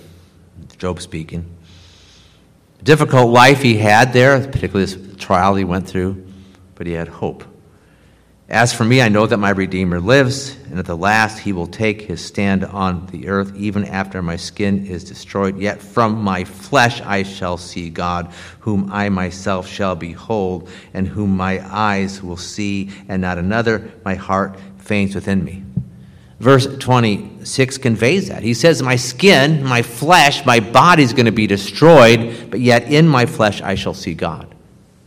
Job 0.78 1.02
speaking. 1.02 1.50
Difficult 2.84 3.32
life 3.32 3.62
he 3.62 3.78
had 3.78 4.12
there, 4.12 4.46
particularly 4.46 4.86
this 4.86 5.16
trial 5.16 5.56
he 5.56 5.64
went 5.64 5.88
through, 5.88 6.28
but 6.76 6.88
he 6.88 6.94
had 6.94 7.08
hope. 7.08 7.46
As 8.50 8.74
for 8.74 8.86
me, 8.86 9.02
I 9.02 9.10
know 9.10 9.26
that 9.26 9.38
my 9.38 9.50
Redeemer 9.50 10.00
lives, 10.00 10.56
and 10.70 10.80
at 10.80 10.86
the 10.86 10.96
last 10.96 11.40
he 11.40 11.52
will 11.52 11.68
take 11.68 12.04
his 12.04 12.24
stand 12.24 12.64
on 12.64 13.06
the 13.08 13.28
earth, 13.28 13.54
even 13.58 13.84
after 13.84 14.22
my 14.22 14.38
skin 14.38 14.86
is 14.86 15.04
destroyed. 15.04 15.60
Yet 15.60 15.82
from 15.82 16.24
my 16.24 16.46
flesh 16.46 17.02
I 17.02 17.24
shall 17.24 17.58
see 17.58 17.90
God, 17.90 18.32
whom 18.62 18.90
I 18.90 19.10
myself 19.10 19.68
shall 19.68 19.98
behold, 19.98 20.70
and 20.94 21.06
whom 21.06 21.36
my 21.36 21.60
eyes 21.76 22.24
will 22.24 22.38
see, 22.38 22.90
and 23.10 23.22
not 23.22 23.38
another. 23.38 23.92
My 24.06 24.16
heart 24.16 24.58
faints 24.78 25.14
within 25.14 25.44
me. 25.44 25.64
Verse 26.40 26.68
26 26.78 27.80
conveys 27.80 28.30
that. 28.30 28.44
He 28.44 28.54
says, 28.54 28.82
My 28.82 28.96
skin, 28.96 29.62
my 29.62 29.82
flesh, 29.82 30.46
my 30.46 30.62
body 30.62 31.04
is 31.04 31.12
going 31.12 31.26
to 31.26 31.34
be 31.34 31.48
destroyed, 31.48 32.50
but 32.50 32.62
yet 32.62 32.84
in 32.84 33.10
my 33.10 33.26
flesh 33.26 33.62
I 33.62 33.76
shall 33.76 33.94
see 33.94 34.14
God. 34.14 34.56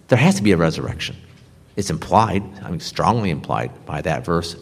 There 0.09 0.19
has 0.19 0.35
to 0.35 0.43
be 0.43 0.53
a 0.53 0.59
resurrection. 0.59 1.17
It's 1.81 1.89
implied, 1.89 2.43
I 2.63 2.71
mean, 2.71 2.79
strongly 2.79 3.31
implied 3.31 3.87
by 3.87 4.03
that 4.03 4.23
verse 4.23 4.55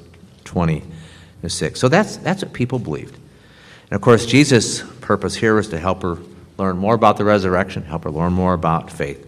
26. 0.44 1.80
So 1.80 1.88
that's, 1.88 2.16
that's 2.18 2.44
what 2.44 2.52
people 2.52 2.78
believed. 2.78 3.16
And 3.16 3.96
of 3.96 4.02
course, 4.02 4.24
Jesus' 4.24 4.84
purpose 5.00 5.34
here 5.34 5.56
was 5.56 5.68
to 5.70 5.80
help 5.80 6.02
her 6.02 6.18
learn 6.58 6.78
more 6.78 6.94
about 6.94 7.16
the 7.16 7.24
resurrection, 7.24 7.82
help 7.82 8.04
her 8.04 8.10
learn 8.12 8.34
more 8.34 8.54
about 8.54 8.92
faith. 8.92 9.26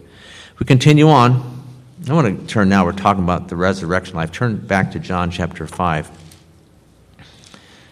We 0.57 0.65
continue 0.65 1.09
on. 1.09 1.65
I 2.07 2.13
want 2.13 2.39
to 2.39 2.47
turn 2.47 2.69
now, 2.69 2.85
we're 2.85 2.93
talking 2.93 3.25
about 3.25 3.49
the 3.49 3.57
resurrection 3.57 4.15
life. 4.15 4.31
Turn 4.31 4.55
back 4.55 4.93
to 4.93 4.99
John 4.99 5.29
chapter 5.29 5.67
5. 5.67 6.09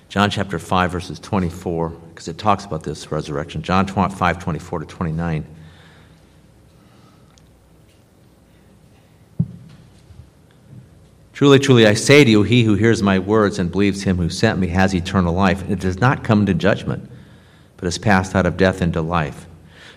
John 0.08 0.30
chapter 0.30 0.60
5, 0.60 0.92
verses 0.92 1.20
24, 1.20 1.90
because 1.90 2.30
it 2.30 2.38
talks 2.38 2.64
about 2.64 2.84
this 2.84 3.12
resurrection. 3.12 3.64
John 3.64 3.86
5, 3.86 4.40
24 4.42 4.80
to 4.80 4.86
29. 4.86 5.46
Truly, 11.40 11.58
truly, 11.58 11.88
I 11.88 11.94
say 11.94 12.26
to 12.26 12.30
you, 12.30 12.44
he 12.44 12.64
who 12.64 12.74
hears 12.74 13.02
my 13.02 13.18
words 13.18 13.60
and 13.60 13.72
believes 13.72 14.04
him 14.04 14.18
who 14.18 14.28
sent 14.28 14.60
me 14.60 14.68
has 14.68 14.94
eternal 14.94 15.34
life. 15.34 15.62
And 15.62 15.72
it 15.72 15.80
does 15.80 16.02
not 16.02 16.22
come 16.22 16.46
to 16.46 16.54
judgment, 16.54 17.10
but 17.78 17.88
is 17.88 17.98
passed 17.98 18.36
out 18.36 18.46
of 18.46 18.58
death 18.58 18.82
into 18.82 19.02
life. 19.02 19.48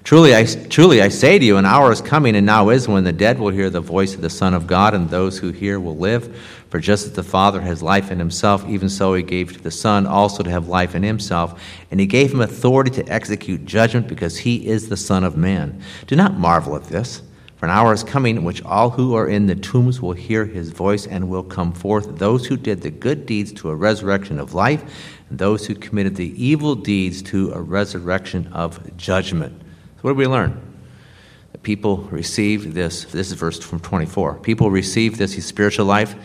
Truly 0.04 0.36
I, 0.36 0.44
truly, 0.44 1.02
I 1.02 1.08
say 1.08 1.40
to 1.40 1.44
you, 1.44 1.56
an 1.56 1.66
hour 1.66 1.90
is 1.90 2.00
coming, 2.00 2.36
and 2.36 2.46
now 2.46 2.68
is, 2.68 2.86
when 2.86 3.02
the 3.02 3.12
dead 3.12 3.40
will 3.40 3.50
hear 3.50 3.70
the 3.70 3.80
voice 3.80 4.14
of 4.14 4.20
the 4.20 4.30
Son 4.30 4.54
of 4.54 4.68
God, 4.68 4.94
and 4.94 5.10
those 5.10 5.36
who 5.36 5.50
hear 5.50 5.80
will 5.80 5.96
live. 5.96 6.40
For 6.70 6.78
just 6.78 7.06
as 7.06 7.12
the 7.14 7.24
Father 7.24 7.60
has 7.60 7.82
life 7.82 8.12
in 8.12 8.20
himself, 8.20 8.64
even 8.68 8.88
so 8.88 9.12
he 9.12 9.24
gave 9.24 9.52
to 9.52 9.60
the 9.60 9.72
Son 9.72 10.06
also 10.06 10.44
to 10.44 10.50
have 10.50 10.68
life 10.68 10.94
in 10.94 11.02
himself. 11.02 11.60
And 11.90 11.98
he 11.98 12.06
gave 12.06 12.32
him 12.32 12.40
authority 12.40 12.92
to 13.02 13.12
execute 13.12 13.64
judgment, 13.64 14.06
because 14.06 14.38
he 14.38 14.68
is 14.68 14.88
the 14.88 14.96
Son 14.96 15.24
of 15.24 15.36
Man. 15.36 15.82
Do 16.06 16.14
not 16.14 16.38
marvel 16.38 16.76
at 16.76 16.84
this. 16.84 17.20
For 17.62 17.66
an 17.66 17.76
hour 17.76 17.92
is 17.92 18.02
coming 18.02 18.38
in 18.38 18.42
which 18.42 18.60
all 18.64 18.90
who 18.90 19.14
are 19.14 19.28
in 19.28 19.46
the 19.46 19.54
tombs 19.54 20.02
will 20.02 20.14
hear 20.14 20.44
his 20.44 20.70
voice 20.70 21.06
and 21.06 21.28
will 21.28 21.44
come 21.44 21.72
forth, 21.72 22.18
those 22.18 22.44
who 22.44 22.56
did 22.56 22.82
the 22.82 22.90
good 22.90 23.24
deeds 23.24 23.52
to 23.52 23.70
a 23.70 23.74
resurrection 23.76 24.40
of 24.40 24.52
life, 24.52 24.82
and 25.30 25.38
those 25.38 25.64
who 25.64 25.76
committed 25.76 26.16
the 26.16 26.44
evil 26.44 26.74
deeds 26.74 27.22
to 27.22 27.52
a 27.52 27.60
resurrection 27.60 28.48
of 28.52 28.96
judgment. 28.96 29.56
So, 29.60 30.00
what 30.00 30.10
do 30.10 30.16
we 30.16 30.26
learn? 30.26 30.60
That 31.52 31.62
people 31.62 31.98
receive 31.98 32.74
this, 32.74 33.04
this 33.04 33.28
is 33.28 33.34
verse 33.34 33.60
from 33.60 33.78
24. 33.78 34.40
People 34.40 34.68
receive 34.68 35.16
this 35.16 35.36
spiritual 35.46 35.86
life, 35.86 36.16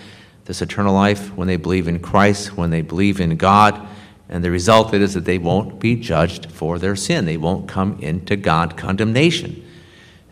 this 0.46 0.64
eternal 0.64 0.96
life, 0.96 1.32
when 1.38 1.48
they 1.48 1.58
believe 1.58 1.88
in 1.88 2.00
Christ, 2.00 2.58
when 2.58 2.72
they 2.72 2.82
believe 2.82 3.22
in 3.22 3.38
God. 3.38 3.88
And 4.28 4.44
the 4.44 4.50
result 4.50 4.92
is 4.92 5.14
that 5.14 5.26
they 5.26 5.38
won't 5.38 5.80
be 5.80 5.98
judged 5.98 6.52
for 6.52 6.80
their 6.80 6.96
sin. 6.96 7.26
They 7.26 7.38
won't 7.38 7.68
come 7.68 8.00
into 8.00 8.36
God 8.36 8.76
condemnation. 8.76 9.66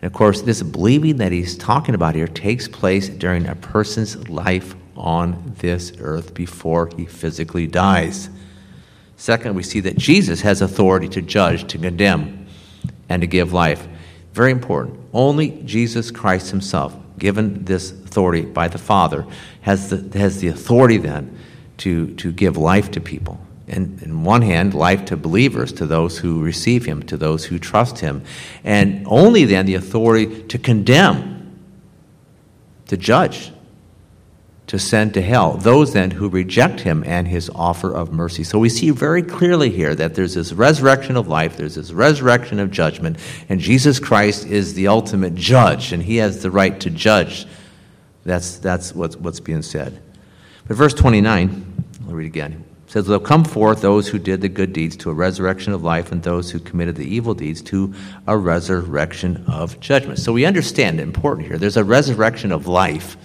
And 0.06 0.12
of 0.12 0.16
course, 0.16 0.42
this 0.42 0.62
believing 0.62 1.16
that 1.16 1.32
he's 1.32 1.58
talking 1.58 1.92
about 1.92 2.14
here 2.14 2.28
takes 2.28 2.68
place 2.68 3.08
during 3.08 3.48
a 3.48 3.56
person's 3.56 4.28
life 4.28 4.76
on 4.96 5.54
this 5.58 5.94
earth 5.98 6.32
before 6.32 6.90
he 6.96 7.06
physically 7.06 7.66
dies. 7.66 8.30
Second, 9.16 9.56
we 9.56 9.64
see 9.64 9.80
that 9.80 9.98
Jesus 9.98 10.42
has 10.42 10.62
authority 10.62 11.08
to 11.08 11.20
judge, 11.20 11.66
to 11.72 11.78
condemn 11.78 12.46
and 13.08 13.20
to 13.20 13.26
give 13.26 13.52
life. 13.52 13.84
Very 14.32 14.52
important. 14.52 14.96
Only 15.12 15.60
Jesus 15.64 16.12
Christ 16.12 16.52
Himself, 16.52 16.94
given 17.18 17.64
this 17.64 17.90
authority 17.90 18.42
by 18.42 18.68
the 18.68 18.78
Father, 18.78 19.26
has 19.62 19.90
the, 19.90 20.16
has 20.16 20.40
the 20.40 20.46
authority 20.46 20.98
then 20.98 21.36
to, 21.78 22.14
to 22.14 22.30
give 22.30 22.56
life 22.56 22.92
to 22.92 23.00
people. 23.00 23.40
And 23.68 24.00
in 24.02 24.22
one 24.22 24.42
hand, 24.42 24.74
life 24.74 25.04
to 25.06 25.16
believers, 25.16 25.72
to 25.74 25.86
those 25.86 26.18
who 26.18 26.42
receive 26.42 26.86
Him, 26.86 27.02
to 27.04 27.16
those 27.16 27.46
who 27.46 27.58
trust 27.58 27.98
Him. 27.98 28.22
And 28.62 29.04
only 29.08 29.44
then 29.44 29.66
the 29.66 29.74
authority 29.74 30.42
to 30.44 30.58
condemn, 30.58 31.58
to 32.86 32.96
judge, 32.96 33.50
to 34.66 34.78
send 34.78 35.14
to 35.14 35.22
hell 35.22 35.52
those 35.52 35.92
then 35.92 36.10
who 36.10 36.28
reject 36.28 36.80
him 36.80 37.04
and 37.06 37.28
his 37.28 37.50
offer 37.54 37.92
of 37.94 38.12
mercy. 38.12 38.42
So 38.42 38.58
we 38.58 38.68
see 38.68 38.90
very 38.90 39.22
clearly 39.22 39.70
here 39.70 39.94
that 39.94 40.14
there's 40.14 40.34
this 40.34 40.52
resurrection 40.52 41.16
of 41.16 41.28
life, 41.28 41.56
there's 41.56 41.76
this 41.76 41.92
resurrection 41.92 42.58
of 42.58 42.70
judgment, 42.70 43.18
and 43.48 43.60
Jesus 43.60 44.00
Christ 44.00 44.46
is 44.46 44.74
the 44.74 44.88
ultimate 44.88 45.34
judge, 45.34 45.92
and 45.92 46.02
he 46.02 46.16
has 46.16 46.42
the 46.42 46.50
right 46.50 46.78
to 46.80 46.90
judge. 46.90 47.46
That's, 48.24 48.58
that's 48.58 48.94
what's, 48.94 49.16
what's 49.16 49.40
being 49.40 49.62
said. 49.62 50.02
But 50.66 50.76
verse 50.76 50.94
29, 50.94 51.84
I'll 52.08 52.14
read 52.14 52.26
again. 52.26 52.64
Says, 52.86 53.06
There'll 53.06 53.20
come 53.20 53.44
forth 53.44 53.80
those 53.80 54.08
who 54.08 54.18
did 54.18 54.40
the 54.40 54.48
good 54.48 54.72
deeds 54.72 54.96
to 54.98 55.10
a 55.10 55.14
resurrection 55.14 55.72
of 55.72 55.82
life, 55.82 56.12
and 56.12 56.22
those 56.22 56.50
who 56.50 56.58
committed 56.58 56.96
the 56.96 57.06
evil 57.06 57.34
deeds 57.34 57.62
to 57.62 57.92
a 58.26 58.36
resurrection 58.36 59.44
of 59.48 59.78
judgment. 59.80 60.18
So 60.18 60.32
we 60.32 60.44
understand 60.44 61.00
important 61.00 61.48
here. 61.48 61.58
There's 61.58 61.76
a 61.76 61.84
resurrection 61.84 62.52
of 62.52 62.66
life 62.66 63.16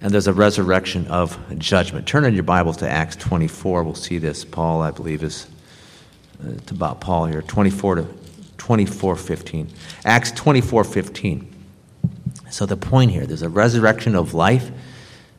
and 0.00 0.12
there's 0.12 0.26
a 0.26 0.32
resurrection 0.32 1.06
of 1.08 1.38
judgment. 1.58 2.06
Turn 2.06 2.24
in 2.24 2.34
your 2.34 2.42
Bibles 2.42 2.76
to 2.78 2.88
Acts 2.88 3.16
24. 3.16 3.82
We'll 3.82 3.94
see 3.94 4.18
this. 4.18 4.44
Paul, 4.44 4.82
I 4.82 4.90
believe, 4.90 5.22
is 5.22 5.46
uh, 6.44 6.50
it's 6.50 6.70
about 6.70 7.00
Paul 7.00 7.26
here. 7.26 7.42
24 7.42 7.94
to 7.96 8.06
24, 8.58 9.16
15. 9.16 9.68
Acts 10.04 10.32
24, 10.32 10.84
15. 10.84 11.54
So 12.50 12.66
the 12.66 12.76
point 12.76 13.10
here, 13.10 13.26
there's 13.26 13.42
a 13.42 13.48
resurrection 13.48 14.14
of 14.14 14.34
life, 14.34 14.70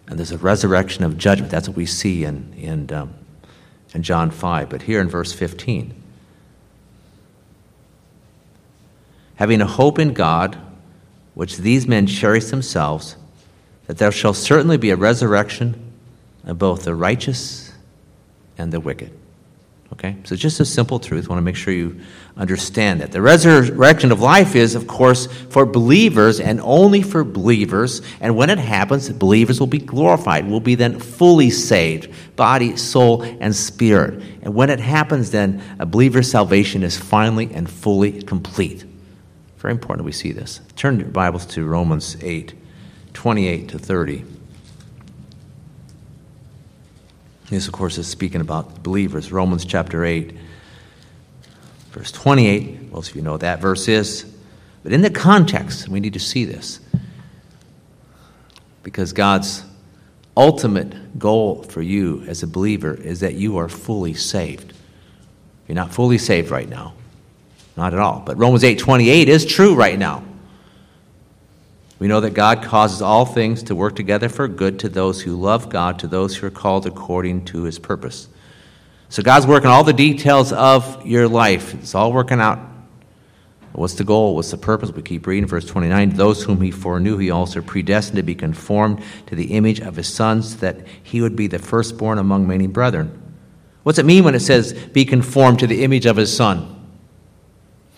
and 0.07 0.17
there's 0.17 0.31
a 0.31 0.37
resurrection 0.37 1.03
of 1.03 1.17
judgment. 1.17 1.51
That's 1.51 1.67
what 1.67 1.77
we 1.77 1.85
see 1.85 2.23
in 2.23 2.53
in, 2.57 2.91
um, 2.91 3.13
in 3.93 4.03
John 4.03 4.31
5. 4.31 4.69
But 4.69 4.83
here 4.83 5.01
in 5.01 5.09
verse 5.09 5.33
15, 5.33 5.93
having 9.35 9.61
a 9.61 9.67
hope 9.67 9.99
in 9.99 10.13
God, 10.13 10.57
which 11.33 11.57
these 11.57 11.87
men 11.87 12.07
cherish 12.07 12.45
themselves 12.45 13.15
that 13.87 13.97
there 13.97 14.11
shall 14.11 14.33
certainly 14.33 14.77
be 14.77 14.89
a 14.89 14.95
resurrection 14.95 15.93
of 16.45 16.57
both 16.57 16.83
the 16.83 16.93
righteous 16.93 17.73
and 18.57 18.71
the 18.71 18.79
wicked. 18.79 19.11
Okay? 19.93 20.15
So, 20.25 20.35
just 20.35 20.59
a 20.59 20.65
simple 20.65 20.99
truth. 20.99 21.25
I 21.25 21.29
want 21.29 21.39
to 21.39 21.43
make 21.43 21.55
sure 21.55 21.73
you 21.73 21.99
understand 22.35 23.01
that. 23.01 23.11
The 23.11 23.21
resurrection 23.21 24.11
of 24.11 24.21
life 24.21 24.55
is, 24.55 24.75
of 24.75 24.87
course, 24.87 25.27
for 25.49 25.65
believers 25.65 26.39
and 26.39 26.61
only 26.61 27.01
for 27.01 27.23
believers. 27.23 28.01
And 28.19 28.35
when 28.35 28.49
it 28.49 28.59
happens, 28.59 29.09
believers 29.09 29.59
will 29.59 29.67
be 29.67 29.79
glorified, 29.79 30.47
will 30.47 30.59
be 30.59 30.75
then 30.75 30.99
fully 30.99 31.49
saved 31.49 32.13
body, 32.35 32.75
soul, 32.75 33.23
and 33.23 33.55
spirit. 33.55 34.21
And 34.43 34.53
when 34.53 34.69
it 34.69 34.79
happens, 34.79 35.31
then 35.31 35.63
a 35.79 35.85
believer's 35.85 36.29
salvation 36.29 36.83
is 36.83 36.97
finally 36.97 37.49
and 37.53 37.69
fully 37.69 38.21
complete. 38.21 38.85
Very 39.57 39.71
important 39.71 40.05
we 40.05 40.11
see 40.11 40.31
this. 40.31 40.61
Turn 40.75 40.99
your 40.99 41.09
Bibles 41.09 41.45
to 41.47 41.65
Romans 41.65 42.17
8. 42.21 42.53
28 43.17 43.69
to 43.69 43.79
30. 43.79 44.36
This, 47.49 47.67
of 47.67 47.73
course, 47.73 47.97
is 47.97 48.07
speaking 48.07 48.41
about 48.41 48.83
believers. 48.83 49.31
Romans 49.31 49.63
chapter 49.63 50.03
8, 50.03 50.33
verse 51.91 52.11
28. 52.11 52.91
Most 52.91 53.11
of 53.11 53.15
you 53.15 53.21
know 53.21 53.31
what 53.31 53.41
that 53.41 53.61
verse 53.61 53.87
is. 53.87 54.25
But 54.83 54.91
in 54.91 55.01
the 55.01 55.09
context, 55.09 55.87
we 55.87 55.99
need 55.99 56.13
to 56.13 56.19
see 56.19 56.43
this. 56.43 56.79
Because 58.83 59.13
God's 59.13 59.63
ultimate 60.35 61.17
goal 61.17 61.63
for 61.63 61.81
you 61.81 62.23
as 62.27 62.43
a 62.43 62.47
believer 62.47 62.93
is 62.93 63.21
that 63.21 63.35
you 63.35 63.57
are 63.57 63.69
fully 63.69 64.13
saved. 64.13 64.73
You're 65.67 65.75
not 65.75 65.93
fully 65.93 66.17
saved 66.17 66.51
right 66.51 66.69
now. 66.69 66.93
Not 67.75 67.93
at 67.93 67.99
all. 67.99 68.23
But 68.25 68.37
Romans 68.37 68.63
8:28 68.63 69.27
is 69.27 69.45
true 69.45 69.75
right 69.75 69.97
now. 69.97 70.23
We 71.99 72.07
know 72.07 72.19
that 72.21 72.33
God 72.33 72.63
causes 72.63 73.01
all 73.01 73.25
things 73.25 73.63
to 73.63 73.75
work 73.75 73.95
together 73.95 74.29
for 74.29 74.47
good 74.47 74.79
to 74.79 74.89
those 74.89 75.21
who 75.21 75.35
love 75.35 75.69
God, 75.69 75.97
to 75.99 76.07
those 76.07 76.35
who 76.35 76.47
are 76.47 76.51
called 76.51 76.85
according 76.85 77.45
to 77.45 77.63
his 77.63 77.79
purpose. 77.79 78.27
So 79.09 79.23
God's 79.23 79.47
working 79.47 79.69
all 79.69 79.83
the 79.83 79.93
details 79.93 80.53
of 80.53 81.05
your 81.05 81.27
life. 81.27 81.73
It's 81.73 81.95
all 81.95 82.13
working 82.13 82.39
out. 82.39 82.59
What's 83.73 83.93
the 83.93 84.03
goal? 84.03 84.35
What's 84.35 84.51
the 84.51 84.57
purpose? 84.57 84.91
We 84.91 85.01
keep 85.01 85.27
reading 85.27 85.47
verse 85.47 85.65
29. 85.65 86.09
Those 86.11 86.43
whom 86.43 86.61
he 86.61 86.71
foreknew, 86.71 87.17
he 87.17 87.29
also 87.29 87.61
predestined 87.61 88.17
to 88.17 88.23
be 88.23 88.35
conformed 88.35 89.03
to 89.27 89.35
the 89.35 89.55
image 89.55 89.79
of 89.79 89.95
his 89.95 90.11
sons, 90.11 90.57
that 90.57 90.87
he 91.03 91.21
would 91.21 91.35
be 91.35 91.47
the 91.47 91.59
firstborn 91.59 92.17
among 92.17 92.47
many 92.47 92.67
brethren. 92.67 93.35
What's 93.83 93.99
it 93.99 94.05
mean 94.05 94.23
when 94.23 94.35
it 94.35 94.39
says, 94.39 94.73
be 94.73 95.05
conformed 95.05 95.59
to 95.59 95.67
the 95.67 95.83
image 95.83 96.05
of 96.05 96.17
his 96.17 96.35
son? 96.35 96.73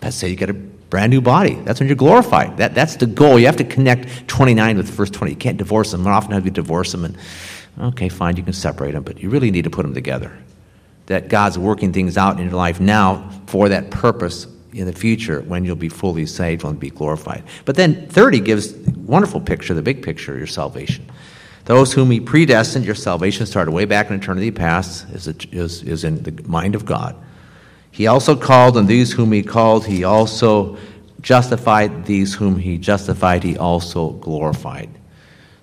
Let's 0.02 0.16
say 0.18 0.30
you 0.30 0.36
got 0.36 0.50
a 0.50 0.70
brand 0.90 1.12
new 1.12 1.22
body. 1.22 1.56
That's 1.66 1.80
when 1.80 1.88
you're 1.88 1.96
glorified. 1.96 2.58
That, 2.58 2.74
that's 2.74 2.96
the 2.96 3.06
goal. 3.06 3.40
You 3.40 3.46
have 3.46 3.58
to 3.58 3.64
connect 3.64 4.28
29 4.28 4.78
with 4.78 4.90
verse 4.90 5.10
20. 5.10 5.32
You 5.32 5.38
can't 5.38 5.58
divorce 5.58 5.92
them. 5.92 6.06
often 6.08 6.32
have 6.32 6.46
you 6.46 6.52
divorce 6.52 6.92
them, 6.92 7.06
and 7.06 7.18
okay, 7.80 8.10
fine, 8.10 8.38
you 8.38 8.44
can 8.44 8.54
separate 8.54 8.94
them, 8.94 9.04
but 9.04 9.22
you 9.22 9.30
really 9.30 9.52
need 9.52 9.64
to 9.64 9.70
put 9.70 9.84
them 9.84 9.94
together. 9.94 10.32
That 11.08 11.30
God's 11.30 11.58
working 11.58 11.94
things 11.94 12.18
out 12.18 12.40
in 12.40 12.46
your 12.46 12.56
life 12.56 12.80
now 12.80 13.30
for 13.48 13.70
that 13.70 13.92
purpose 13.92 14.48
in 14.74 14.86
the 14.86 14.94
future 14.94 15.42
when 15.42 15.66
you'll 15.66 15.76
be 15.76 15.90
fully 15.90 16.26
saved 16.26 16.64
and 16.64 16.80
be 16.80 16.90
glorified. 16.90 17.44
But 17.66 17.76
then 17.76 18.08
30 18.08 18.40
gives 18.42 18.74
wonderful 18.74 19.42
picture, 19.42 19.74
the 19.74 19.82
big 19.82 20.04
picture 20.04 20.34
of 20.34 20.38
your 20.38 20.48
salvation. 20.48 21.06
Those 21.66 21.94
whom 21.94 22.10
he 22.12 22.20
predestined, 22.20 22.86
your 22.86 22.96
salvation 22.96 23.46
started 23.46 23.72
way 23.72 23.86
back 23.86 24.10
in 24.10 24.16
eternity 24.16 24.52
past, 24.52 25.08
is, 25.10 25.28
is, 25.28 25.84
is 25.84 26.04
in 26.04 26.24
the 26.24 26.32
mind 26.48 26.76
of 26.76 26.86
God. 26.86 27.16
He 27.92 28.08
also 28.08 28.36
called, 28.36 28.78
and 28.78 28.88
these 28.88 29.12
whom 29.12 29.32
he 29.32 29.44
called, 29.44 29.86
he 29.86 30.04
also 30.04 30.78
justified. 31.22 32.06
These 32.06 32.36
whom 32.36 32.58
he 32.58 32.78
justified, 32.78 33.44
he 33.44 33.58
also 33.58 34.12
glorified. 34.12 34.90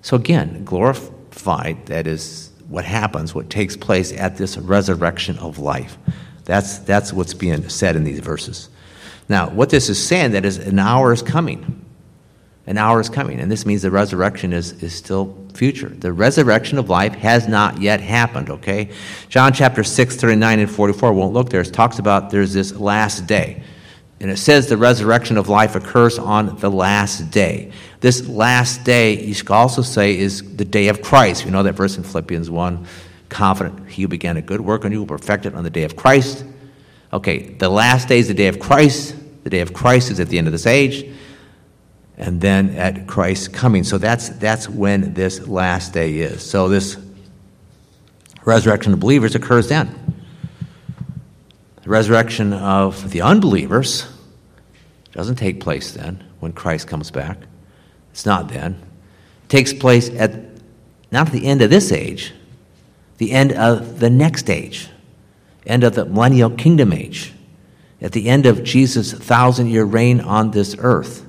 So 0.01 0.15
again, 0.15 0.63
glorified, 0.63 1.85
that 1.87 2.07
is 2.07 2.51
what 2.69 2.85
happens, 2.85 3.33
what 3.33 3.49
takes 3.49 3.75
place 3.75 4.11
at 4.13 4.37
this 4.37 4.57
resurrection 4.57 5.37
of 5.39 5.57
life. 5.59 5.97
That's, 6.45 6.79
that's 6.79 7.11
what's 7.11 7.33
being 7.33 7.67
said 7.69 7.95
in 7.95 8.03
these 8.03 8.19
verses. 8.19 8.69
Now, 9.29 9.49
what 9.49 9.69
this 9.69 9.89
is 9.89 10.05
saying 10.05 10.31
that 10.31 10.45
is 10.45 10.57
an 10.57 10.79
hour 10.79 11.11
is 11.11 11.21
coming. 11.21 11.85
An 12.67 12.77
hour 12.77 12.99
is 12.99 13.09
coming. 13.09 13.39
And 13.39 13.49
this 13.49 13.65
means 13.65 13.81
the 13.81 13.91
resurrection 13.91 14.51
is, 14.51 14.83
is 14.83 14.93
still 14.93 15.35
future. 15.53 15.87
The 15.87 16.11
resurrection 16.11 16.77
of 16.77 16.89
life 16.89 17.15
has 17.15 17.47
not 17.47 17.81
yet 17.81 18.01
happened, 18.01 18.49
okay? 18.49 18.89
John 19.29 19.53
chapter 19.53 19.83
6, 19.83 20.15
39 20.17 20.59
and 20.59 20.69
44, 20.69 21.13
won't 21.13 21.33
look 21.33 21.49
there. 21.49 21.61
It 21.61 21.73
talks 21.73 21.97
about 21.97 22.29
there's 22.29 22.53
this 22.53 22.75
last 22.75 23.25
day. 23.25 23.63
And 24.19 24.29
it 24.29 24.37
says 24.37 24.67
the 24.67 24.77
resurrection 24.77 25.37
of 25.37 25.47
life 25.47 25.75
occurs 25.75 26.19
on 26.19 26.57
the 26.57 26.69
last 26.69 27.31
day. 27.31 27.71
This 28.01 28.27
last 28.27 28.83
day, 28.83 29.23
you 29.23 29.35
could 29.35 29.51
also 29.51 29.81
say, 29.81 30.17
is 30.17 30.57
the 30.57 30.65
day 30.65 30.89
of 30.89 31.01
Christ. 31.01 31.45
You 31.45 31.51
know 31.51 31.63
that 31.63 31.73
verse 31.73 31.97
in 31.97 32.03
Philippians 32.03 32.49
1 32.49 32.85
confident 33.29 33.89
he 33.89 34.03
who 34.03 34.07
began 34.07 34.37
a 34.37 34.41
good 34.41 34.61
work 34.61 34.85
on 34.85 34.91
you 34.91 34.99
will 34.99 35.07
perfect 35.07 35.45
it 35.45 35.53
on 35.53 35.63
the 35.63 35.69
day 35.69 35.83
of 35.83 35.95
Christ. 35.95 36.45
Okay, 37.13 37.39
the 37.39 37.69
last 37.69 38.07
day 38.07 38.19
is 38.19 38.27
the 38.27 38.33
day 38.33 38.47
of 38.47 38.59
Christ. 38.59 39.15
The 39.43 39.49
day 39.49 39.59
of 39.61 39.73
Christ 39.73 40.11
is 40.11 40.19
at 40.19 40.29
the 40.29 40.37
end 40.37 40.47
of 40.47 40.51
this 40.51 40.65
age. 40.65 41.09
And 42.17 42.41
then 42.41 42.71
at 42.71 43.05
Christ's 43.05 43.47
coming. 43.47 43.83
So 43.83 43.97
that's, 43.97 44.29
that's 44.29 44.67
when 44.67 45.13
this 45.13 45.47
last 45.47 45.93
day 45.93 46.15
is. 46.15 46.41
So 46.43 46.67
this 46.67 46.97
resurrection 48.43 48.93
of 48.93 48.99
believers 48.99 49.35
occurs 49.35 49.69
then. 49.69 50.15
The 51.83 51.89
resurrection 51.89 52.53
of 52.53 53.11
the 53.11 53.21
unbelievers 53.21 54.07
doesn't 55.11 55.35
take 55.35 55.61
place 55.61 55.91
then 55.91 56.23
when 56.39 56.53
Christ 56.53 56.87
comes 56.87 57.11
back. 57.11 57.37
It's 58.11 58.25
not 58.25 58.49
then. 58.49 58.73
It 59.43 59.49
takes 59.49 59.73
place 59.73 60.09
at 60.09 60.47
not 61.11 61.27
at 61.27 61.33
the 61.33 61.45
end 61.45 61.61
of 61.61 61.69
this 61.69 61.91
age, 61.91 62.33
the 63.17 63.31
end 63.31 63.53
of 63.53 63.99
the 63.99 64.09
next 64.09 64.49
age, 64.49 64.89
end 65.65 65.83
of 65.83 65.95
the 65.95 66.05
millennial 66.05 66.49
kingdom 66.49 66.93
age, 66.93 67.33
at 68.01 68.11
the 68.11 68.27
end 68.27 68.45
of 68.45 68.63
Jesus' 68.63 69.13
thousand 69.13 69.67
year 69.67 69.85
reign 69.85 70.19
on 70.19 70.51
this 70.51 70.75
earth. 70.79 71.26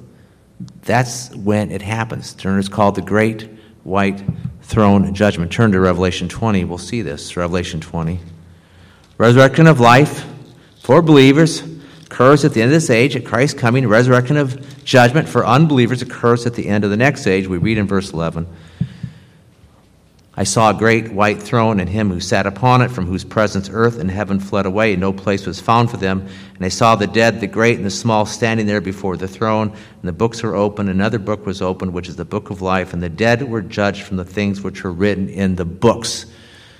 That's 0.82 1.34
when 1.34 1.70
it 1.70 1.82
happens. 1.82 2.34
Turner 2.34 2.58
is 2.58 2.68
called 2.68 2.94
the 2.94 3.02
Great 3.02 3.48
White 3.84 4.22
Throne 4.62 5.14
Judgment. 5.14 5.52
Turn 5.52 5.72
to 5.72 5.80
Revelation 5.80 6.28
20. 6.28 6.64
We'll 6.64 6.78
see 6.78 7.02
this. 7.02 7.36
Revelation 7.36 7.80
20. 7.80 8.18
Resurrection 9.18 9.66
of 9.66 9.80
life 9.80 10.26
for 10.80 11.02
believers 11.02 11.62
occurs 12.04 12.44
at 12.44 12.54
the 12.54 12.62
end 12.62 12.70
of 12.70 12.74
this 12.74 12.90
age, 12.90 13.14
at 13.14 13.24
Christ's 13.24 13.58
coming. 13.58 13.86
Resurrection 13.86 14.36
of 14.36 14.84
judgment 14.84 15.28
for 15.28 15.46
unbelievers 15.46 16.02
occurs 16.02 16.46
at 16.46 16.54
the 16.54 16.66
end 16.66 16.84
of 16.84 16.90
the 16.90 16.96
next 16.96 17.26
age. 17.26 17.46
We 17.46 17.58
read 17.58 17.78
in 17.78 17.86
verse 17.86 18.12
11. 18.12 18.46
I 20.38 20.44
saw 20.44 20.70
a 20.70 20.74
great 20.74 21.10
white 21.10 21.42
throne 21.42 21.80
and 21.80 21.90
him 21.90 22.10
who 22.10 22.20
sat 22.20 22.46
upon 22.46 22.80
it, 22.80 22.92
from 22.92 23.06
whose 23.06 23.24
presence 23.24 23.68
earth 23.72 23.98
and 23.98 24.08
heaven 24.08 24.38
fled 24.38 24.66
away, 24.66 24.92
and 24.92 25.00
no 25.00 25.12
place 25.12 25.44
was 25.46 25.58
found 25.58 25.90
for 25.90 25.96
them. 25.96 26.28
And 26.54 26.64
I 26.64 26.68
saw 26.68 26.94
the 26.94 27.08
dead, 27.08 27.40
the 27.40 27.48
great 27.48 27.76
and 27.76 27.84
the 27.84 27.90
small, 27.90 28.24
standing 28.24 28.64
there 28.64 28.80
before 28.80 29.16
the 29.16 29.26
throne, 29.26 29.70
and 29.70 30.02
the 30.04 30.12
books 30.12 30.44
were 30.44 30.54
opened. 30.54 30.90
Another 30.90 31.18
book 31.18 31.44
was 31.44 31.60
opened, 31.60 31.92
which 31.92 32.08
is 32.08 32.14
the 32.14 32.24
book 32.24 32.50
of 32.50 32.62
life, 32.62 32.92
and 32.92 33.02
the 33.02 33.08
dead 33.08 33.42
were 33.42 33.60
judged 33.60 34.04
from 34.04 34.16
the 34.16 34.24
things 34.24 34.62
which 34.62 34.84
were 34.84 34.92
written 34.92 35.28
in 35.28 35.56
the 35.56 35.64
books. 35.64 36.26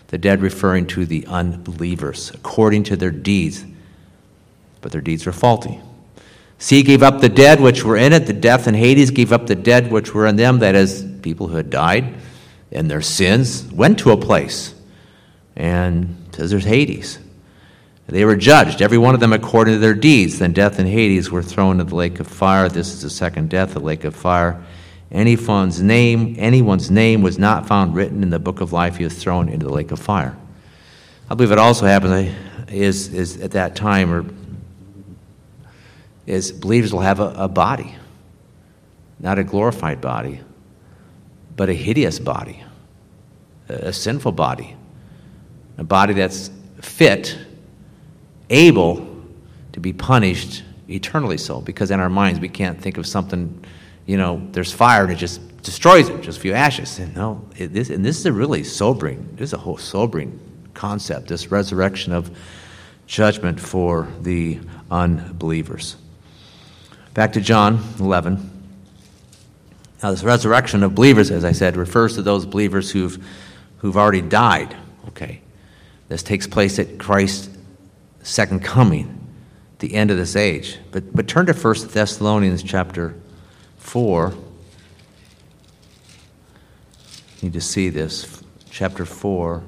The 0.06 0.18
dead 0.18 0.40
referring 0.40 0.86
to 0.88 1.04
the 1.04 1.26
unbelievers, 1.26 2.30
according 2.30 2.84
to 2.84 2.96
their 2.96 3.10
deeds 3.10 3.64
but 4.80 4.92
their 4.92 5.00
deeds 5.00 5.26
were 5.26 5.32
faulty. 5.32 5.80
Sea 6.60 6.84
gave 6.84 7.02
up 7.02 7.20
the 7.20 7.28
dead 7.28 7.60
which 7.60 7.84
were 7.84 7.96
in 7.96 8.12
it, 8.12 8.26
the 8.26 8.32
death 8.32 8.68
and 8.68 8.76
Hades 8.76 9.10
gave 9.10 9.32
up 9.32 9.48
the 9.48 9.56
dead 9.56 9.90
which 9.90 10.14
were 10.14 10.28
in 10.28 10.36
them, 10.36 10.60
that 10.60 10.76
is, 10.76 11.04
people 11.22 11.48
who 11.48 11.56
had 11.56 11.70
died 11.70 12.14
in 12.70 12.88
their 12.88 13.02
sins, 13.02 13.64
went 13.72 13.98
to 14.00 14.10
a 14.10 14.16
place. 14.16 14.74
And 15.56 16.16
says 16.32 16.50
there's 16.50 16.64
Hades. 16.64 17.18
They 18.06 18.24
were 18.24 18.36
judged, 18.36 18.80
every 18.80 18.96
one 18.96 19.12
of 19.14 19.20
them 19.20 19.34
according 19.34 19.74
to 19.74 19.80
their 19.80 19.92
deeds. 19.92 20.38
Then 20.38 20.52
death 20.52 20.78
and 20.78 20.88
Hades 20.88 21.30
were 21.30 21.42
thrown 21.42 21.72
into 21.72 21.90
the 21.90 21.96
lake 21.96 22.20
of 22.20 22.26
fire. 22.26 22.68
This 22.68 22.92
is 22.92 23.02
the 23.02 23.10
second 23.10 23.50
death, 23.50 23.74
the 23.74 23.80
lake 23.80 24.04
of 24.04 24.16
fire. 24.16 24.64
Anyone's 25.10 25.82
name, 25.82 26.34
anyone's 26.38 26.90
name 26.90 27.20
was 27.20 27.38
not 27.38 27.66
found 27.66 27.94
written 27.94 28.22
in 28.22 28.30
the 28.30 28.38
book 28.38 28.60
of 28.60 28.72
life. 28.72 28.96
He 28.96 29.04
was 29.04 29.14
thrown 29.14 29.48
into 29.48 29.66
the 29.66 29.72
lake 29.72 29.90
of 29.90 29.98
fire. 29.98 30.36
I 31.28 31.34
believe 31.34 31.52
it 31.52 31.58
also 31.58 31.84
happened 31.84 32.34
is, 32.68 33.12
is 33.12 33.40
at 33.42 33.50
that 33.50 33.76
time, 33.76 34.12
or 34.12 34.24
is 36.26 36.52
believers 36.52 36.92
will 36.92 37.00
have 37.00 37.20
a, 37.20 37.34
a 37.36 37.48
body, 37.48 37.94
not 39.18 39.38
a 39.38 39.44
glorified 39.44 40.00
body, 40.00 40.40
but 41.58 41.68
a 41.68 41.74
hideous 41.74 42.20
body, 42.20 42.62
a, 43.68 43.92
sinful 43.92 44.30
body, 44.30 44.76
a 45.76 45.82
body 45.82 46.14
that's 46.14 46.52
fit, 46.80 47.36
able 48.48 49.04
to 49.72 49.80
be 49.80 49.92
punished 49.92 50.62
eternally 50.88 51.36
so, 51.36 51.60
because 51.60 51.90
in 51.90 51.98
our 51.98 52.08
minds 52.08 52.38
we 52.38 52.48
can't 52.48 52.80
think 52.80 52.96
of 52.96 53.08
something, 53.08 53.62
you 54.06 54.16
know, 54.16 54.40
there's 54.52 54.72
fire 54.72 55.02
and 55.02 55.12
it 55.12 55.16
just 55.16 55.40
destroys 55.62 56.08
it, 56.08 56.22
just 56.22 56.38
a 56.38 56.40
few 56.40 56.52
ashes. 56.52 57.00
And 57.00 57.12
no, 57.16 57.44
it, 57.56 57.72
this, 57.72 57.90
and 57.90 58.04
this 58.04 58.16
is 58.18 58.26
a 58.26 58.32
really 58.32 58.62
sobering, 58.62 59.28
this 59.34 59.50
is 59.50 59.54
a 59.54 59.58
whole 59.58 59.78
sobering 59.78 60.38
concept, 60.74 61.26
this 61.26 61.50
resurrection 61.50 62.12
of 62.12 62.30
judgment 63.08 63.58
for 63.58 64.06
the 64.20 64.60
unbelievers. 64.92 65.96
Back 67.14 67.32
to 67.32 67.40
John 67.40 67.82
11. 67.98 68.57
Now, 70.02 70.12
this 70.12 70.22
resurrection 70.22 70.82
of 70.82 70.94
believers, 70.94 71.30
as 71.30 71.44
I 71.44 71.52
said, 71.52 71.76
refers 71.76 72.14
to 72.14 72.22
those 72.22 72.46
believers 72.46 72.90
who've, 72.90 73.24
who've 73.78 73.96
already 73.96 74.22
died. 74.22 74.76
Okay. 75.08 75.40
This 76.08 76.22
takes 76.22 76.46
place 76.46 76.78
at 76.78 76.98
Christ's 76.98 77.56
second 78.22 78.62
coming, 78.62 79.26
the 79.80 79.94
end 79.94 80.10
of 80.10 80.16
this 80.16 80.36
age. 80.36 80.78
But, 80.92 81.14
but 81.14 81.26
turn 81.26 81.46
to 81.46 81.52
1 81.52 81.88
Thessalonians 81.88 82.62
chapter 82.62 83.14
4. 83.78 84.32
You 87.40 87.42
need 87.42 87.52
to 87.52 87.60
see 87.60 87.88
this. 87.88 88.42
Chapter 88.70 89.04
4. 89.04 89.62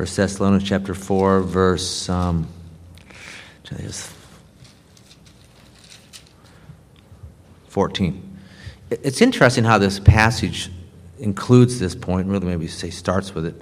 First 0.00 0.16
Thessalonians 0.16 0.66
chapter 0.66 0.94
4, 0.94 1.42
verse 1.42 2.08
um, 2.08 2.48
14. 7.68 8.38
It's 8.90 9.20
interesting 9.20 9.64
how 9.64 9.76
this 9.76 10.00
passage 10.00 10.70
includes 11.18 11.78
this 11.78 11.94
point, 11.94 12.28
really 12.28 12.46
maybe 12.46 12.66
say 12.66 12.88
starts 12.88 13.34
with 13.34 13.44
it. 13.44 13.60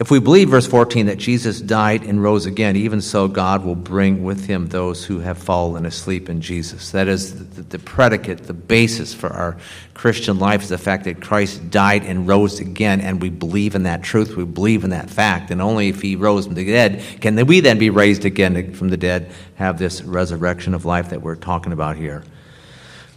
If 0.00 0.10
we 0.10 0.18
believe, 0.18 0.48
verse 0.48 0.66
14, 0.66 1.06
that 1.06 1.18
Jesus 1.18 1.60
died 1.60 2.04
and 2.04 2.22
rose 2.22 2.46
again, 2.46 2.74
even 2.74 3.02
so 3.02 3.28
God 3.28 3.66
will 3.66 3.74
bring 3.74 4.24
with 4.24 4.46
him 4.46 4.68
those 4.68 5.04
who 5.04 5.18
have 5.18 5.36
fallen 5.36 5.84
asleep 5.84 6.30
in 6.30 6.40
Jesus. 6.40 6.92
That 6.92 7.06
is 7.06 7.54
the, 7.54 7.60
the, 7.64 7.78
predicate, 7.78 8.44
the 8.44 8.54
basis 8.54 9.12
for 9.12 9.28
our 9.28 9.58
Christian 9.92 10.38
life 10.38 10.62
is 10.62 10.70
the 10.70 10.78
fact 10.78 11.04
that 11.04 11.20
Christ 11.20 11.68
died 11.68 12.04
and 12.04 12.26
rose 12.26 12.60
again, 12.60 13.02
and 13.02 13.20
we 13.20 13.28
believe 13.28 13.74
in 13.74 13.82
that 13.82 14.02
truth, 14.02 14.36
we 14.36 14.44
believe 14.44 14.84
in 14.84 14.90
that 14.90 15.10
fact. 15.10 15.50
And 15.50 15.60
only 15.60 15.90
if 15.90 16.00
he 16.00 16.16
rose 16.16 16.46
from 16.46 16.54
the 16.54 16.64
dead 16.64 17.04
can 17.20 17.36
we 17.44 17.60
then 17.60 17.78
be 17.78 17.90
raised 17.90 18.24
again 18.24 18.72
from 18.72 18.88
the 18.88 18.96
dead, 18.96 19.30
have 19.56 19.78
this 19.78 20.00
resurrection 20.00 20.72
of 20.72 20.86
life 20.86 21.10
that 21.10 21.20
we're 21.20 21.36
talking 21.36 21.74
about 21.74 21.98
here. 21.98 22.24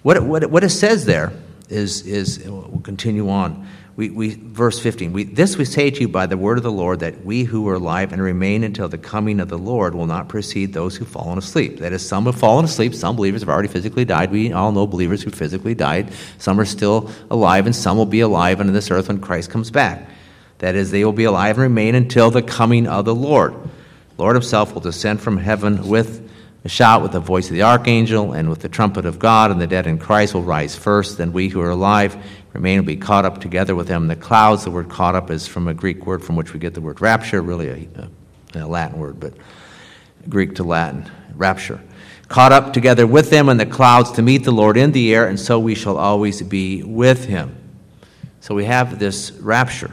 What, 0.01 0.21
what, 0.21 0.49
what 0.49 0.65
it 0.65 0.69
says 0.69 1.05
there 1.05 1.31
is, 1.69 2.05
is 2.05 2.39
we'll 2.45 2.81
continue 2.81 3.29
on 3.29 3.69
we, 3.95 4.09
we, 4.09 4.33
verse 4.33 4.79
15, 4.79 5.13
we, 5.13 5.23
this 5.23 5.55
we 5.55 5.65
say 5.65 5.91
to 5.91 6.01
you 6.01 6.07
by 6.07 6.25
the 6.25 6.37
word 6.37 6.57
of 6.57 6.63
the 6.63 6.71
Lord, 6.71 7.01
that 7.01 7.23
we 7.23 7.43
who 7.43 7.67
are 7.69 7.75
alive 7.75 8.11
and 8.11 8.19
remain 8.21 8.63
until 8.63 8.89
the 8.89 8.97
coming 8.97 9.39
of 9.39 9.49
the 9.49 9.57
Lord 9.57 9.93
will 9.93 10.07
not 10.07 10.29
precede 10.29 10.73
those 10.73 10.95
who've 10.95 11.07
fallen 11.07 11.37
asleep. 11.37 11.77
That 11.77 11.93
is, 11.93 12.07
some 12.07 12.25
have 12.25 12.35
fallen 12.35 12.65
asleep, 12.65 12.95
some 12.95 13.15
believers 13.15 13.41
have 13.41 13.49
already 13.49 13.67
physically 13.67 14.03
died. 14.03 14.31
We 14.31 14.51
all 14.51 14.71
know 14.71 14.87
believers 14.87 15.21
who 15.21 15.29
physically 15.29 15.75
died. 15.75 16.11
Some 16.39 16.59
are 16.59 16.65
still 16.65 17.11
alive, 17.29 17.67
and 17.67 17.75
some 17.75 17.95
will 17.95 18.07
be 18.07 18.21
alive 18.21 18.59
on 18.59 18.73
this 18.73 18.89
earth 18.89 19.09
when 19.09 19.21
Christ 19.21 19.51
comes 19.51 19.69
back. 19.69 20.09
That 20.57 20.73
is, 20.73 20.89
they 20.89 21.05
will 21.05 21.13
be 21.13 21.25
alive 21.25 21.57
and 21.57 21.63
remain 21.63 21.93
until 21.93 22.31
the 22.31 22.41
coming 22.41 22.87
of 22.87 23.05
the 23.05 23.13
Lord. 23.13 23.53
Lord 24.17 24.35
himself 24.35 24.73
will 24.73 24.81
descend 24.81 25.21
from 25.21 25.37
heaven 25.37 25.87
with 25.87 26.22
a 26.65 26.69
shout 26.69 27.01
with 27.01 27.11
the 27.11 27.19
voice 27.19 27.47
of 27.47 27.53
the 27.53 27.63
archangel 27.63 28.31
and 28.31 28.49
with 28.49 28.59
the 28.59 28.69
trumpet 28.69 29.05
of 29.05 29.19
God, 29.19 29.51
and 29.51 29.59
the 29.59 29.67
dead 29.67 29.85
in 29.85 29.97
Christ 29.97 30.33
will 30.33 30.43
rise 30.43 30.75
first. 30.75 31.17
Then 31.17 31.33
we 31.33 31.49
who 31.49 31.59
are 31.59 31.71
alive 31.71 32.15
remain 32.53 32.79
will 32.79 32.85
be 32.85 32.95
caught 32.95 33.25
up 33.25 33.41
together 33.41 33.75
with 33.75 33.87
them. 33.87 34.07
The 34.07 34.15
clouds, 34.15 34.63
the 34.63 34.71
word 34.71 34.89
caught 34.89 35.15
up 35.15 35.29
is 35.29 35.45
from 35.45 35.67
a 35.67 35.73
Greek 35.73 36.05
word 36.05 36.23
from 36.23 36.35
which 36.35 36.53
we 36.53 36.59
get 36.59 36.73
the 36.73 36.81
word 36.81 37.01
rapture, 37.01 37.41
really 37.41 37.89
a, 38.55 38.59
a 38.59 38.65
Latin 38.65 38.97
word, 38.97 39.19
but 39.19 39.33
Greek 40.29 40.55
to 40.55 40.63
Latin, 40.63 41.09
rapture. 41.35 41.81
Caught 42.29 42.53
up 42.53 42.73
together 42.73 43.05
with 43.05 43.29
them 43.29 43.49
in 43.49 43.57
the 43.57 43.65
clouds 43.65 44.11
to 44.13 44.21
meet 44.21 44.45
the 44.45 44.51
Lord 44.51 44.77
in 44.77 44.93
the 44.93 45.13
air, 45.13 45.27
and 45.27 45.39
so 45.39 45.59
we 45.59 45.75
shall 45.75 45.97
always 45.97 46.41
be 46.41 46.81
with 46.81 47.25
him. 47.25 47.55
So 48.39 48.55
we 48.55 48.65
have 48.65 48.99
this 48.99 49.31
rapture. 49.31 49.91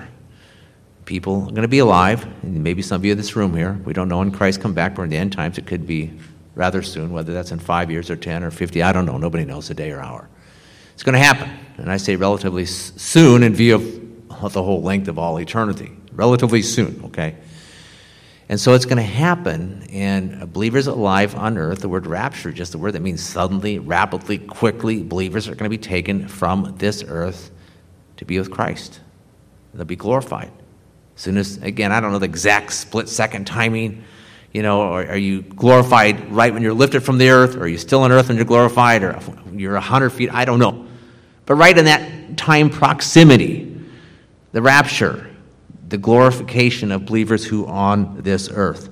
People 1.05 1.43
are 1.43 1.51
going 1.51 1.62
to 1.62 1.68
be 1.68 1.81
alive, 1.81 2.25
and 2.43 2.62
maybe 2.62 2.83
some 2.83 3.01
of 3.01 3.05
you 3.05 3.12
in 3.12 3.18
this 3.18 3.35
room 3.35 3.57
here. 3.57 3.81
We 3.85 3.93
don't 3.93 4.09
know 4.09 4.18
when 4.18 4.31
Christ 4.31 4.61
come 4.61 4.75
back, 4.75 4.97
or 4.99 5.05
in 5.05 5.11
the 5.11 5.16
end 5.16 5.33
times. 5.33 5.59
It 5.59 5.66
could 5.66 5.87
be 5.87 6.12
rather 6.61 6.83
soon, 6.83 7.11
whether 7.11 7.33
that's 7.33 7.53
in 7.53 7.59
five 7.59 7.91
years 7.91 8.11
or 8.11 8.17
10 8.17 8.45
or 8.45 8.51
50. 8.51 8.83
I 8.83 8.93
don't 8.93 9.07
know. 9.07 9.17
Nobody 9.17 9.47
knows 9.47 9.69
the 9.69 9.75
day 9.75 9.91
or 9.93 10.01
hour. 10.01 10.29
It's 10.93 11.03
going 11.03 11.15
to 11.15 11.19
happen. 11.19 11.49
And 11.79 11.91
I 11.91 11.97
say 11.97 12.17
relatively 12.17 12.67
soon 12.67 13.43
in 13.43 13.55
view 13.55 13.75
of 13.77 13.83
the 14.53 14.63
whole 14.63 14.83
length 14.83 15.09
of 15.09 15.19
all 15.19 15.41
eternity. 15.41 15.91
relatively 16.13 16.61
soon, 16.61 17.01
okay? 17.07 17.37
And 18.51 18.61
so 18.61 18.75
it's 18.75 18.85
going 18.85 18.99
to 18.99 19.03
happen, 19.03 19.85
and 19.91 20.53
believers 20.53 20.87
alive 20.87 21.35
on 21.35 21.57
earth, 21.57 21.79
the 21.79 21.89
word 21.89 22.07
rapture, 22.07 22.53
just 22.53 22.73
the 22.73 22.79
word 22.79 22.93
that 22.93 23.01
means 23.01 23.23
suddenly, 23.23 23.79
rapidly, 23.79 24.37
quickly, 24.37 25.03
believers 25.03 25.49
are 25.49 25.55
going 25.55 25.71
to 25.71 25.71
be 25.71 25.79
taken 25.79 26.29
from 26.29 26.75
this 26.77 27.03
earth 27.09 27.51
to 28.19 28.27
be 28.27 28.39
with 28.39 28.51
Christ. 28.51 29.01
They'll 29.73 29.87
be 29.87 29.97
glorified. 29.97 30.51
As 31.17 31.23
soon 31.23 31.39
as, 31.39 31.57
again, 31.63 31.91
I 31.91 32.01
don't 32.01 32.13
know 32.13 32.19
the 32.19 32.27
exact 32.27 32.75
split 32.75 33.09
second 33.09 33.47
timing. 33.47 34.05
You 34.53 34.62
know, 34.62 34.82
are, 34.82 35.07
are 35.07 35.16
you 35.16 35.42
glorified 35.42 36.30
right 36.30 36.53
when 36.53 36.62
you're 36.62 36.74
lifted 36.74 37.01
from 37.01 37.18
the 37.18 37.30
earth? 37.30 37.57
Or 37.57 37.61
are 37.61 37.68
you 37.68 37.78
still 37.78 38.03
on 38.03 38.12
earth 38.12 38.28
when 38.28 38.36
you're 38.36 38.46
glorified? 38.46 39.03
Or 39.03 39.18
you're 39.53 39.74
100 39.74 40.11
feet? 40.11 40.32
I 40.32 40.44
don't 40.44 40.59
know. 40.59 40.86
But 41.46 41.55
right 41.55 41.76
in 41.76 41.84
that 41.84 42.36
time 42.36 42.70
proximity, 42.70 43.80
the 44.53 44.62
rapture, 44.62 45.30
the 45.88 45.98
glorification 45.98 46.92
of 46.92 47.07
believers 47.07 47.44
who 47.44 47.66
on 47.66 48.22
this 48.22 48.48
earth. 48.53 48.88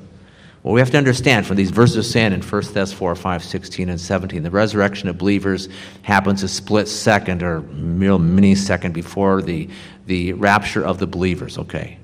Well, 0.63 0.75
we 0.75 0.81
have 0.81 0.91
to 0.91 0.99
understand 0.99 1.47
from 1.47 1.57
these 1.57 1.71
verses 1.71 2.11
saying 2.11 2.33
in 2.33 2.43
1 2.43 2.63
Thess 2.63 2.93
4, 2.93 3.15
5, 3.15 3.45
16, 3.45 3.89
and 3.89 4.01
17, 4.01 4.43
the 4.43 4.51
resurrection 4.51 5.09
of 5.09 5.17
believers 5.17 5.69
happens 6.03 6.43
a 6.43 6.49
split 6.49 6.89
second 6.89 7.43
or 7.43 7.61
mere 7.61 8.19
mini 8.19 8.55
second 8.55 8.93
before 8.93 9.41
the, 9.41 9.69
the 10.07 10.33
rapture 10.33 10.85
of 10.85 10.99
the 10.99 11.07
believers, 11.07 11.59
okay? 11.59 11.99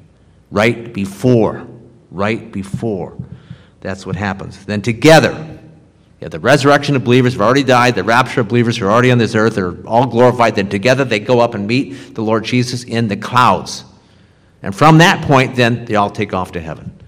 Right 0.51 0.95
before, 0.95 1.67
right 2.11 2.53
before. 2.53 3.17
That's 3.85 4.07
what 4.07 4.17
happens. 4.17 4.65
Then 4.65 4.81
together, 4.81 5.59
yeah, 6.19 6.29
the 6.29 6.41
resurrection 6.41 6.97
of 6.97 7.05
believers 7.05 7.35
who 7.35 7.41
have 7.41 7.47
already 7.47 7.65
died, 7.65 7.95
the 7.95 8.03
rapture 8.03 8.41
of 8.41 8.49
believers 8.49 8.79
who 8.79 8.87
are 8.87 8.91
already 8.91 9.11
on 9.11 9.19
this 9.19 9.35
earth, 9.35 9.57
they're 9.57 9.77
all 9.87 10.07
glorified. 10.07 10.57
Then 10.57 10.71
together 10.71 11.05
they 11.05 11.21
go 11.21 11.41
up 11.41 11.55
and 11.55 11.67
meet 11.67 12.15
the 12.15 12.23
Lord 12.23 12.45
Jesus 12.45 12.85
in 12.85 13.09
the 13.09 13.17
clouds. 13.19 13.85
And 14.63 14.75
from 14.75 14.97
that 14.99 15.23
point, 15.27 15.55
then, 15.55 15.85
they 15.85 15.97
all 15.97 16.09
take 16.09 16.33
off 16.33 16.53
to 16.53 16.63
heaven. 16.63 16.99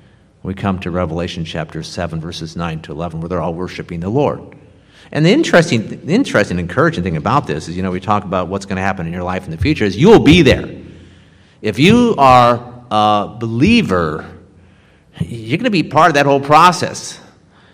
We 0.43 0.53
come 0.53 0.79
to 0.81 0.91
Revelation 0.91 1.47
chapter 1.47 1.83
7, 1.83 2.21
verses 2.21 2.57
9 2.57 2.83
to 2.83 2.93
11, 2.93 3.23
where 3.23 3.31
they're 3.31 3.41
all 3.41 3.55
worshiping 3.55 4.01
the 4.01 4.11
Lord. 4.11 4.55
And 5.11 5.25
the 5.25 5.31
interesting, 5.31 6.05
the 6.05 6.13
interesting, 6.13 6.59
encouraging 6.59 7.05
thing 7.05 7.17
about 7.17 7.47
this 7.47 7.69
is, 7.69 7.77
you 7.79 7.83
know, 7.83 7.91
we 7.91 8.01
talk 8.01 8.25
about 8.25 8.49
what's 8.49 8.67
going 8.67 8.77
to 8.77 8.83
happen 8.83 9.07
in 9.07 9.15
your 9.15 9.23
life 9.23 9.47
in 9.47 9.51
the 9.51 9.57
future, 9.57 9.87
is 9.87 9.97
you'll 9.97 10.19
be 10.21 10.43
there. 10.43 10.69
If 11.63 11.79
you 11.79 12.15
are 12.19 12.85
a 12.91 13.35
believer, 13.41 14.36
you're 15.21 15.59
going 15.59 15.65
to 15.65 15.71
be 15.71 15.83
part 15.83 16.09
of 16.09 16.15
that 16.15 16.27
whole 16.27 16.41
process. 16.41 17.21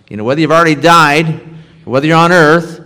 You 0.09 0.17
know, 0.17 0.25
whether 0.25 0.41
you've 0.41 0.53
already 0.53 0.75
died, 0.75 1.41
whether 1.85 2.07
you're 2.07 2.17
on 2.17 2.33
earth, 2.33 2.81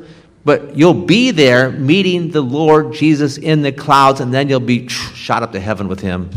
but 0.45 0.77
you'll 0.77 0.95
be 0.95 1.33
there 1.33 1.71
meeting 1.71 2.31
the 2.31 2.41
Lord 2.41 2.93
Jesus 2.93 3.37
in 3.37 3.63
the 3.63 3.73
clouds, 3.73 4.21
and 4.21 4.33
then 4.33 4.49
you'll 4.49 4.61
be 4.61 4.89
shot 4.89 5.43
up 5.43 5.53
to 5.53 5.61
heaven 5.61 5.89
with 5.89 6.01
him 6.01 6.31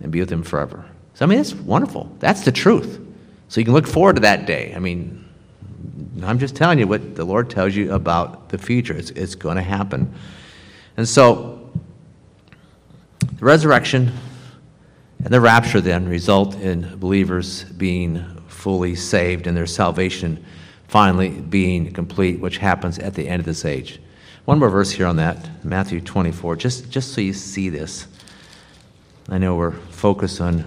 and 0.00 0.12
be 0.12 0.20
with 0.20 0.30
him 0.30 0.42
forever. 0.42 0.84
So, 1.14 1.24
I 1.24 1.28
mean, 1.28 1.40
it's 1.40 1.54
wonderful. 1.54 2.14
That's 2.18 2.44
the 2.44 2.52
truth. 2.52 3.00
So 3.48 3.60
you 3.60 3.64
can 3.64 3.74
look 3.74 3.86
forward 3.86 4.16
to 4.16 4.22
that 4.22 4.46
day. 4.46 4.72
I 4.76 4.78
mean, 4.78 5.24
I'm 6.22 6.38
just 6.38 6.56
telling 6.56 6.78
you 6.78 6.86
what 6.86 7.16
the 7.16 7.24
Lord 7.24 7.48
tells 7.48 7.74
you 7.74 7.92
about 7.92 8.50
the 8.50 8.58
future. 8.58 8.94
It's, 8.94 9.10
it's 9.10 9.34
going 9.34 9.56
to 9.56 9.62
happen. 9.62 10.12
And 10.96 11.08
so, 11.08 11.70
the 13.20 13.44
resurrection 13.44 14.12
and 15.24 15.32
the 15.32 15.40
rapture 15.40 15.80
then 15.80 16.08
result 16.08 16.54
in 16.56 16.96
believers 16.98 17.64
being 17.64 18.24
fully 18.48 18.94
saved 18.94 19.46
and 19.46 19.56
their 19.56 19.66
salvation 19.66 20.44
finally 20.86 21.28
being 21.28 21.92
complete, 21.92 22.40
which 22.40 22.58
happens 22.58 22.98
at 22.98 23.14
the 23.14 23.28
end 23.28 23.40
of 23.40 23.46
this 23.46 23.64
age. 23.64 24.00
One 24.46 24.58
more 24.58 24.70
verse 24.70 24.90
here 24.90 25.06
on 25.06 25.16
that, 25.16 25.64
Matthew 25.64 26.00
24, 26.00 26.56
just, 26.56 26.90
just 26.90 27.12
so 27.12 27.20
you 27.20 27.34
see 27.34 27.68
this. 27.68 28.06
I 29.28 29.36
know 29.36 29.56
we're 29.56 29.72
focused 29.72 30.40
on 30.40 30.64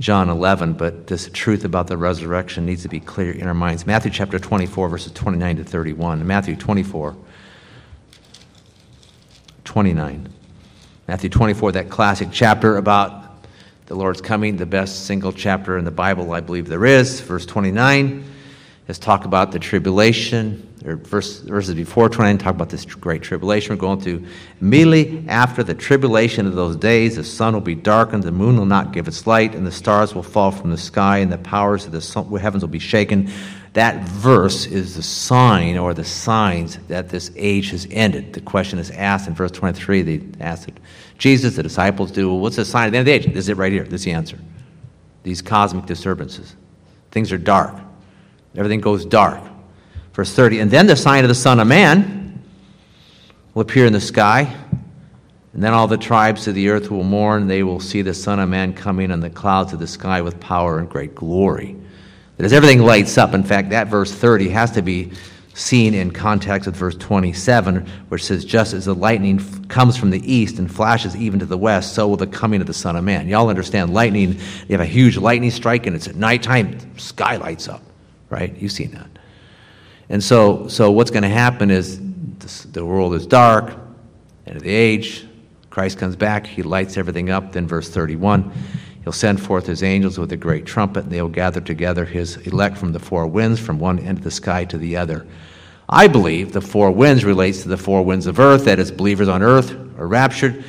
John 0.00 0.30
11, 0.30 0.74
but 0.74 1.06
this 1.06 1.28
truth 1.32 1.64
about 1.64 1.88
the 1.88 1.96
resurrection 1.96 2.64
needs 2.64 2.82
to 2.82 2.88
be 2.88 3.00
clear 3.00 3.32
in 3.32 3.46
our 3.46 3.54
minds. 3.54 3.86
Matthew 3.86 4.10
chapter 4.10 4.38
24, 4.38 4.88
verses 4.88 5.12
29 5.12 5.56
to 5.56 5.64
31. 5.64 6.26
Matthew 6.26 6.56
24, 6.56 7.16
29. 9.64 10.28
Matthew 11.08 11.30
24, 11.30 11.72
that 11.72 11.90
classic 11.90 12.28
chapter 12.32 12.78
about 12.78 13.25
the 13.86 13.94
Lord's 13.94 14.20
coming, 14.20 14.56
the 14.56 14.66
best 14.66 15.06
single 15.06 15.32
chapter 15.32 15.78
in 15.78 15.84
the 15.84 15.92
Bible, 15.92 16.32
I 16.32 16.40
believe 16.40 16.66
there 16.66 16.84
is. 16.84 17.20
Verse 17.20 17.46
29 17.46 18.24
is 18.88 18.98
talk 18.98 19.24
about 19.24 19.52
the 19.52 19.60
tribulation, 19.60 20.66
or 20.84 20.96
verse, 20.96 21.40
verses 21.40 21.74
before 21.74 22.08
29 22.08 22.38
talk 22.38 22.54
about 22.54 22.68
this 22.68 22.84
great 22.84 23.22
tribulation 23.22 23.74
we're 23.74 23.80
going 23.80 24.00
through. 24.00 24.26
Immediately 24.60 25.24
after 25.28 25.62
the 25.62 25.74
tribulation 25.74 26.46
of 26.46 26.54
those 26.54 26.76
days, 26.76 27.14
the 27.14 27.22
sun 27.22 27.54
will 27.54 27.60
be 27.60 27.76
darkened, 27.76 28.24
the 28.24 28.32
moon 28.32 28.56
will 28.56 28.66
not 28.66 28.92
give 28.92 29.06
its 29.06 29.24
light, 29.24 29.54
and 29.54 29.64
the 29.64 29.72
stars 29.72 30.16
will 30.16 30.22
fall 30.22 30.50
from 30.50 30.70
the 30.70 30.78
sky, 30.78 31.18
and 31.18 31.32
the 31.32 31.38
powers 31.38 31.86
of 31.86 31.92
the 31.92 32.38
heavens 32.38 32.64
will 32.64 32.68
be 32.68 32.80
shaken. 32.80 33.30
That 33.76 34.04
verse 34.04 34.64
is 34.64 34.96
the 34.96 35.02
sign 35.02 35.76
or 35.76 35.92
the 35.92 36.02
signs 36.02 36.78
that 36.88 37.10
this 37.10 37.30
age 37.36 37.72
has 37.72 37.86
ended. 37.90 38.32
The 38.32 38.40
question 38.40 38.78
is 38.78 38.90
asked 38.90 39.28
in 39.28 39.34
verse 39.34 39.50
23. 39.50 40.00
They 40.00 40.42
asked 40.42 40.66
it. 40.68 40.78
Jesus, 41.18 41.56
the 41.56 41.62
disciples 41.62 42.10
do, 42.10 42.30
well, 42.30 42.38
what's 42.38 42.56
the 42.56 42.64
sign 42.64 42.86
of 42.86 42.92
the 42.92 42.98
end 43.00 43.06
of 43.06 43.12
the 43.12 43.12
age? 43.12 43.34
This 43.34 43.44
is 43.44 43.48
it 43.50 43.58
right 43.58 43.70
here. 43.70 43.84
This 43.84 44.00
is 44.00 44.04
the 44.06 44.12
answer. 44.12 44.38
These 45.24 45.42
cosmic 45.42 45.84
disturbances. 45.84 46.56
Things 47.10 47.30
are 47.32 47.36
dark. 47.36 47.74
Everything 48.56 48.80
goes 48.80 49.04
dark. 49.04 49.42
Verse 50.14 50.32
30 50.32 50.60
And 50.60 50.70
then 50.70 50.86
the 50.86 50.96
sign 50.96 51.22
of 51.22 51.28
the 51.28 51.34
Son 51.34 51.60
of 51.60 51.66
Man 51.66 52.42
will 53.52 53.60
appear 53.60 53.84
in 53.84 53.92
the 53.92 54.00
sky, 54.00 54.56
and 55.52 55.62
then 55.62 55.74
all 55.74 55.86
the 55.86 55.98
tribes 55.98 56.48
of 56.48 56.54
the 56.54 56.70
earth 56.70 56.90
will 56.90 57.04
mourn. 57.04 57.46
They 57.46 57.62
will 57.62 57.80
see 57.80 58.00
the 58.00 58.14
Son 58.14 58.40
of 58.40 58.48
Man 58.48 58.72
coming 58.72 59.12
on 59.12 59.20
the 59.20 59.28
clouds 59.28 59.74
of 59.74 59.80
the 59.80 59.86
sky 59.86 60.22
with 60.22 60.40
power 60.40 60.78
and 60.78 60.88
great 60.88 61.14
glory. 61.14 61.76
That 62.36 62.44
as 62.44 62.52
everything 62.52 62.82
lights 62.82 63.16
up, 63.18 63.34
in 63.34 63.42
fact, 63.42 63.70
that 63.70 63.88
verse 63.88 64.12
30 64.12 64.48
has 64.50 64.70
to 64.72 64.82
be 64.82 65.12
seen 65.54 65.94
in 65.94 66.10
context 66.10 66.66
with 66.66 66.76
verse 66.76 66.96
27, 66.96 67.86
which 68.08 68.24
says, 68.24 68.44
Just 68.44 68.74
as 68.74 68.84
the 68.84 68.94
lightning 68.94 69.40
comes 69.68 69.96
from 69.96 70.10
the 70.10 70.32
east 70.32 70.58
and 70.58 70.72
flashes 70.72 71.16
even 71.16 71.40
to 71.40 71.46
the 71.46 71.56
west, 71.56 71.94
so 71.94 72.06
will 72.06 72.16
the 72.16 72.26
coming 72.26 72.60
of 72.60 72.66
the 72.66 72.74
Son 72.74 72.94
of 72.94 73.04
Man. 73.04 73.26
Y'all 73.26 73.48
understand 73.48 73.94
lightning, 73.94 74.34
you 74.68 74.72
have 74.76 74.80
a 74.80 74.86
huge 74.86 75.16
lightning 75.16 75.50
strike 75.50 75.86
and 75.86 75.96
it's 75.96 76.08
at 76.08 76.16
nighttime, 76.16 76.78
sky 76.98 77.36
lights 77.36 77.68
up, 77.68 77.82
right? 78.28 78.54
You've 78.56 78.72
seen 78.72 78.90
that. 78.90 79.08
And 80.10 80.22
so, 80.22 80.68
so 80.68 80.90
what's 80.90 81.10
going 81.10 81.22
to 81.22 81.28
happen 81.28 81.70
is 81.70 82.00
this, 82.38 82.64
the 82.64 82.84
world 82.84 83.14
is 83.14 83.26
dark, 83.26 83.74
end 84.46 84.56
of 84.56 84.62
the 84.62 84.70
age, 84.70 85.26
Christ 85.70 85.98
comes 85.98 86.16
back, 86.16 86.46
he 86.46 86.62
lights 86.62 86.96
everything 86.96 87.28
up. 87.28 87.52
Then, 87.52 87.66
verse 87.66 87.90
31, 87.90 88.50
he'll 89.06 89.12
send 89.12 89.40
forth 89.40 89.66
his 89.66 89.84
angels 89.84 90.18
with 90.18 90.32
a 90.32 90.36
great 90.36 90.66
trumpet, 90.66 91.04
and 91.04 91.12
they 91.12 91.22
will 91.22 91.28
gather 91.28 91.60
together 91.60 92.04
his 92.04 92.38
elect 92.38 92.76
from 92.76 92.90
the 92.90 92.98
four 92.98 93.24
winds, 93.24 93.60
from 93.60 93.78
one 93.78 94.00
end 94.00 94.18
of 94.18 94.24
the 94.24 94.30
sky 94.32 94.64
to 94.64 94.76
the 94.76 94.96
other. 94.96 95.24
I 95.88 96.08
believe 96.08 96.52
the 96.52 96.60
four 96.60 96.90
winds 96.90 97.24
relates 97.24 97.62
to 97.62 97.68
the 97.68 97.76
four 97.76 98.04
winds 98.04 98.26
of 98.26 98.40
earth, 98.40 98.64
that 98.64 98.80
is, 98.80 98.90
believers 98.90 99.28
on 99.28 99.44
earth 99.44 99.70
are 99.96 100.08
raptured, 100.08 100.64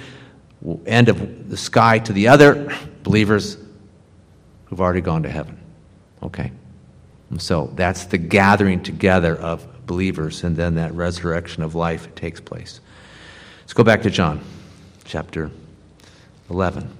end 0.85 1.09
of 1.09 1.49
the 1.49 1.57
sky 1.57 1.97
to 1.97 2.13
the 2.13 2.27
other, 2.27 2.71
believers 3.01 3.57
who've 4.65 4.81
already 4.81 5.01
gone 5.01 5.23
to 5.23 5.31
heaven. 5.31 5.59
Okay? 6.21 6.51
And 7.31 7.41
so 7.41 7.71
that's 7.73 8.05
the 8.05 8.19
gathering 8.19 8.83
together 8.83 9.35
of 9.35 9.65
believers, 9.87 10.43
and 10.43 10.55
then 10.55 10.75
that 10.75 10.93
resurrection 10.93 11.63
of 11.63 11.73
life 11.73 12.13
takes 12.13 12.39
place. 12.39 12.81
Let's 13.61 13.73
go 13.73 13.83
back 13.83 14.03
to 14.03 14.11
John 14.11 14.41
chapter 15.05 15.49
11. 16.51 16.96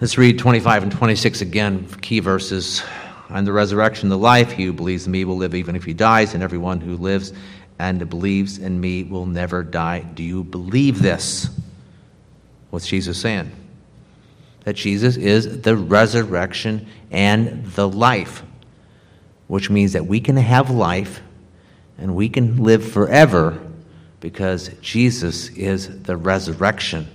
Let's 0.00 0.16
read 0.16 0.38
25 0.38 0.84
and 0.84 0.92
26 0.92 1.42
again, 1.42 1.86
key 2.00 2.20
verses. 2.20 2.82
I'm 3.28 3.44
the 3.44 3.52
resurrection, 3.52 4.08
the 4.08 4.18
life. 4.18 4.52
He 4.52 4.64
who 4.64 4.72
believes 4.72 5.06
in 5.06 5.12
me 5.12 5.24
will 5.24 5.36
live 5.36 5.54
even 5.54 5.76
if 5.76 5.84
he 5.84 5.92
dies, 5.92 6.34
and 6.34 6.42
everyone 6.42 6.80
who 6.80 6.96
lives 6.96 7.32
and 7.78 8.08
believes 8.08 8.58
in 8.58 8.80
me 8.80 9.04
will 9.04 9.26
never 9.26 9.62
die. 9.62 10.00
Do 10.00 10.22
you 10.22 10.44
believe 10.44 11.00
this? 11.00 11.50
What's 12.70 12.86
Jesus 12.86 13.20
saying? 13.20 13.52
that 14.64 14.74
Jesus 14.74 15.16
is 15.16 15.62
the 15.62 15.76
resurrection 15.76 16.86
and 17.10 17.66
the 17.72 17.88
life, 17.88 18.42
which 19.46 19.70
means 19.70 19.94
that 19.94 20.06
we 20.06 20.20
can 20.20 20.36
have 20.36 20.70
life 20.70 21.20
and 21.98 22.14
we 22.14 22.28
can 22.28 22.62
live 22.62 22.92
forever 22.92 23.58
because 24.20 24.68
Jesus 24.80 25.48
is 25.50 26.02
the 26.02 26.16
resurrection. 26.16 27.08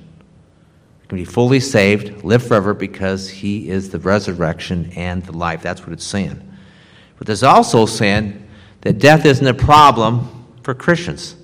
Can 1.08 1.18
be 1.18 1.26
fully 1.26 1.60
saved, 1.60 2.24
live 2.24 2.46
forever 2.46 2.74
because 2.74 3.30
he 3.30 3.70
is 3.70 3.90
the 3.90 4.00
resurrection 4.00 4.92
and 4.96 5.24
the 5.24 5.34
life. 5.34 5.62
That's 5.62 5.82
what 5.82 5.94
it's 5.94 6.04
saying. 6.04 6.42
But 7.18 7.28
there's 7.28 7.44
also 7.44 7.86
saying 7.86 8.48
that 8.82 9.00
death 9.00 9.26
isn't 9.26 9.46
a 9.46 9.54
problem 9.54 10.46
for 10.64 10.74
Christians. 10.74 11.36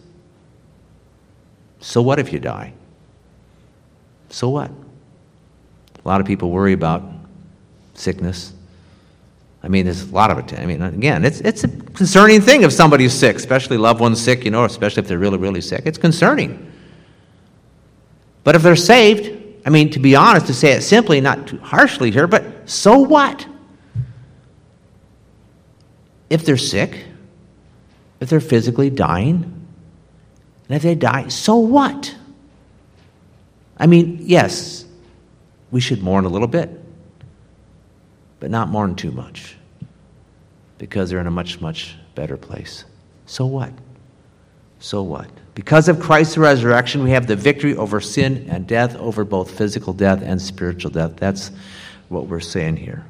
So 1.79 2.01
what 2.01 2.19
if 2.19 2.33
you 2.33 2.39
die? 2.39 2.73
So 4.29 4.49
what? 4.49 4.71
A 6.03 6.07
lot 6.07 6.21
of 6.21 6.27
people 6.27 6.49
worry 6.49 6.73
about 6.73 7.03
sickness. 7.93 8.53
I 9.63 9.67
mean, 9.67 9.85
there's 9.85 10.03
a 10.03 10.11
lot 10.11 10.31
of 10.31 10.39
it. 10.39 10.57
I 10.57 10.65
mean, 10.65 10.81
again, 10.81 11.23
it's, 11.23 11.39
it's 11.41 11.63
a 11.63 11.67
concerning 11.67 12.41
thing 12.41 12.63
if 12.63 12.73
somebody's 12.73 13.13
sick, 13.13 13.35
especially 13.35 13.77
loved 13.77 13.99
ones 13.99 14.19
sick, 14.19 14.43
you 14.43 14.49
know, 14.49 14.65
especially 14.65 15.01
if 15.01 15.07
they're 15.07 15.19
really, 15.19 15.37
really 15.37 15.61
sick. 15.61 15.83
It's 15.85 15.99
concerning. 15.99 16.71
But 18.43 18.55
if 18.55 18.63
they're 18.63 18.75
saved, 18.75 19.40
I 19.65 19.69
mean, 19.69 19.91
to 19.91 19.99
be 19.99 20.15
honest, 20.15 20.47
to 20.47 20.53
say 20.53 20.71
it 20.71 20.81
simply, 20.81 21.21
not 21.21 21.47
too 21.47 21.57
harshly 21.57 22.11
here, 22.11 22.27
but 22.27 22.69
so 22.69 22.99
what? 22.99 23.45
If 26.29 26.45
they're 26.45 26.57
sick, 26.57 27.05
if 28.19 28.29
they're 28.29 28.39
physically 28.39 28.89
dying, 28.89 29.67
and 30.67 30.75
if 30.75 30.81
they 30.81 30.95
die, 30.95 31.27
so 31.27 31.57
what? 31.57 32.15
I 33.77 33.87
mean, 33.87 34.19
yes, 34.21 34.85
we 35.71 35.81
should 35.81 36.01
mourn 36.01 36.25
a 36.25 36.29
little 36.29 36.47
bit, 36.47 36.69
but 38.39 38.49
not 38.49 38.69
mourn 38.69 38.95
too 38.95 39.11
much 39.11 39.57
because 40.77 41.09
they're 41.09 41.19
in 41.19 41.27
a 41.27 41.31
much, 41.31 41.61
much 41.61 41.95
better 42.15 42.37
place. 42.37 42.85
So 43.25 43.45
what? 43.45 43.71
So 44.79 45.03
what? 45.03 45.29
Because 45.53 45.89
of 45.89 45.99
Christ's 45.99 46.37
resurrection, 46.37 47.03
we 47.03 47.11
have 47.11 47.27
the 47.27 47.35
victory 47.35 47.75
over 47.75 47.99
sin 47.99 48.47
and 48.49 48.65
death, 48.65 48.95
over 48.95 49.25
both 49.25 49.51
physical 49.51 49.93
death 49.93 50.21
and 50.23 50.41
spiritual 50.41 50.91
death. 50.91 51.17
That's 51.17 51.51
what 52.09 52.27
we're 52.27 52.39
saying 52.39 52.77
here. 52.77 53.05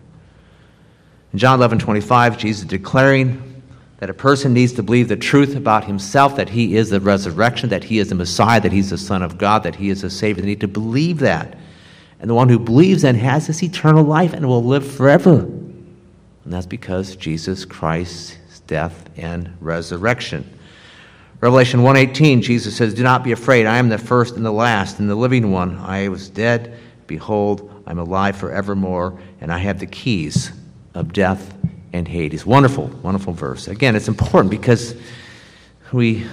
In 1.33 1.39
John 1.39 1.59
11 1.59 1.79
25, 1.79 2.37
Jesus 2.37 2.65
declaring 2.65 3.61
that 3.99 4.09
a 4.09 4.13
person 4.15 4.51
needs 4.53 4.73
to 4.73 4.83
believe 4.83 5.07
the 5.07 5.15
truth 5.15 5.55
about 5.55 5.83
himself, 5.83 6.35
that 6.35 6.49
he 6.49 6.75
is 6.75 6.89
the 6.89 6.99
resurrection, 6.99 7.69
that 7.69 7.83
he 7.83 7.99
is 7.99 8.09
the 8.09 8.15
Messiah, 8.15 8.59
that 8.59 8.71
he's 8.71 8.89
the 8.89 8.97
Son 8.97 9.21
of 9.21 9.37
God, 9.37 9.61
that 9.61 9.75
he 9.75 9.89
is 9.89 10.01
the 10.01 10.09
Savior. 10.09 10.41
They 10.41 10.49
need 10.49 10.61
to 10.61 10.67
believe 10.67 11.19
that. 11.19 11.55
And 12.19 12.29
the 12.29 12.33
one 12.33 12.49
who 12.49 12.57
believes 12.57 13.03
then 13.03 13.15
has 13.15 13.45
this 13.45 13.61
eternal 13.61 14.03
life 14.03 14.33
and 14.33 14.47
will 14.47 14.63
live 14.63 14.91
forever. 14.91 15.41
And 15.41 16.53
that's 16.53 16.65
because 16.65 17.15
Jesus 17.15 17.63
Christ's 17.63 18.61
death 18.61 19.09
and 19.17 19.55
resurrection. 19.59 20.51
Revelation 21.41 21.81
1:18 21.81 22.43
Jesus 22.43 22.75
says, 22.75 22.93
"Do 22.93 23.01
not 23.01 23.23
be 23.23 23.31
afraid. 23.31 23.65
I 23.65 23.77
am 23.77 23.89
the 23.89 23.97
first 23.97 24.35
and 24.35 24.45
the 24.45 24.51
last 24.51 24.99
and 24.99 25.09
the 25.09 25.15
living 25.15 25.51
one. 25.51 25.75
I 25.79 26.07
was 26.07 26.29
dead, 26.29 26.77
behold, 27.07 27.67
I'm 27.87 27.97
alive 27.97 28.35
forevermore, 28.35 29.19
and 29.41 29.51
I 29.51 29.57
have 29.57 29.79
the 29.79 29.87
keys 29.87 30.51
of 30.93 31.13
death 31.13 31.51
and 31.93 32.07
Hades." 32.07 32.45
Wonderful, 32.45 32.91
wonderful 33.01 33.33
verse. 33.33 33.67
Again, 33.67 33.95
it's 33.95 34.07
important 34.07 34.51
because 34.51 34.93
we 35.91 36.27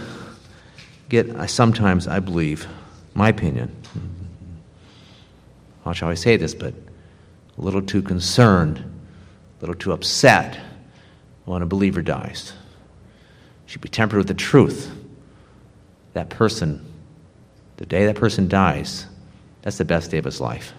get 1.09 1.49
sometimes, 1.49 2.07
I 2.07 2.21
believe, 2.21 2.67
my 3.15 3.31
opinion. 3.31 3.71
How 5.87 5.95
shall 5.95 6.11
I 6.11 6.15
say 6.15 6.37
this, 6.37 6.55
but 6.55 6.75
a 7.57 7.63
little 7.63 7.81
too 7.81 8.03
concerned, 8.03 8.79
a 8.79 9.61
little 9.63 9.75
too 9.75 9.93
upset 9.93 10.61
when 11.47 11.63
a 11.63 11.67
believer 11.67 12.03
dies. 12.03 12.53
Should 13.65 13.81
be 13.81 13.89
tempered 13.89 14.19
with 14.19 14.29
the 14.29 14.35
truth 14.35 14.91
that 16.19 16.31
person, 16.31 16.85
the 17.77 17.87
day 17.87 18.05
that 18.07 18.17
person 18.17 18.49
dies, 18.49 19.07
that's 19.63 19.79
the 19.79 19.85
best 19.85 20.11
day 20.11 20.19
of 20.19 20.25
his 20.25 20.41
life. 20.41 20.73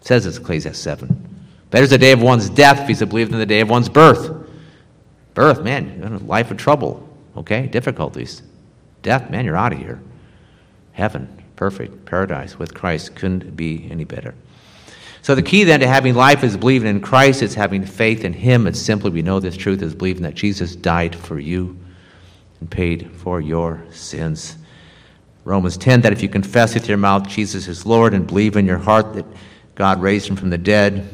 It 0.00 0.06
says 0.06 0.26
it's 0.26 0.36
Ecclesiastes 0.36 0.82
7. 0.82 1.46
Better 1.70 1.84
is 1.84 1.90
the 1.90 1.96
day 1.96 2.12
of 2.12 2.20
one's 2.20 2.50
death 2.50 2.80
if 2.80 2.88
he's 2.88 3.00
a 3.00 3.06
believer 3.06 3.30
than 3.30 3.40
the 3.40 3.46
day 3.46 3.60
of 3.60 3.70
one's 3.70 3.88
birth. 3.88 4.30
Birth, 5.32 5.62
man, 5.62 6.26
life 6.26 6.50
of 6.50 6.58
trouble, 6.58 7.08
okay? 7.38 7.66
Difficulties. 7.66 8.42
Death, 9.00 9.30
man, 9.30 9.46
you're 9.46 9.56
out 9.56 9.72
of 9.72 9.78
here. 9.78 9.98
Heaven, 10.92 11.42
perfect, 11.56 12.04
paradise 12.04 12.58
with 12.58 12.74
Christ 12.74 13.14
couldn't 13.14 13.56
be 13.56 13.88
any 13.90 14.04
better. 14.04 14.34
So 15.22 15.34
the 15.34 15.42
key 15.42 15.64
then 15.64 15.80
to 15.80 15.88
having 15.88 16.14
life 16.14 16.44
is 16.44 16.58
believing 16.58 16.90
in 16.90 17.00
Christ, 17.00 17.40
it's 17.40 17.54
having 17.54 17.86
faith 17.86 18.26
in 18.26 18.34
Him. 18.34 18.66
It's 18.66 18.78
simply 18.78 19.10
we 19.10 19.22
know 19.22 19.40
this 19.40 19.56
truth 19.56 19.80
is 19.80 19.94
believing 19.94 20.24
that 20.24 20.34
Jesus 20.34 20.76
died 20.76 21.16
for 21.16 21.38
you 21.38 21.78
and 22.62 22.70
paid 22.70 23.10
for 23.16 23.40
your 23.40 23.82
sins. 23.90 24.56
Romans 25.44 25.76
10 25.76 26.02
that 26.02 26.12
if 26.12 26.22
you 26.22 26.28
confess 26.28 26.74
with 26.74 26.88
your 26.88 26.96
mouth 26.96 27.26
Jesus 27.26 27.66
is 27.66 27.84
Lord 27.84 28.14
and 28.14 28.24
believe 28.24 28.56
in 28.56 28.66
your 28.66 28.78
heart 28.78 29.14
that 29.14 29.26
God 29.74 30.00
raised 30.00 30.28
him 30.28 30.36
from 30.36 30.50
the 30.50 30.58
dead, 30.58 31.08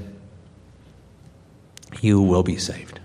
you 2.02 2.20
will 2.20 2.42
be 2.42 2.58
saved. 2.58 3.00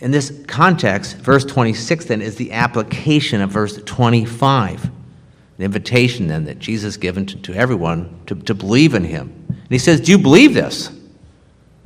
In 0.00 0.12
this 0.12 0.42
context, 0.46 1.18
verse 1.18 1.44
26 1.44 2.06
then 2.06 2.22
is 2.22 2.36
the 2.36 2.52
application 2.52 3.42
of 3.42 3.50
verse 3.50 3.82
25. 3.84 4.90
The 5.58 5.64
invitation 5.64 6.28
then 6.28 6.46
that 6.46 6.58
Jesus 6.58 6.96
given 6.96 7.26
to, 7.26 7.36
to 7.36 7.52
everyone 7.52 8.18
to, 8.28 8.34
to 8.34 8.54
believe 8.54 8.94
in 8.94 9.04
him. 9.04 9.44
And 9.48 9.68
he 9.68 9.78
says, 9.78 10.00
Do 10.00 10.10
you 10.10 10.18
believe 10.18 10.54
this? 10.54 10.88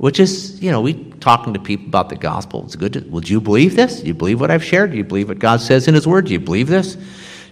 Which 0.01 0.19
is, 0.19 0.59
you 0.59 0.71
know, 0.71 0.81
we 0.81 0.95
talking 1.19 1.53
to 1.53 1.59
people 1.59 1.85
about 1.85 2.09
the 2.09 2.15
gospel. 2.15 2.63
It's 2.65 2.75
good. 2.75 2.93
To, 2.93 3.01
would 3.01 3.29
you 3.29 3.39
believe 3.39 3.75
this? 3.75 4.01
Do 4.01 4.07
you 4.07 4.15
believe 4.15 4.41
what 4.41 4.49
I've 4.49 4.63
shared? 4.63 4.89
Do 4.89 4.97
you 4.97 5.03
believe 5.03 5.29
what 5.29 5.37
God 5.37 5.61
says 5.61 5.87
in 5.87 5.93
His 5.93 6.07
Word? 6.07 6.25
Do 6.25 6.33
you 6.33 6.39
believe 6.39 6.67
this? 6.67 6.97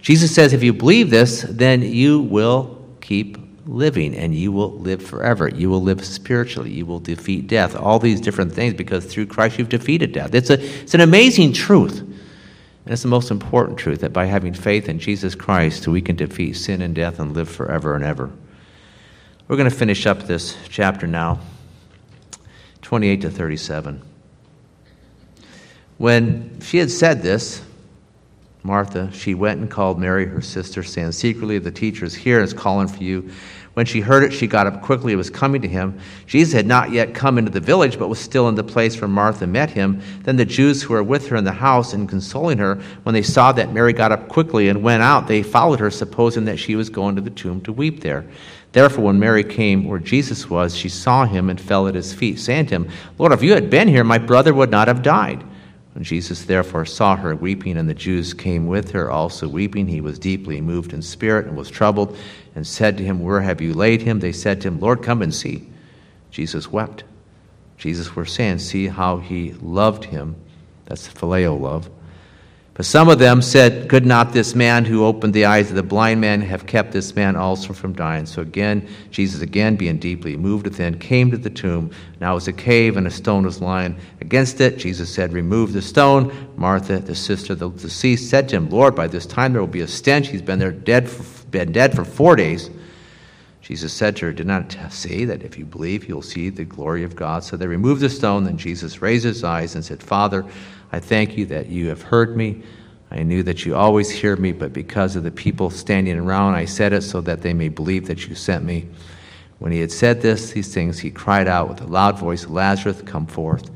Jesus 0.02 0.34
says, 0.34 0.52
if 0.52 0.60
you 0.60 0.72
believe 0.72 1.10
this, 1.10 1.42
then 1.42 1.80
you 1.80 2.22
will 2.22 2.84
keep 3.00 3.38
living 3.66 4.16
and 4.16 4.34
you 4.34 4.50
will 4.50 4.72
live 4.72 5.00
forever. 5.00 5.46
You 5.46 5.70
will 5.70 5.80
live 5.80 6.04
spiritually. 6.04 6.72
You 6.72 6.86
will 6.86 6.98
defeat 6.98 7.46
death. 7.46 7.76
All 7.76 8.00
these 8.00 8.20
different 8.20 8.52
things 8.52 8.74
because 8.74 9.04
through 9.04 9.26
Christ 9.26 9.56
you've 9.56 9.68
defeated 9.68 10.10
death. 10.10 10.34
It's, 10.34 10.50
a, 10.50 10.60
it's 10.82 10.94
an 10.94 11.02
amazing 11.02 11.52
truth. 11.52 12.00
And 12.00 12.92
it's 12.92 13.02
the 13.02 13.08
most 13.08 13.30
important 13.30 13.78
truth 13.78 14.00
that 14.00 14.12
by 14.12 14.24
having 14.24 14.54
faith 14.54 14.88
in 14.88 14.98
Jesus 14.98 15.36
Christ, 15.36 15.86
we 15.86 16.02
can 16.02 16.16
defeat 16.16 16.54
sin 16.54 16.82
and 16.82 16.96
death 16.96 17.20
and 17.20 17.32
live 17.32 17.48
forever 17.48 17.94
and 17.94 18.04
ever. 18.04 18.28
We're 19.46 19.56
going 19.56 19.70
to 19.70 19.76
finish 19.76 20.04
up 20.04 20.24
this 20.24 20.56
chapter 20.68 21.06
now. 21.06 21.38
28 22.90 23.20
to 23.20 23.30
37. 23.30 24.02
When 25.98 26.60
she 26.60 26.78
had 26.78 26.90
said 26.90 27.22
this, 27.22 27.62
Martha, 28.64 29.12
she 29.12 29.32
went 29.32 29.60
and 29.60 29.70
called 29.70 30.00
Mary, 30.00 30.26
her 30.26 30.40
sister, 30.40 30.82
saying, 30.82 31.12
Secretly, 31.12 31.60
the 31.60 31.70
teacher 31.70 32.04
is 32.04 32.16
here 32.16 32.40
and 32.40 32.44
is 32.44 32.52
calling 32.52 32.88
for 32.88 33.00
you. 33.04 33.30
When 33.74 33.86
she 33.86 34.00
heard 34.00 34.24
it, 34.24 34.32
she 34.32 34.48
got 34.48 34.66
up 34.66 34.82
quickly 34.82 35.12
and 35.12 35.18
was 35.18 35.30
coming 35.30 35.62
to 35.62 35.68
him. 35.68 36.00
Jesus 36.26 36.52
had 36.52 36.66
not 36.66 36.90
yet 36.90 37.14
come 37.14 37.38
into 37.38 37.52
the 37.52 37.60
village, 37.60 37.96
but 37.96 38.08
was 38.08 38.18
still 38.18 38.48
in 38.48 38.56
the 38.56 38.64
place 38.64 39.00
where 39.00 39.06
Martha 39.06 39.46
met 39.46 39.70
him. 39.70 40.02
Then 40.24 40.34
the 40.34 40.44
Jews 40.44 40.82
who 40.82 40.94
were 40.94 41.04
with 41.04 41.28
her 41.28 41.36
in 41.36 41.44
the 41.44 41.52
house 41.52 41.92
and 41.92 42.08
consoling 42.08 42.58
her, 42.58 42.82
when 43.04 43.12
they 43.12 43.22
saw 43.22 43.52
that 43.52 43.72
Mary 43.72 43.92
got 43.92 44.10
up 44.10 44.28
quickly 44.28 44.68
and 44.68 44.82
went 44.82 45.04
out, 45.04 45.28
they 45.28 45.44
followed 45.44 45.78
her, 45.78 45.92
supposing 45.92 46.44
that 46.46 46.58
she 46.58 46.74
was 46.74 46.90
going 46.90 47.14
to 47.14 47.22
the 47.22 47.30
tomb 47.30 47.60
to 47.60 47.72
weep 47.72 48.00
there. 48.00 48.24
Therefore, 48.72 49.06
when 49.06 49.18
Mary 49.18 49.42
came 49.42 49.84
where 49.84 49.98
Jesus 49.98 50.48
was, 50.48 50.76
she 50.76 50.88
saw 50.88 51.26
him 51.26 51.50
and 51.50 51.60
fell 51.60 51.88
at 51.88 51.94
his 51.94 52.14
feet, 52.14 52.38
saying 52.38 52.66
to 52.66 52.76
him, 52.76 52.88
Lord, 53.18 53.32
if 53.32 53.42
you 53.42 53.54
had 53.54 53.68
been 53.68 53.88
here, 53.88 54.04
my 54.04 54.18
brother 54.18 54.54
would 54.54 54.70
not 54.70 54.88
have 54.88 55.02
died. 55.02 55.44
When 55.92 56.04
Jesus 56.04 56.44
therefore 56.44 56.84
saw 56.84 57.16
her 57.16 57.34
weeping, 57.34 57.76
and 57.76 57.88
the 57.88 57.94
Jews 57.94 58.32
came 58.32 58.68
with 58.68 58.92
her 58.92 59.10
also 59.10 59.48
weeping, 59.48 59.88
he 59.88 60.00
was 60.00 60.20
deeply 60.20 60.60
moved 60.60 60.92
in 60.92 61.02
spirit 61.02 61.46
and 61.46 61.56
was 61.56 61.68
troubled, 61.68 62.16
and 62.54 62.64
said 62.64 62.96
to 62.98 63.04
him, 63.04 63.20
Where 63.20 63.40
have 63.40 63.60
you 63.60 63.74
laid 63.74 64.02
him? 64.02 64.20
They 64.20 64.32
said 64.32 64.60
to 64.60 64.68
him, 64.68 64.78
Lord, 64.78 65.02
come 65.02 65.20
and 65.20 65.34
see. 65.34 65.68
Jesus 66.30 66.70
wept. 66.70 67.02
Jesus 67.76 68.14
were 68.14 68.24
saying, 68.24 68.58
See 68.58 68.86
how 68.86 69.16
he 69.16 69.52
loved 69.54 70.04
him. 70.04 70.36
That's 70.84 71.08
the 71.08 71.18
phileo 71.18 71.58
love. 71.60 71.90
But 72.74 72.86
some 72.86 73.08
of 73.08 73.18
them 73.18 73.42
said, 73.42 73.88
Could 73.88 74.06
not 74.06 74.32
this 74.32 74.54
man 74.54 74.84
who 74.84 75.04
opened 75.04 75.34
the 75.34 75.44
eyes 75.44 75.70
of 75.70 75.76
the 75.76 75.82
blind 75.82 76.20
man 76.20 76.40
have 76.40 76.66
kept 76.66 76.92
this 76.92 77.14
man 77.14 77.36
also 77.36 77.72
from 77.72 77.92
dying? 77.92 78.26
So 78.26 78.42
again, 78.42 78.88
Jesus, 79.10 79.42
again 79.42 79.76
being 79.76 79.98
deeply 79.98 80.36
moved 80.36 80.64
within, 80.64 80.98
came 80.98 81.30
to 81.30 81.36
the 81.36 81.50
tomb. 81.50 81.90
Now 82.20 82.32
it 82.32 82.36
was 82.36 82.48
a 82.48 82.52
cave, 82.52 82.96
and 82.96 83.06
a 83.06 83.10
stone 83.10 83.44
was 83.44 83.60
lying 83.60 83.98
against 84.20 84.60
it. 84.60 84.78
Jesus 84.78 85.12
said, 85.12 85.32
Remove 85.32 85.72
the 85.72 85.82
stone. 85.82 86.32
Martha, 86.56 87.00
the 87.00 87.14
sister 87.14 87.54
of 87.54 87.58
the 87.58 87.70
deceased, 87.70 88.30
said 88.30 88.48
to 88.48 88.56
him, 88.56 88.70
Lord, 88.70 88.94
by 88.94 89.08
this 89.08 89.26
time 89.26 89.52
there 89.52 89.60
will 89.60 89.68
be 89.68 89.80
a 89.80 89.88
stench. 89.88 90.28
He's 90.28 90.42
been 90.42 90.58
there 90.58 90.72
dead 90.72 91.08
for, 91.08 91.46
been 91.48 91.72
dead 91.72 91.94
for 91.94 92.04
four 92.04 92.36
days. 92.36 92.70
Jesus 93.60 93.92
said 93.92 94.16
to 94.16 94.26
her, 94.26 94.32
Did 94.32 94.46
not 94.46 94.76
say 94.90 95.24
that 95.26 95.42
if 95.42 95.58
you 95.58 95.64
believe, 95.64 96.08
you'll 96.08 96.22
see 96.22 96.50
the 96.50 96.64
glory 96.64 97.04
of 97.04 97.14
God? 97.14 97.44
So 97.44 97.56
they 97.56 97.66
removed 97.66 98.00
the 98.00 98.08
stone. 98.08 98.44
Then 98.44 98.56
Jesus 98.56 99.02
raised 99.02 99.24
his 99.24 99.44
eyes 99.44 99.74
and 99.74 99.84
said, 99.84 100.02
Father, 100.02 100.44
I 100.92 101.00
thank 101.00 101.36
you 101.36 101.46
that 101.46 101.68
you 101.68 101.88
have 101.88 102.02
heard 102.02 102.36
me. 102.36 102.62
I 103.10 103.22
knew 103.22 103.42
that 103.42 103.64
you 103.66 103.74
always 103.74 104.10
hear 104.10 104.36
me, 104.36 104.52
but 104.52 104.72
because 104.72 105.16
of 105.16 105.24
the 105.24 105.30
people 105.30 105.70
standing 105.70 106.18
around, 106.18 106.54
I 106.54 106.64
said 106.64 106.92
it 106.92 107.02
so 107.02 107.20
that 107.22 107.42
they 107.42 107.52
may 107.52 107.68
believe 107.68 108.06
that 108.06 108.28
you 108.28 108.34
sent 108.34 108.64
me. 108.64 108.88
When 109.58 109.72
he 109.72 109.80
had 109.80 109.92
said 109.92 110.22
this, 110.22 110.52
these 110.52 110.72
things, 110.72 111.00
he 111.00 111.10
cried 111.10 111.48
out 111.48 111.68
with 111.68 111.80
a 111.80 111.86
loud 111.86 112.18
voice, 112.18 112.46
Lazarus, 112.46 113.02
come 113.02 113.26
forth. 113.26 113.70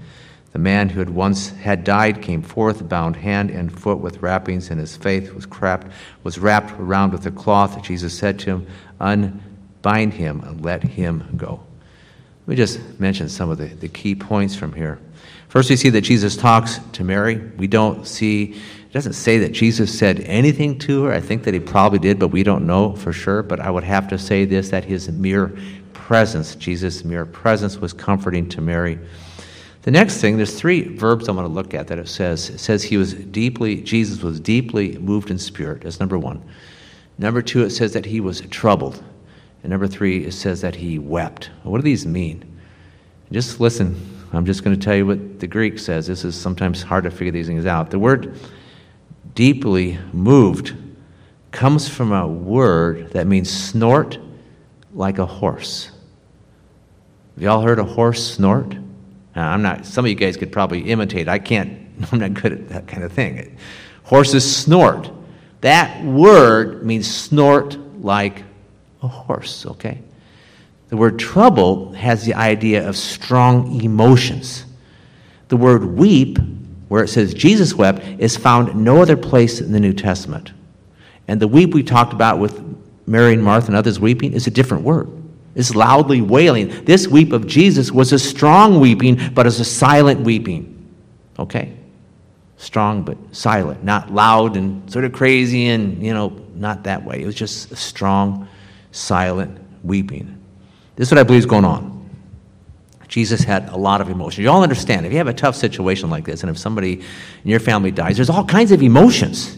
The 0.52 0.58
man 0.60 0.88
who 0.88 1.00
had 1.00 1.10
once 1.10 1.50
had 1.50 1.82
died 1.82 2.22
came 2.22 2.40
forth, 2.40 2.88
bound 2.88 3.16
hand 3.16 3.50
and 3.50 3.76
foot 3.76 3.98
with 3.98 4.22
wrappings, 4.22 4.70
and 4.70 4.78
his 4.78 4.96
face 4.96 5.30
was 5.32 5.46
wrapped, 5.46 5.88
was 6.22 6.38
wrapped 6.38 6.72
around 6.80 7.12
with 7.12 7.26
a 7.26 7.32
cloth. 7.32 7.82
Jesus 7.82 8.16
said 8.16 8.38
to 8.40 8.50
him, 8.50 8.66
Unbind 9.00 10.14
him 10.14 10.40
and 10.42 10.64
let 10.64 10.84
him 10.84 11.28
go. 11.36 11.60
Let 12.42 12.48
me 12.48 12.56
just 12.56 13.00
mention 13.00 13.28
some 13.28 13.50
of 13.50 13.58
the, 13.58 13.66
the 13.66 13.88
key 13.88 14.14
points 14.14 14.54
from 14.54 14.72
here. 14.72 15.00
First, 15.54 15.70
we 15.70 15.76
see 15.76 15.90
that 15.90 16.00
Jesus 16.00 16.36
talks 16.36 16.80
to 16.94 17.04
Mary. 17.04 17.36
We 17.56 17.68
don't 17.68 18.08
see, 18.08 18.54
it 18.54 18.92
doesn't 18.92 19.12
say 19.12 19.38
that 19.38 19.52
Jesus 19.52 19.96
said 19.96 20.18
anything 20.22 20.80
to 20.80 21.04
her. 21.04 21.12
I 21.12 21.20
think 21.20 21.44
that 21.44 21.54
he 21.54 21.60
probably 21.60 22.00
did, 22.00 22.18
but 22.18 22.32
we 22.32 22.42
don't 22.42 22.66
know 22.66 22.96
for 22.96 23.12
sure. 23.12 23.40
But 23.44 23.60
I 23.60 23.70
would 23.70 23.84
have 23.84 24.08
to 24.08 24.18
say 24.18 24.46
this 24.46 24.70
that 24.70 24.84
his 24.84 25.08
mere 25.12 25.56
presence, 25.92 26.56
Jesus' 26.56 27.04
mere 27.04 27.24
presence, 27.24 27.78
was 27.78 27.92
comforting 27.92 28.48
to 28.48 28.60
Mary. 28.60 28.98
The 29.82 29.92
next 29.92 30.20
thing, 30.20 30.36
there's 30.36 30.58
three 30.58 30.88
verbs 30.88 31.28
I'm 31.28 31.36
going 31.36 31.46
to 31.46 31.54
look 31.54 31.72
at 31.72 31.86
that 31.86 32.00
it 32.00 32.08
says. 32.08 32.50
It 32.50 32.58
says 32.58 32.82
he 32.82 32.96
was 32.96 33.14
deeply, 33.14 33.80
Jesus 33.80 34.24
was 34.24 34.40
deeply 34.40 34.98
moved 34.98 35.30
in 35.30 35.38
spirit. 35.38 35.82
That's 35.82 36.00
number 36.00 36.18
one. 36.18 36.42
Number 37.16 37.42
two, 37.42 37.62
it 37.62 37.70
says 37.70 37.92
that 37.92 38.06
he 38.06 38.20
was 38.20 38.40
troubled. 38.40 39.04
And 39.62 39.70
number 39.70 39.86
three, 39.86 40.24
it 40.24 40.32
says 40.32 40.62
that 40.62 40.74
he 40.74 40.98
wept. 40.98 41.50
What 41.62 41.78
do 41.78 41.84
these 41.84 42.04
mean? 42.04 42.44
Just 43.30 43.60
listen. 43.60 44.10
I'm 44.36 44.46
just 44.46 44.64
going 44.64 44.78
to 44.78 44.82
tell 44.82 44.94
you 44.94 45.06
what 45.06 45.40
the 45.40 45.46
Greek 45.46 45.78
says. 45.78 46.06
This 46.06 46.24
is 46.24 46.34
sometimes 46.34 46.82
hard 46.82 47.04
to 47.04 47.10
figure 47.10 47.32
these 47.32 47.46
things 47.46 47.66
out. 47.66 47.90
The 47.90 47.98
word 47.98 48.38
deeply 49.34 49.98
moved 50.12 50.74
comes 51.50 51.88
from 51.88 52.12
a 52.12 52.26
word 52.26 53.10
that 53.12 53.26
means 53.26 53.50
snort 53.50 54.18
like 54.92 55.18
a 55.18 55.26
horse. 55.26 55.90
Have 57.34 57.42
y'all 57.42 57.62
heard 57.62 57.78
a 57.78 57.84
horse 57.84 58.34
snort? 58.34 58.76
Now, 59.34 59.50
I'm 59.50 59.62
not, 59.62 59.86
some 59.86 60.04
of 60.04 60.08
you 60.08 60.14
guys 60.14 60.36
could 60.36 60.52
probably 60.52 60.80
imitate. 60.90 61.28
I 61.28 61.38
can't, 61.38 61.78
I'm 62.12 62.18
not 62.18 62.34
good 62.34 62.52
at 62.52 62.68
that 62.70 62.86
kind 62.86 63.02
of 63.02 63.12
thing. 63.12 63.56
Horses 64.04 64.56
snort. 64.56 65.10
That 65.60 66.04
word 66.04 66.84
means 66.84 67.12
snort 67.12 67.76
like 68.00 68.42
a 69.02 69.08
horse, 69.08 69.66
okay? 69.66 70.00
The 70.94 71.00
word 71.00 71.18
trouble 71.18 71.90
has 71.94 72.24
the 72.24 72.34
idea 72.34 72.88
of 72.88 72.96
strong 72.96 73.80
emotions. 73.82 74.64
The 75.48 75.56
word 75.56 75.84
weep, 75.84 76.38
where 76.86 77.02
it 77.02 77.08
says 77.08 77.34
Jesus 77.34 77.74
wept, 77.74 78.04
is 78.20 78.36
found 78.36 78.76
no 78.76 79.02
other 79.02 79.16
place 79.16 79.60
in 79.60 79.72
the 79.72 79.80
New 79.80 79.92
Testament. 79.92 80.52
And 81.26 81.40
the 81.40 81.48
weep 81.48 81.74
we 81.74 81.82
talked 81.82 82.12
about 82.12 82.38
with 82.38 82.62
Mary 83.08 83.32
and 83.32 83.42
Martha 83.42 83.66
and 83.66 83.76
others 83.76 83.98
weeping 83.98 84.34
is 84.34 84.46
a 84.46 84.52
different 84.52 84.84
word. 84.84 85.10
It's 85.56 85.74
loudly 85.74 86.20
wailing. 86.20 86.84
This 86.84 87.08
weep 87.08 87.32
of 87.32 87.48
Jesus 87.48 87.90
was 87.90 88.12
a 88.12 88.18
strong 88.20 88.78
weeping, 88.78 89.34
but 89.34 89.48
it's 89.48 89.58
a 89.58 89.64
silent 89.64 90.20
weeping. 90.20 90.92
Okay? 91.40 91.76
Strong 92.56 93.02
but 93.02 93.18
silent, 93.32 93.82
not 93.82 94.14
loud 94.14 94.56
and 94.56 94.88
sort 94.92 95.04
of 95.04 95.12
crazy 95.12 95.66
and, 95.66 96.00
you 96.00 96.14
know, 96.14 96.40
not 96.54 96.84
that 96.84 97.04
way. 97.04 97.20
It 97.20 97.26
was 97.26 97.34
just 97.34 97.72
a 97.72 97.76
strong, 97.76 98.46
silent 98.92 99.58
weeping. 99.82 100.42
This 100.96 101.08
is 101.08 101.12
what 101.12 101.18
I 101.18 101.22
believe 101.24 101.40
is 101.40 101.46
going 101.46 101.64
on. 101.64 101.92
Jesus 103.08 103.42
had 103.42 103.68
a 103.68 103.76
lot 103.76 104.00
of 104.00 104.08
emotion. 104.08 104.42
You 104.42 104.50
all 104.50 104.62
understand, 104.62 105.06
if 105.06 105.12
you 105.12 105.18
have 105.18 105.28
a 105.28 105.34
tough 105.34 105.54
situation 105.54 106.10
like 106.10 106.24
this, 106.24 106.42
and 106.42 106.50
if 106.50 106.58
somebody 106.58 106.94
in 106.94 107.50
your 107.50 107.60
family 107.60 107.90
dies, 107.90 108.16
there's 108.16 108.30
all 108.30 108.44
kinds 108.44 108.72
of 108.72 108.82
emotions. 108.82 109.56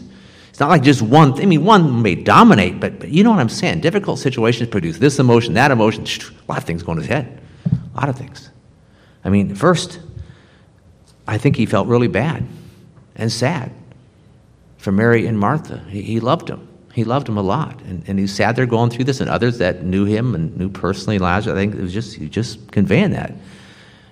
It's 0.49 0.59
not 0.59 0.69
like 0.69 0.83
just 0.83 1.01
one. 1.01 1.33
Thing. 1.33 1.43
I 1.43 1.45
mean, 1.45 1.63
one 1.63 2.01
may 2.01 2.15
dominate, 2.15 2.79
but, 2.79 2.99
but 2.99 3.09
you 3.09 3.23
know 3.23 3.31
what 3.31 3.39
I'm 3.39 3.49
saying. 3.49 3.81
Difficult 3.81 4.19
situations 4.19 4.69
produce 4.69 4.97
this 4.97 5.19
emotion, 5.19 5.53
that 5.53 5.71
emotion. 5.71 6.03
A 6.03 6.51
lot 6.51 6.57
of 6.57 6.63
things 6.65 6.83
go 6.83 6.91
in 6.93 6.97
his 6.97 7.07
head. 7.07 7.39
A 7.71 7.99
lot 7.99 8.09
of 8.09 8.17
things. 8.17 8.49
I 9.23 9.29
mean, 9.29 9.55
first, 9.55 9.99
I 11.27 11.37
think 11.37 11.55
he 11.55 11.65
felt 11.65 11.87
really 11.87 12.07
bad 12.07 12.45
and 13.15 13.31
sad 13.31 13.71
for 14.77 14.91
Mary 14.91 15.27
and 15.27 15.37
Martha. 15.37 15.83
He, 15.89 16.01
he 16.01 16.19
loved 16.19 16.47
them. 16.47 16.66
He 16.97 17.03
loved 17.03 17.29
him 17.29 17.37
a 17.37 17.43
lot. 17.43 17.79
And, 17.83 18.03
and 18.07 18.17
he's 18.17 18.33
sad 18.33 18.55
they're 18.55 18.65
going 18.65 18.89
through 18.89 19.03
this, 19.03 19.21
and 19.21 19.29
others 19.29 19.59
that 19.59 19.83
knew 19.83 20.05
him 20.05 20.33
and 20.33 20.57
knew 20.57 20.67
personally 20.67 21.19
Lazarus, 21.19 21.53
I 21.53 21.55
think 21.55 21.75
it 21.75 21.79
was 21.79 21.93
just, 21.93 22.15
he 22.15 22.27
just 22.27 22.71
conveying 22.71 23.11
that. 23.11 23.35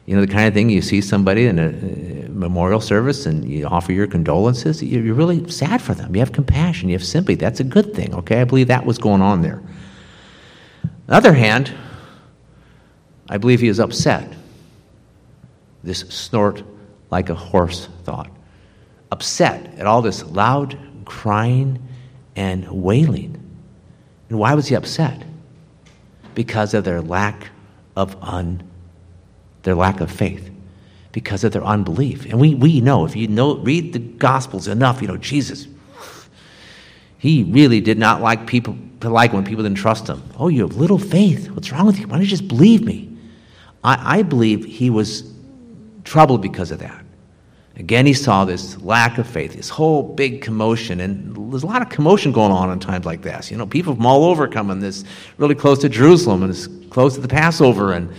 You 0.05 0.13
know, 0.13 0.21
the 0.21 0.31
kind 0.31 0.47
of 0.47 0.53
thing 0.53 0.69
you 0.69 0.83
see 0.83 1.01
somebody 1.01 1.47
in 1.47 1.57
a, 1.57 1.69
a 1.69 2.29
memorial 2.29 2.79
service 2.79 3.25
and 3.25 3.43
you 3.43 3.65
offer 3.65 3.91
your 3.91 4.05
condolences, 4.05 4.83
you're 4.83 5.15
really 5.15 5.49
sad 5.49 5.81
for 5.81 5.95
them. 5.95 6.15
You 6.15 6.19
have 6.19 6.31
compassion, 6.31 6.87
you 6.87 6.93
have 6.93 7.03
sympathy. 7.03 7.33
That's 7.33 7.59
a 7.59 7.63
good 7.63 7.95
thing, 7.95 8.13
okay? 8.13 8.41
I 8.41 8.43
believe 8.43 8.67
that 8.67 8.85
was 8.85 8.99
going 8.99 9.23
on 9.23 9.41
there. 9.41 9.63
On 10.83 10.91
the 11.07 11.15
other 11.15 11.33
hand, 11.33 11.73
I 13.31 13.39
believe 13.39 13.61
he 13.61 13.67
is 13.67 13.79
upset. 13.79 14.31
This 15.83 16.01
snort 16.01 16.61
like 17.09 17.31
a 17.31 17.35
horse 17.35 17.89
thought. 18.03 18.29
Upset 19.11 19.73
at 19.79 19.87
all 19.87 20.03
this 20.03 20.23
loud 20.23 20.77
crying 21.05 21.81
and 22.35 22.67
wailing. 22.69 23.41
And 24.29 24.39
why 24.39 24.53
was 24.53 24.67
he 24.67 24.75
upset? 24.75 25.23
Because 26.33 26.73
of 26.73 26.83
their 26.83 27.01
lack 27.01 27.49
of 27.95 28.15
un, 28.21 28.63
their 29.63 29.75
lack 29.75 30.01
of 30.01 30.11
faith, 30.11 30.51
because 31.11 31.43
of 31.43 31.53
their 31.53 31.63
unbelief. 31.63 32.25
And 32.25 32.39
we, 32.39 32.55
we 32.55 32.81
know, 32.81 33.05
if 33.05 33.15
you 33.15 33.27
know, 33.27 33.57
read 33.57 33.93
the 33.93 33.99
Gospels 33.99 34.67
enough, 34.67 35.01
you 35.01 35.07
know, 35.07 35.17
Jesus, 35.17 35.67
he 37.17 37.43
really 37.43 37.81
did 37.81 37.97
not 37.97 38.21
like 38.21 38.47
people 38.47 38.77
like 39.01 39.33
when 39.33 39.45
people 39.45 39.63
didn't 39.63 39.77
trust 39.77 40.07
him. 40.07 40.23
Oh, 40.37 40.47
you 40.47 40.61
have 40.61 40.77
little 40.77 40.97
faith. 40.97 41.51
What's 41.51 41.71
wrong 41.71 41.85
with 41.85 41.99
you? 41.99 42.07
Why 42.07 42.13
don't 42.13 42.21
you 42.21 42.27
just 42.27 42.47
believe 42.47 42.83
me? 42.83 43.15
I, 43.83 44.19
I 44.19 44.23
believe 44.23 44.65
he 44.65 44.89
was 44.89 45.31
troubled 46.03 46.41
because 46.41 46.71
of 46.71 46.79
that. 46.79 47.04
Again, 47.77 48.05
he 48.05 48.13
saw 48.13 48.45
this 48.45 48.79
lack 48.81 49.17
of 49.17 49.27
faith, 49.27 49.53
this 49.53 49.67
whole 49.67 50.01
big 50.01 50.41
commotion, 50.41 51.01
and 51.01 51.51
there's 51.51 51.63
a 51.63 51.67
lot 51.67 51.81
of 51.81 51.89
commotion 51.89 52.31
going 52.31 52.51
on 52.51 52.71
in 52.71 52.79
times 52.79 53.05
like 53.05 53.21
this. 53.21 53.51
You 53.51 53.57
know, 53.57 53.67
people 53.67 53.95
from 53.95 54.05
all 54.05 54.25
over 54.25 54.47
coming 54.47 54.79
this 54.79 55.03
really 55.37 55.55
close 55.55 55.79
to 55.79 55.89
Jerusalem 55.89 56.43
and 56.43 56.51
it's 56.51 56.67
close 56.89 57.15
to 57.15 57.21
the 57.21 57.27
Passover, 57.27 57.91
and 57.91 58.13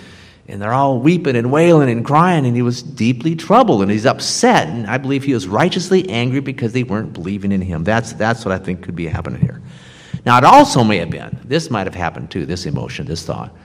and 0.49 0.61
they're 0.63 0.75
all 0.75 1.01
weeping 1.01 1.37
and 1.37 1.51
wailing 1.51 1.91
and 1.91 2.05
crying, 2.05 2.47
and 2.47 2.55
he 2.55 2.63
was 2.63 2.83
deeply 2.83 3.35
troubled 3.35 3.83
and 3.83 3.91
he's 3.91 4.07
upset, 4.07 4.69
and 4.69 4.87
I 4.87 4.99
believe 4.99 5.25
he 5.25 5.35
was 5.35 5.49
righteously 5.49 6.09
angry 6.09 6.41
because 6.41 6.73
they 6.73 6.85
weren't 6.85 7.15
believing 7.15 7.51
in 7.51 7.63
him. 7.63 7.83
That's 7.83 8.13
that's 8.13 8.45
what 8.45 8.53
I 8.53 8.59
think 8.59 8.83
could 8.83 8.95
be 8.95 9.07
happening 9.07 9.41
here. 9.41 9.63
Now, 10.27 10.37
it 10.37 10.45
also 10.45 10.85
may 10.85 10.99
have 10.99 11.11
been 11.11 11.39
this 11.45 11.71
might 11.71 11.87
have 11.87 11.95
happened 11.95 12.31
too. 12.31 12.45
This 12.45 12.67
emotion, 12.67 13.07
this 13.07 13.25
thought, 13.25 13.57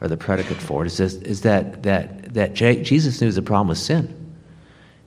or 0.00 0.06
the 0.06 0.16
predicate 0.16 0.58
for 0.58 0.84
it 0.84 0.86
is, 0.86 0.98
this, 0.98 1.14
is 1.14 1.40
that 1.40 1.82
that 1.82 2.32
that 2.32 2.54
Jesus 2.54 3.20
knew 3.20 3.32
the 3.32 3.42
problem 3.42 3.66
was 3.66 3.82
sin 3.82 4.21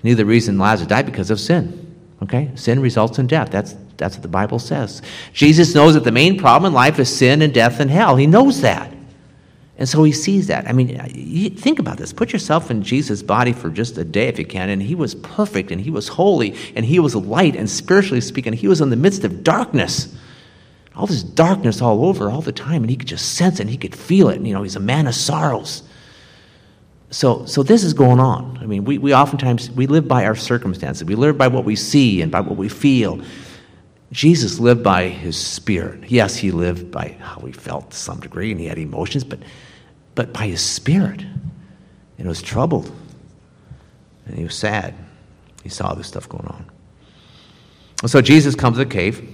knew 0.03 0.15
the 0.15 0.25
reason 0.25 0.57
Lazarus 0.57 0.87
died 0.87 1.05
because 1.05 1.31
of 1.31 1.39
sin. 1.39 1.81
Okay? 2.23 2.51
Sin 2.55 2.79
results 2.79 3.19
in 3.19 3.27
death. 3.27 3.51
That's, 3.51 3.75
that's 3.97 4.15
what 4.15 4.21
the 4.21 4.27
Bible 4.27 4.59
says. 4.59 5.01
Jesus 5.33 5.75
knows 5.75 5.93
that 5.93 6.03
the 6.03 6.11
main 6.11 6.37
problem 6.37 6.69
in 6.69 6.73
life 6.73 6.99
is 6.99 7.15
sin 7.15 7.41
and 7.41 7.53
death 7.53 7.79
and 7.79 7.89
hell. 7.89 8.15
He 8.15 8.27
knows 8.27 8.61
that. 8.61 8.91
And 9.77 9.89
so 9.89 10.03
he 10.03 10.13
sees 10.13 10.47
that. 10.47 10.69
I 10.69 10.71
mean, 10.71 11.55
think 11.55 11.79
about 11.79 11.97
this. 11.97 12.13
Put 12.13 12.31
yourself 12.31 12.71
in 12.71 12.81
Jesus' 12.81 13.21
body 13.21 13.51
for 13.51 13.69
just 13.69 13.97
a 13.97 14.05
day 14.05 14.27
if 14.29 14.39
you 14.39 14.45
can. 14.45 14.69
And 14.69 14.81
he 14.81 14.95
was 14.95 15.15
perfect 15.15 15.69
and 15.69 15.81
he 15.81 15.91
was 15.91 16.07
holy 16.07 16.55
and 16.75 16.85
he 16.85 16.99
was 16.99 17.13
light. 17.13 17.57
And 17.57 17.69
spiritually 17.69 18.21
speaking, 18.21 18.53
he 18.53 18.69
was 18.69 18.79
in 18.79 18.89
the 18.89 18.95
midst 18.95 19.25
of 19.25 19.43
darkness. 19.43 20.15
All 20.95 21.07
this 21.07 21.23
darkness 21.23 21.81
all 21.81 22.05
over 22.05 22.29
all 22.29 22.41
the 22.41 22.53
time. 22.53 22.83
And 22.83 22.89
he 22.89 22.95
could 22.95 23.09
just 23.09 23.33
sense 23.33 23.59
it 23.59 23.63
and 23.63 23.69
he 23.69 23.75
could 23.75 23.93
feel 23.93 24.29
it. 24.29 24.37
And, 24.37 24.47
you 24.47 24.53
know, 24.53 24.63
he's 24.63 24.77
a 24.77 24.79
man 24.79 25.07
of 25.07 25.15
sorrows 25.15 25.83
so, 27.11 27.45
so 27.45 27.63
this 27.63 27.83
is 27.83 27.93
going 27.93 28.19
on. 28.19 28.57
I 28.61 28.65
mean, 28.65 28.83
we, 28.83 28.97
we 28.97 29.13
oftentimes, 29.13 29.69
we 29.71 29.87
live 29.87 30.07
by 30.07 30.25
our 30.25 30.35
circumstances. 30.35 31.05
We 31.05 31.15
live 31.15 31.37
by 31.37 31.47
what 31.47 31.63
we 31.63 31.75
see 31.75 32.21
and 32.21 32.31
by 32.31 32.41
what 32.41 32.57
we 32.57 32.67
feel. 32.67 33.21
Jesus 34.11 34.59
lived 34.59 34.83
by 34.83 35.09
his 35.09 35.37
spirit. 35.37 36.09
Yes, 36.09 36.35
he 36.35 36.51
lived 36.51 36.91
by 36.91 37.17
how 37.19 37.41
he 37.41 37.51
felt 37.51 37.91
to 37.91 37.97
some 37.97 38.19
degree 38.19 38.51
and 38.51 38.59
he 38.59 38.65
had 38.65 38.77
emotions, 38.77 39.23
but, 39.23 39.39
but 40.15 40.33
by 40.33 40.47
his 40.47 40.61
spirit. 40.61 41.21
And 41.21 42.17
he 42.17 42.27
was 42.27 42.41
troubled. 42.41 42.91
And 44.25 44.37
he 44.37 44.43
was 44.43 44.55
sad. 44.55 44.95
He 45.63 45.69
saw 45.69 45.93
this 45.93 46.07
stuff 46.07 46.27
going 46.27 46.47
on. 46.47 46.65
And 48.01 48.11
so 48.11 48.21
Jesus 48.21 48.55
comes 48.55 48.77
to 48.77 48.85
the 48.85 48.89
cave, 48.89 49.27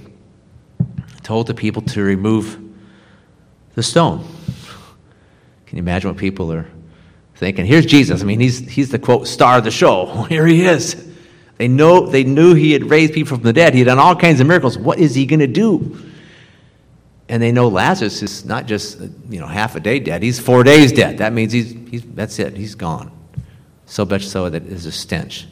told 1.24 1.48
the 1.48 1.54
people 1.54 1.82
to 1.84 2.02
remove 2.02 2.60
the 3.76 3.84
stone. 3.84 4.26
Can 5.66 5.78
you 5.78 5.84
imagine 5.84 6.10
what 6.10 6.18
people 6.18 6.52
are 6.52 6.68
thinking, 7.42 7.66
here's 7.66 7.88
Jesus. 7.88 8.22
I 8.22 8.26
mean, 8.26 8.40
he's, 8.40 8.60
he's 8.60 8.92
the 8.92 9.00
quote 9.00 9.28
star 9.28 9.58
of 9.58 9.64
the 9.64 9.72
show. 9.72 10.06
Here 10.30 10.46
he 10.46 10.64
is. 10.64 11.10
They, 11.58 11.68
know, 11.68 12.06
they 12.06 12.24
knew 12.24 12.54
he 12.54 12.72
had 12.72 12.88
raised 12.90 13.14
people 13.14 13.36
from 13.36 13.44
the 13.44 13.52
dead. 13.52 13.74
He 13.74 13.80
had 13.80 13.88
done 13.88 13.98
all 13.98 14.16
kinds 14.16 14.40
of 14.40 14.48
miracles. 14.48 14.78
What 14.78 15.00
is 15.00 15.16
he 15.16 15.26
going 15.26 15.40
to 15.40 15.48
do? 15.48 15.98
And 17.28 17.42
they 17.42 17.52
know 17.52 17.68
Lazarus 17.68 18.22
is 18.22 18.46
not 18.46 18.68
just 18.68 19.00
you 19.30 19.40
know 19.40 19.48
half 19.48 19.76
a 19.76 19.80
day 19.80 20.00
dead. 20.00 20.22
He's 20.22 20.40
four 20.40 20.64
days 20.64 20.92
dead. 20.92 21.20
That 21.20 21.32
means 21.34 21.54
he's, 21.54 21.72
he's 21.90 22.04
that's 22.04 22.40
it. 22.40 22.58
He's 22.58 22.76
gone. 22.76 23.10
So 23.86 24.06
much 24.06 24.28
so 24.28 24.50
that 24.50 24.68
there's 24.68 24.86
a 24.86 24.92
stench. 24.92 25.48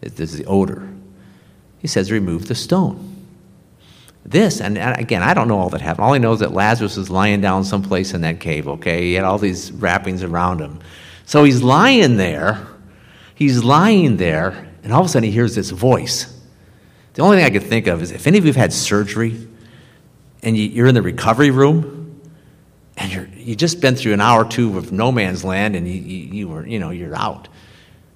There's 0.00 0.32
the 0.32 0.44
odor. 0.46 0.88
He 1.78 1.88
says, 1.88 2.10
remove 2.10 2.48
the 2.48 2.54
stone. 2.54 3.26
This, 4.26 4.60
and 4.60 4.78
again, 4.78 5.22
I 5.22 5.34
don't 5.34 5.48
know 5.48 5.58
all 5.58 5.68
that 5.70 5.82
happened. 5.82 6.04
All 6.04 6.14
I 6.14 6.18
know 6.18 6.32
is 6.32 6.40
that 6.40 6.52
Lazarus 6.52 6.96
was 6.96 7.10
lying 7.10 7.40
down 7.40 7.64
someplace 7.64 8.14
in 8.14 8.22
that 8.22 8.40
cave, 8.40 8.66
okay? 8.66 9.02
He 9.02 9.14
had 9.14 9.24
all 9.24 9.38
these 9.38 9.70
wrappings 9.70 10.22
around 10.22 10.60
him. 10.60 10.80
So 11.26 11.44
he's 11.44 11.62
lying 11.62 12.16
there. 12.16 12.66
He's 13.34 13.64
lying 13.64 14.16
there, 14.16 14.68
and 14.82 14.92
all 14.92 15.00
of 15.00 15.06
a 15.06 15.08
sudden 15.08 15.24
he 15.24 15.32
hears 15.32 15.54
this 15.54 15.70
voice. 15.70 16.30
The 17.14 17.22
only 17.22 17.38
thing 17.38 17.46
I 17.46 17.50
could 17.50 17.68
think 17.68 17.86
of 17.86 18.02
is 18.02 18.10
if 18.10 18.26
any 18.26 18.38
of 18.38 18.44
you 18.44 18.50
have 18.50 18.56
had 18.56 18.72
surgery 18.72 19.48
and 20.42 20.56
you, 20.56 20.84
are 20.84 20.88
in 20.88 20.94
the 20.94 21.02
recovery 21.02 21.50
room 21.50 22.20
and 22.96 23.12
you're 23.12 23.28
you 23.36 23.54
just 23.56 23.80
been 23.80 23.96
through 23.96 24.14
an 24.14 24.20
hour 24.20 24.44
or 24.44 24.48
two 24.48 24.76
of 24.78 24.92
no 24.92 25.12
man's 25.12 25.44
land 25.44 25.76
and 25.76 25.86
you, 25.86 25.94
you, 25.94 26.32
you 26.32 26.48
were 26.48 26.66
you 26.66 26.78
know 26.78 26.90
you're 26.90 27.14
out. 27.14 27.48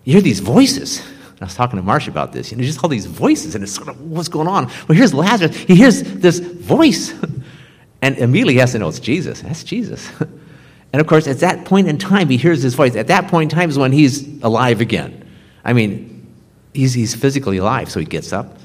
You 0.05 0.15
hear 0.15 0.23
these 0.23 0.41
voices. 0.41 1.01
And 1.01 1.43
I 1.43 1.45
was 1.45 1.55
talking 1.55 1.77
to 1.77 1.83
Marcia 1.83 2.11
about 2.11 2.33
this. 2.33 2.51
You 2.51 2.57
know, 2.57 2.65
just 2.65 2.83
all 2.83 2.89
these 2.89 3.07
voices, 3.07 3.55
and 3.55 3.63
it's 3.63 3.73
sort 3.73 3.89
of 3.89 4.01
what's 4.01 4.29
going 4.29 4.49
on. 4.49 4.67
Well, 4.89 4.97
here's 4.97 5.15
Lazarus. 5.15 5.57
He 5.57 5.77
hears 5.77 6.03
this 6.03 6.41
voice, 6.41 7.15
and 8.03 8.19
immediately 8.19 8.55
he 8.55 8.61
has 8.61 8.73
to 8.73 8.81
know 8.81 8.89
it's 8.89 8.99
Jesus. 8.99 9.43
That's 9.43 9.63
Jesus. 9.63 10.11
And 10.93 11.01
of 11.01 11.07
course, 11.07 11.27
at 11.27 11.41
that 11.41 11.65
point 11.65 11.89
in 11.89 11.99
time, 11.99 12.29
he 12.29 12.37
hears 12.37 12.63
his 12.63 12.75
voice. 12.75 12.97
At 12.97 13.09
that 13.09 13.29
point 13.29 13.53
in 13.53 13.59
time 13.59 13.69
is 13.69 13.79
when 13.79 13.93
he's 13.93 14.43
alive 14.43 14.81
again. 14.81 15.29
I 15.65 15.73
mean, 15.73 16.27
he's, 16.73 16.95
he's 16.95 17.15
physically 17.15 17.59
alive, 17.59 17.91
so 17.91 18.01
he 18.01 18.07
gets 18.07 18.33
up. 18.33 18.59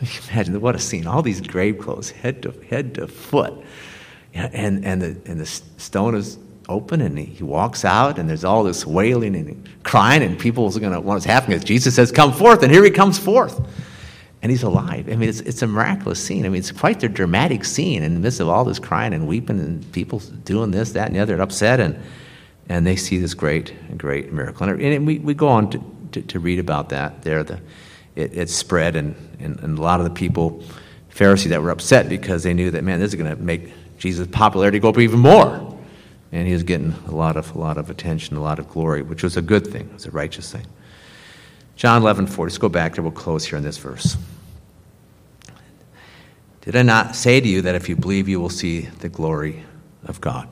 Imagine 0.32 0.60
what 0.60 0.74
a 0.74 0.78
scene. 0.78 1.06
All 1.06 1.22
these 1.22 1.40
grave 1.40 1.78
clothes, 1.78 2.10
head 2.10 2.42
to, 2.42 2.52
head 2.70 2.94
to 2.94 3.06
foot. 3.06 3.54
And, 4.32 4.84
and, 4.84 5.00
the, 5.00 5.16
and 5.26 5.38
the 5.38 5.46
stone 5.46 6.14
is 6.14 6.38
open, 6.68 7.00
and 7.00 7.18
he, 7.18 7.26
he 7.26 7.44
walks 7.44 7.84
out, 7.84 8.18
and 8.18 8.28
there's 8.28 8.44
all 8.44 8.64
this 8.64 8.86
wailing 8.86 9.36
and 9.36 9.68
crying, 9.84 10.22
and 10.22 10.38
people 10.38 10.66
are 10.66 10.80
going 10.80 10.92
to 10.92 11.00
what's 11.00 11.24
happening 11.24 11.58
is 11.58 11.64
Jesus 11.64 11.94
says, 11.94 12.10
Come 12.10 12.32
forth, 12.32 12.62
and 12.62 12.72
here 12.72 12.82
he 12.82 12.90
comes 12.90 13.18
forth. 13.18 13.60
And 14.44 14.50
he's 14.50 14.62
alive. 14.62 15.08
I 15.08 15.16
mean, 15.16 15.30
it's, 15.30 15.40
it's 15.40 15.62
a 15.62 15.66
miraculous 15.66 16.22
scene. 16.22 16.44
I 16.44 16.50
mean, 16.50 16.58
it's 16.58 16.70
quite 16.70 17.02
a 17.02 17.08
dramatic 17.08 17.64
scene 17.64 18.02
in 18.02 18.12
the 18.12 18.20
midst 18.20 18.40
of 18.40 18.48
all 18.50 18.62
this 18.62 18.78
crying 18.78 19.14
and 19.14 19.26
weeping, 19.26 19.58
and 19.58 19.90
people 19.92 20.18
doing 20.18 20.70
this, 20.70 20.92
that, 20.92 21.06
and 21.06 21.16
the 21.16 21.20
other, 21.20 21.40
upset, 21.40 21.80
and, 21.80 21.98
and 22.68 22.86
they 22.86 22.94
see 22.94 23.16
this 23.16 23.32
great, 23.32 23.72
great 23.96 24.34
miracle. 24.34 24.68
And, 24.68 24.82
and 24.82 25.06
we, 25.06 25.18
we 25.18 25.32
go 25.32 25.48
on 25.48 25.70
to, 25.70 25.82
to, 26.12 26.20
to 26.20 26.38
read 26.38 26.58
about 26.58 26.90
that 26.90 27.22
there. 27.22 27.42
The, 27.42 27.58
it, 28.16 28.36
it 28.36 28.50
spread, 28.50 28.96
and, 28.96 29.16
and, 29.40 29.58
and 29.60 29.78
a 29.78 29.80
lot 29.80 30.00
of 30.00 30.04
the 30.04 30.10
people, 30.10 30.62
Pharisees, 31.08 31.48
that 31.48 31.62
were 31.62 31.70
upset 31.70 32.10
because 32.10 32.42
they 32.42 32.52
knew 32.52 32.70
that, 32.70 32.84
man, 32.84 33.00
this 33.00 33.14
is 33.14 33.18
going 33.18 33.34
to 33.34 33.42
make 33.42 33.72
Jesus' 33.96 34.26
popularity 34.26 34.78
go 34.78 34.90
up 34.90 34.98
even 34.98 35.20
more. 35.20 35.74
And 36.32 36.46
he 36.46 36.52
was 36.52 36.64
getting 36.64 36.94
a 37.06 37.12
lot 37.12 37.38
of, 37.38 37.56
a 37.56 37.58
lot 37.58 37.78
of 37.78 37.88
attention, 37.88 38.36
a 38.36 38.42
lot 38.42 38.58
of 38.58 38.68
glory, 38.68 39.00
which 39.00 39.22
was 39.22 39.38
a 39.38 39.42
good 39.42 39.66
thing, 39.66 39.88
it 39.88 39.94
was 39.94 40.04
a 40.04 40.10
righteous 40.10 40.52
thing. 40.52 40.66
John 41.76 42.02
11, 42.02 42.26
4. 42.26 42.44
Let's 42.44 42.58
go 42.58 42.68
back 42.68 42.94
there. 42.94 43.02
We'll 43.02 43.10
close 43.10 43.46
here 43.46 43.56
in 43.56 43.64
this 43.64 43.78
verse. 43.78 44.18
Did 46.64 46.76
I 46.76 46.82
not 46.82 47.14
say 47.14 47.40
to 47.40 47.46
you 47.46 47.60
that 47.62 47.74
if 47.74 47.90
you 47.90 47.96
believe, 47.96 48.26
you 48.26 48.40
will 48.40 48.48
see 48.48 48.82
the 49.00 49.10
glory 49.10 49.62
of 50.04 50.20
God? 50.22 50.48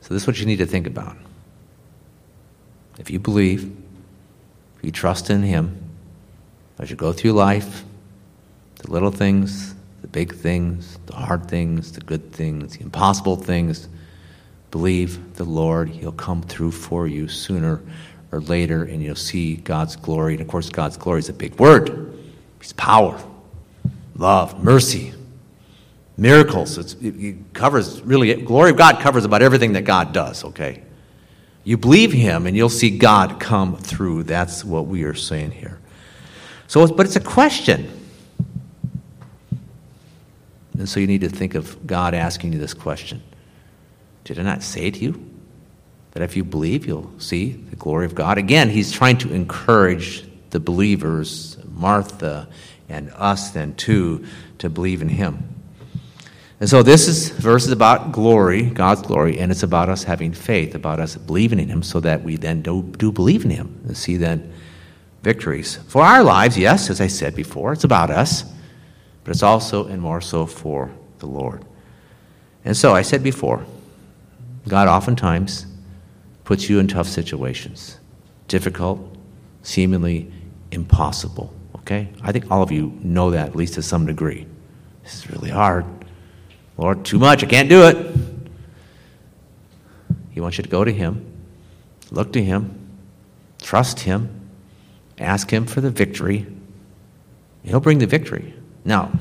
So, 0.00 0.12
this 0.12 0.24
is 0.24 0.26
what 0.26 0.40
you 0.40 0.46
need 0.46 0.56
to 0.56 0.66
think 0.66 0.88
about. 0.88 1.16
If 2.98 3.08
you 3.08 3.20
believe, 3.20 3.62
if 4.76 4.84
you 4.84 4.90
trust 4.90 5.30
in 5.30 5.44
Him, 5.44 5.80
as 6.80 6.90
you 6.90 6.96
go 6.96 7.12
through 7.12 7.32
life, 7.32 7.84
the 8.78 8.90
little 8.90 9.12
things, 9.12 9.76
the 10.00 10.08
big 10.08 10.34
things, 10.34 10.98
the 11.06 11.14
hard 11.14 11.46
things, 11.48 11.92
the 11.92 12.00
good 12.00 12.32
things, 12.32 12.76
the 12.76 12.82
impossible 12.82 13.36
things, 13.36 13.88
believe 14.72 15.36
the 15.36 15.44
Lord. 15.44 15.90
He'll 15.90 16.10
come 16.10 16.42
through 16.42 16.72
for 16.72 17.06
you 17.06 17.28
sooner 17.28 17.80
or 18.32 18.40
later, 18.40 18.82
and 18.82 19.00
you'll 19.00 19.14
see 19.14 19.56
God's 19.56 19.94
glory. 19.94 20.32
And 20.32 20.40
of 20.40 20.48
course, 20.48 20.68
God's 20.70 20.96
glory 20.96 21.20
is 21.20 21.28
a 21.28 21.32
big 21.32 21.54
word. 21.60 22.18
He's 22.60 22.72
power, 22.72 23.22
love, 24.14 24.62
mercy, 24.62 25.14
miracles. 26.16 26.78
It's, 26.78 26.94
it 26.94 27.52
covers 27.52 28.00
really, 28.02 28.34
glory 28.34 28.70
of 28.70 28.76
God 28.76 29.00
covers 29.00 29.24
about 29.24 29.42
everything 29.42 29.72
that 29.72 29.82
God 29.82 30.12
does, 30.12 30.44
okay? 30.44 30.82
You 31.64 31.76
believe 31.76 32.12
Him, 32.12 32.46
and 32.46 32.56
you'll 32.56 32.68
see 32.68 32.96
God 32.96 33.38
come 33.38 33.76
through. 33.76 34.24
That's 34.24 34.64
what 34.64 34.86
we 34.86 35.04
are 35.04 35.14
saying 35.14 35.52
here. 35.52 35.78
So, 36.66 36.86
but 36.86 37.06
it's 37.06 37.16
a 37.16 37.20
question. 37.20 37.98
And 40.78 40.88
so 40.88 41.00
you 41.00 41.06
need 41.06 41.20
to 41.20 41.28
think 41.28 41.54
of 41.54 41.86
God 41.86 42.14
asking 42.14 42.52
you 42.52 42.58
this 42.58 42.74
question 42.74 43.22
Did 44.24 44.38
I 44.38 44.42
not 44.42 44.62
say 44.62 44.90
to 44.90 44.98
you 44.98 45.30
that 46.12 46.22
if 46.22 46.36
you 46.36 46.44
believe, 46.44 46.86
you'll 46.86 47.12
see 47.18 47.52
the 47.52 47.76
glory 47.76 48.06
of 48.06 48.14
God? 48.14 48.38
Again, 48.38 48.70
he's 48.70 48.90
trying 48.90 49.18
to 49.18 49.32
encourage 49.32 50.26
the 50.50 50.60
believers, 50.60 51.56
Martha 51.74 52.48
and 52.92 53.10
us 53.16 53.50
then 53.50 53.74
too, 53.74 54.24
to 54.58 54.70
believe 54.70 55.02
in 55.02 55.08
him. 55.08 55.48
And 56.60 56.70
so 56.70 56.84
this 56.84 57.08
is 57.08 57.30
verse 57.30 57.66
is 57.66 57.72
about 57.72 58.12
glory, 58.12 58.62
God's 58.62 59.02
glory, 59.02 59.40
and 59.40 59.50
it's 59.50 59.64
about 59.64 59.88
us 59.88 60.04
having 60.04 60.32
faith, 60.32 60.76
about 60.76 61.00
us 61.00 61.16
believing 61.16 61.58
in 61.58 61.68
him 61.68 61.82
so 61.82 61.98
that 61.98 62.22
we 62.22 62.36
then 62.36 62.62
do, 62.62 62.84
do 62.98 63.10
believe 63.10 63.44
in 63.44 63.50
him 63.50 63.80
and 63.84 63.96
see 63.96 64.16
then 64.16 64.52
victories. 65.22 65.76
For 65.88 66.02
our 66.02 66.22
lives, 66.22 66.56
yes, 66.56 66.88
as 66.88 67.00
I 67.00 67.08
said 67.08 67.34
before, 67.34 67.72
it's 67.72 67.82
about 67.82 68.10
us, 68.10 68.44
but 69.24 69.32
it's 69.32 69.42
also 69.42 69.86
and 69.86 70.00
more 70.00 70.20
so 70.20 70.46
for 70.46 70.92
the 71.18 71.26
Lord. 71.26 71.64
And 72.64 72.76
so 72.76 72.94
I 72.94 73.02
said 73.02 73.24
before, 73.24 73.66
God 74.68 74.86
oftentimes 74.86 75.66
puts 76.44 76.68
you 76.68 76.78
in 76.78 76.86
tough 76.86 77.08
situations, 77.08 77.98
difficult, 78.46 79.00
seemingly 79.62 80.32
impossible. 80.70 81.52
Okay? 81.82 82.08
I 82.22 82.32
think 82.32 82.50
all 82.50 82.62
of 82.62 82.70
you 82.72 82.98
know 83.02 83.30
that, 83.30 83.48
at 83.48 83.56
least 83.56 83.74
to 83.74 83.82
some 83.82 84.06
degree. 84.06 84.46
This 85.02 85.14
is 85.14 85.30
really 85.30 85.50
hard. 85.50 85.84
Lord, 86.78 87.04
too 87.04 87.18
much. 87.18 87.42
I 87.44 87.46
can't 87.46 87.68
do 87.68 87.86
it. 87.86 88.16
He 90.30 90.40
wants 90.40 90.58
you 90.58 90.62
to 90.62 90.70
go 90.70 90.84
to 90.84 90.92
Him, 90.92 91.26
look 92.10 92.32
to 92.32 92.42
Him, 92.42 92.88
trust 93.60 94.00
Him, 94.00 94.42
Ask 95.18 95.52
Him 95.52 95.66
for 95.66 95.80
the 95.80 95.90
victory. 95.90 96.46
He'll 97.62 97.80
bring 97.80 97.98
the 97.98 98.06
victory. 98.06 98.54
Now, 98.84 99.12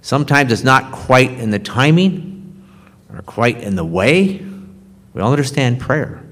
sometimes 0.00 0.50
it's 0.52 0.64
not 0.64 0.90
quite 0.90 1.32
in 1.32 1.50
the 1.50 1.58
timing 1.58 2.64
or 3.12 3.20
quite 3.22 3.58
in 3.58 3.76
the 3.76 3.84
way. 3.84 4.44
We 5.12 5.20
all 5.20 5.32
understand 5.32 5.80
prayer. 5.80 6.22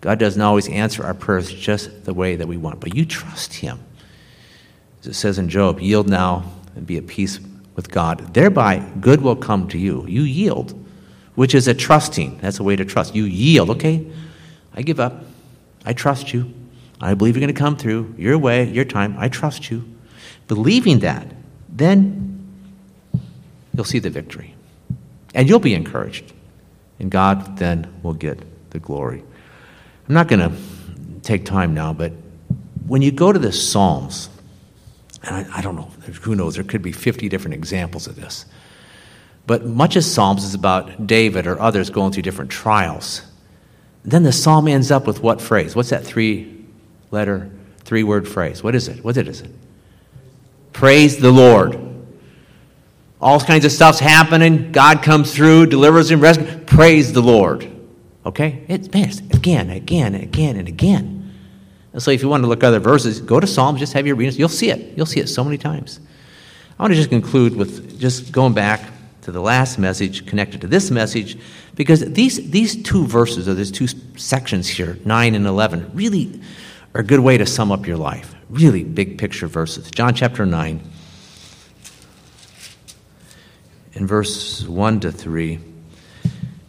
God 0.00 0.18
doesn't 0.18 0.40
always 0.40 0.68
answer 0.68 1.04
our 1.04 1.14
prayers 1.14 1.52
just 1.52 2.04
the 2.04 2.14
way 2.14 2.36
that 2.36 2.48
we 2.48 2.56
want, 2.56 2.80
but 2.80 2.96
you 2.96 3.04
trust 3.04 3.54
Him. 3.54 3.78
As 5.00 5.06
it 5.06 5.14
says 5.14 5.38
in 5.38 5.48
Job, 5.48 5.80
yield 5.80 6.08
now 6.08 6.44
and 6.76 6.86
be 6.86 6.96
at 6.96 7.06
peace 7.06 7.40
with 7.74 7.90
God. 7.90 8.34
Thereby, 8.34 8.78
good 9.00 9.22
will 9.22 9.36
come 9.36 9.68
to 9.68 9.78
you. 9.78 10.06
You 10.06 10.22
yield, 10.22 10.78
which 11.34 11.54
is 11.54 11.66
a 11.68 11.74
trusting. 11.74 12.38
That's 12.38 12.58
a 12.58 12.62
way 12.62 12.76
to 12.76 12.84
trust. 12.84 13.14
You 13.14 13.24
yield. 13.24 13.70
Okay, 13.70 14.06
I 14.74 14.82
give 14.82 15.00
up. 15.00 15.24
I 15.84 15.92
trust 15.92 16.34
you. 16.34 16.52
I 17.00 17.14
believe 17.14 17.34
you're 17.34 17.40
going 17.40 17.54
to 17.54 17.58
come 17.58 17.76
through 17.76 18.14
your 18.18 18.36
way, 18.36 18.70
your 18.70 18.84
time. 18.84 19.16
I 19.18 19.28
trust 19.28 19.70
you. 19.70 19.84
Believing 20.48 20.98
that, 20.98 21.26
then 21.68 22.46
you'll 23.72 23.84
see 23.84 23.98
the 23.98 24.10
victory. 24.10 24.54
And 25.34 25.48
you'll 25.48 25.60
be 25.60 25.74
encouraged. 25.74 26.32
And 26.98 27.10
God 27.10 27.56
then 27.56 27.90
will 28.02 28.12
get 28.12 28.38
the 28.70 28.78
glory. 28.78 29.22
I'm 30.06 30.14
not 30.14 30.28
going 30.28 30.40
to 30.40 30.54
take 31.22 31.46
time 31.46 31.72
now, 31.72 31.94
but 31.94 32.12
when 32.86 33.00
you 33.00 33.12
go 33.12 33.32
to 33.32 33.38
the 33.38 33.52
Psalms, 33.52 34.28
and 35.22 35.36
I, 35.36 35.58
I, 35.58 35.60
don't 35.60 35.76
know, 35.76 35.90
who 36.22 36.34
knows, 36.34 36.54
there 36.54 36.64
could 36.64 36.82
be 36.82 36.92
50 36.92 37.28
different 37.28 37.54
examples 37.54 38.06
of 38.06 38.16
this. 38.16 38.46
But 39.46 39.66
much 39.66 39.96
of 39.96 40.04
Psalms 40.04 40.44
is 40.44 40.54
about 40.54 41.06
David 41.06 41.46
or 41.46 41.60
others 41.60 41.90
going 41.90 42.12
through 42.12 42.22
different 42.22 42.50
trials. 42.50 43.22
Then 44.04 44.22
the 44.22 44.32
psalm 44.32 44.66
ends 44.66 44.90
up 44.90 45.06
with 45.06 45.22
what 45.22 45.42
phrase? 45.42 45.76
What's 45.76 45.90
that 45.90 46.04
three 46.04 46.60
letter, 47.10 47.50
three 47.80 48.02
word 48.02 48.28
phrase. 48.28 48.62
What 48.62 48.74
is 48.74 48.88
it? 48.88 49.04
What 49.04 49.16
is 49.16 49.40
it? 49.40 49.50
Praise 50.72 51.18
the 51.18 51.30
Lord. 51.30 51.78
All 53.20 53.40
kinds 53.40 53.64
of 53.64 53.72
stuff's 53.72 53.98
happening. 53.98 54.72
God 54.72 55.02
comes 55.02 55.34
through, 55.34 55.66
delivers 55.66 56.10
and 56.10 56.22
rescues. 56.22 56.48
Praise 56.66 57.12
the 57.12 57.20
Lord. 57.20 57.70
Okay? 58.24 58.64
It's 58.68 58.92
man, 58.92 59.10
again, 59.32 59.70
again, 59.70 60.14
again, 60.14 60.56
and 60.56 60.68
again. 60.68 61.19
And 61.92 62.02
so 62.02 62.10
if 62.10 62.22
you 62.22 62.28
want 62.28 62.42
to 62.44 62.48
look 62.48 62.62
at 62.62 62.68
other 62.68 62.78
verses, 62.78 63.20
go 63.20 63.40
to 63.40 63.46
Psalms, 63.46 63.80
just 63.80 63.92
have 63.94 64.06
your 64.06 64.16
readings. 64.16 64.38
You'll 64.38 64.48
see 64.48 64.70
it. 64.70 64.96
You'll 64.96 65.06
see 65.06 65.20
it 65.20 65.28
so 65.28 65.42
many 65.42 65.58
times. 65.58 66.00
I 66.78 66.82
want 66.82 66.92
to 66.92 66.96
just 66.96 67.10
conclude 67.10 67.56
with 67.56 67.98
just 68.00 68.32
going 68.32 68.54
back 68.54 68.80
to 69.22 69.32
the 69.32 69.40
last 69.40 69.78
message 69.78 70.26
connected 70.26 70.60
to 70.62 70.66
this 70.66 70.90
message, 70.90 71.36
because 71.74 72.00
these, 72.12 72.50
these 72.50 72.82
two 72.82 73.06
verses, 73.06 73.48
or 73.48 73.54
these 73.54 73.70
two 73.70 73.86
sections 74.16 74.66
here, 74.66 74.98
9 75.04 75.34
and 75.34 75.46
11, 75.46 75.90
really 75.94 76.40
are 76.94 77.02
a 77.02 77.04
good 77.04 77.20
way 77.20 77.36
to 77.36 77.44
sum 77.44 77.70
up 77.70 77.86
your 77.86 77.98
life. 77.98 78.34
Really 78.48 78.82
big 78.82 79.18
picture 79.18 79.46
verses. 79.46 79.90
John 79.90 80.14
chapter 80.14 80.46
9, 80.46 80.80
in 83.92 84.06
verse 84.06 84.66
1 84.66 85.00
to 85.00 85.12
3. 85.12 85.58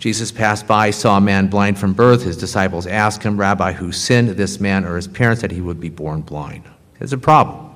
Jesus 0.01 0.31
passed 0.31 0.65
by, 0.65 0.89
saw 0.89 1.17
a 1.17 1.21
man 1.21 1.45
blind 1.45 1.77
from 1.77 1.93
birth. 1.93 2.23
His 2.23 2.35
disciples 2.35 2.87
asked 2.87 3.21
him, 3.21 3.39
Rabbi, 3.39 3.71
who 3.71 3.91
sinned, 3.91 4.29
this 4.29 4.59
man 4.59 4.83
or 4.83 4.95
his 4.95 5.07
parents, 5.07 5.43
that 5.43 5.51
he 5.51 5.61
would 5.61 5.79
be 5.79 5.89
born 5.89 6.21
blind? 6.21 6.63
There's 6.97 7.13
a 7.13 7.19
problem. 7.19 7.69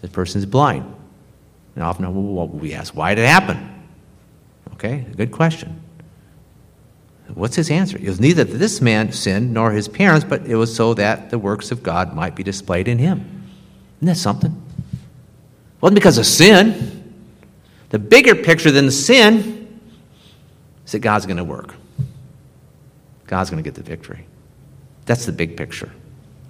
This 0.00 0.12
person 0.12 0.38
is 0.38 0.46
blind. 0.46 0.84
And 1.74 1.82
often 1.82 2.60
we 2.60 2.72
ask, 2.72 2.94
why 2.94 3.16
did 3.16 3.22
it 3.22 3.26
happen? 3.26 3.82
Okay, 4.74 5.06
good 5.16 5.32
question. 5.32 5.82
What's 7.34 7.56
his 7.56 7.68
answer? 7.68 7.98
It 7.98 8.06
was 8.06 8.20
neither 8.20 8.44
that 8.44 8.58
this 8.58 8.80
man 8.80 9.10
sinned 9.10 9.52
nor 9.52 9.72
his 9.72 9.88
parents, 9.88 10.24
but 10.24 10.46
it 10.46 10.54
was 10.54 10.72
so 10.72 10.94
that 10.94 11.30
the 11.30 11.38
works 11.38 11.72
of 11.72 11.82
God 11.82 12.14
might 12.14 12.36
be 12.36 12.44
displayed 12.44 12.86
in 12.86 12.98
him. 12.98 13.42
Isn't 13.98 14.06
that 14.06 14.16
something? 14.18 14.52
It 14.52 15.82
wasn't 15.82 15.96
because 15.96 16.18
of 16.18 16.26
sin. 16.26 17.02
The 17.88 17.98
bigger 17.98 18.36
picture 18.36 18.70
than 18.70 18.86
the 18.86 18.92
sin 18.92 19.55
is 20.86 20.92
that 20.92 21.00
God's 21.00 21.26
going 21.26 21.36
to 21.36 21.44
work. 21.44 21.74
God's 23.26 23.50
going 23.50 23.62
to 23.62 23.68
get 23.68 23.74
the 23.74 23.82
victory. 23.82 24.26
That's 25.04 25.26
the 25.26 25.32
big 25.32 25.56
picture. 25.56 25.92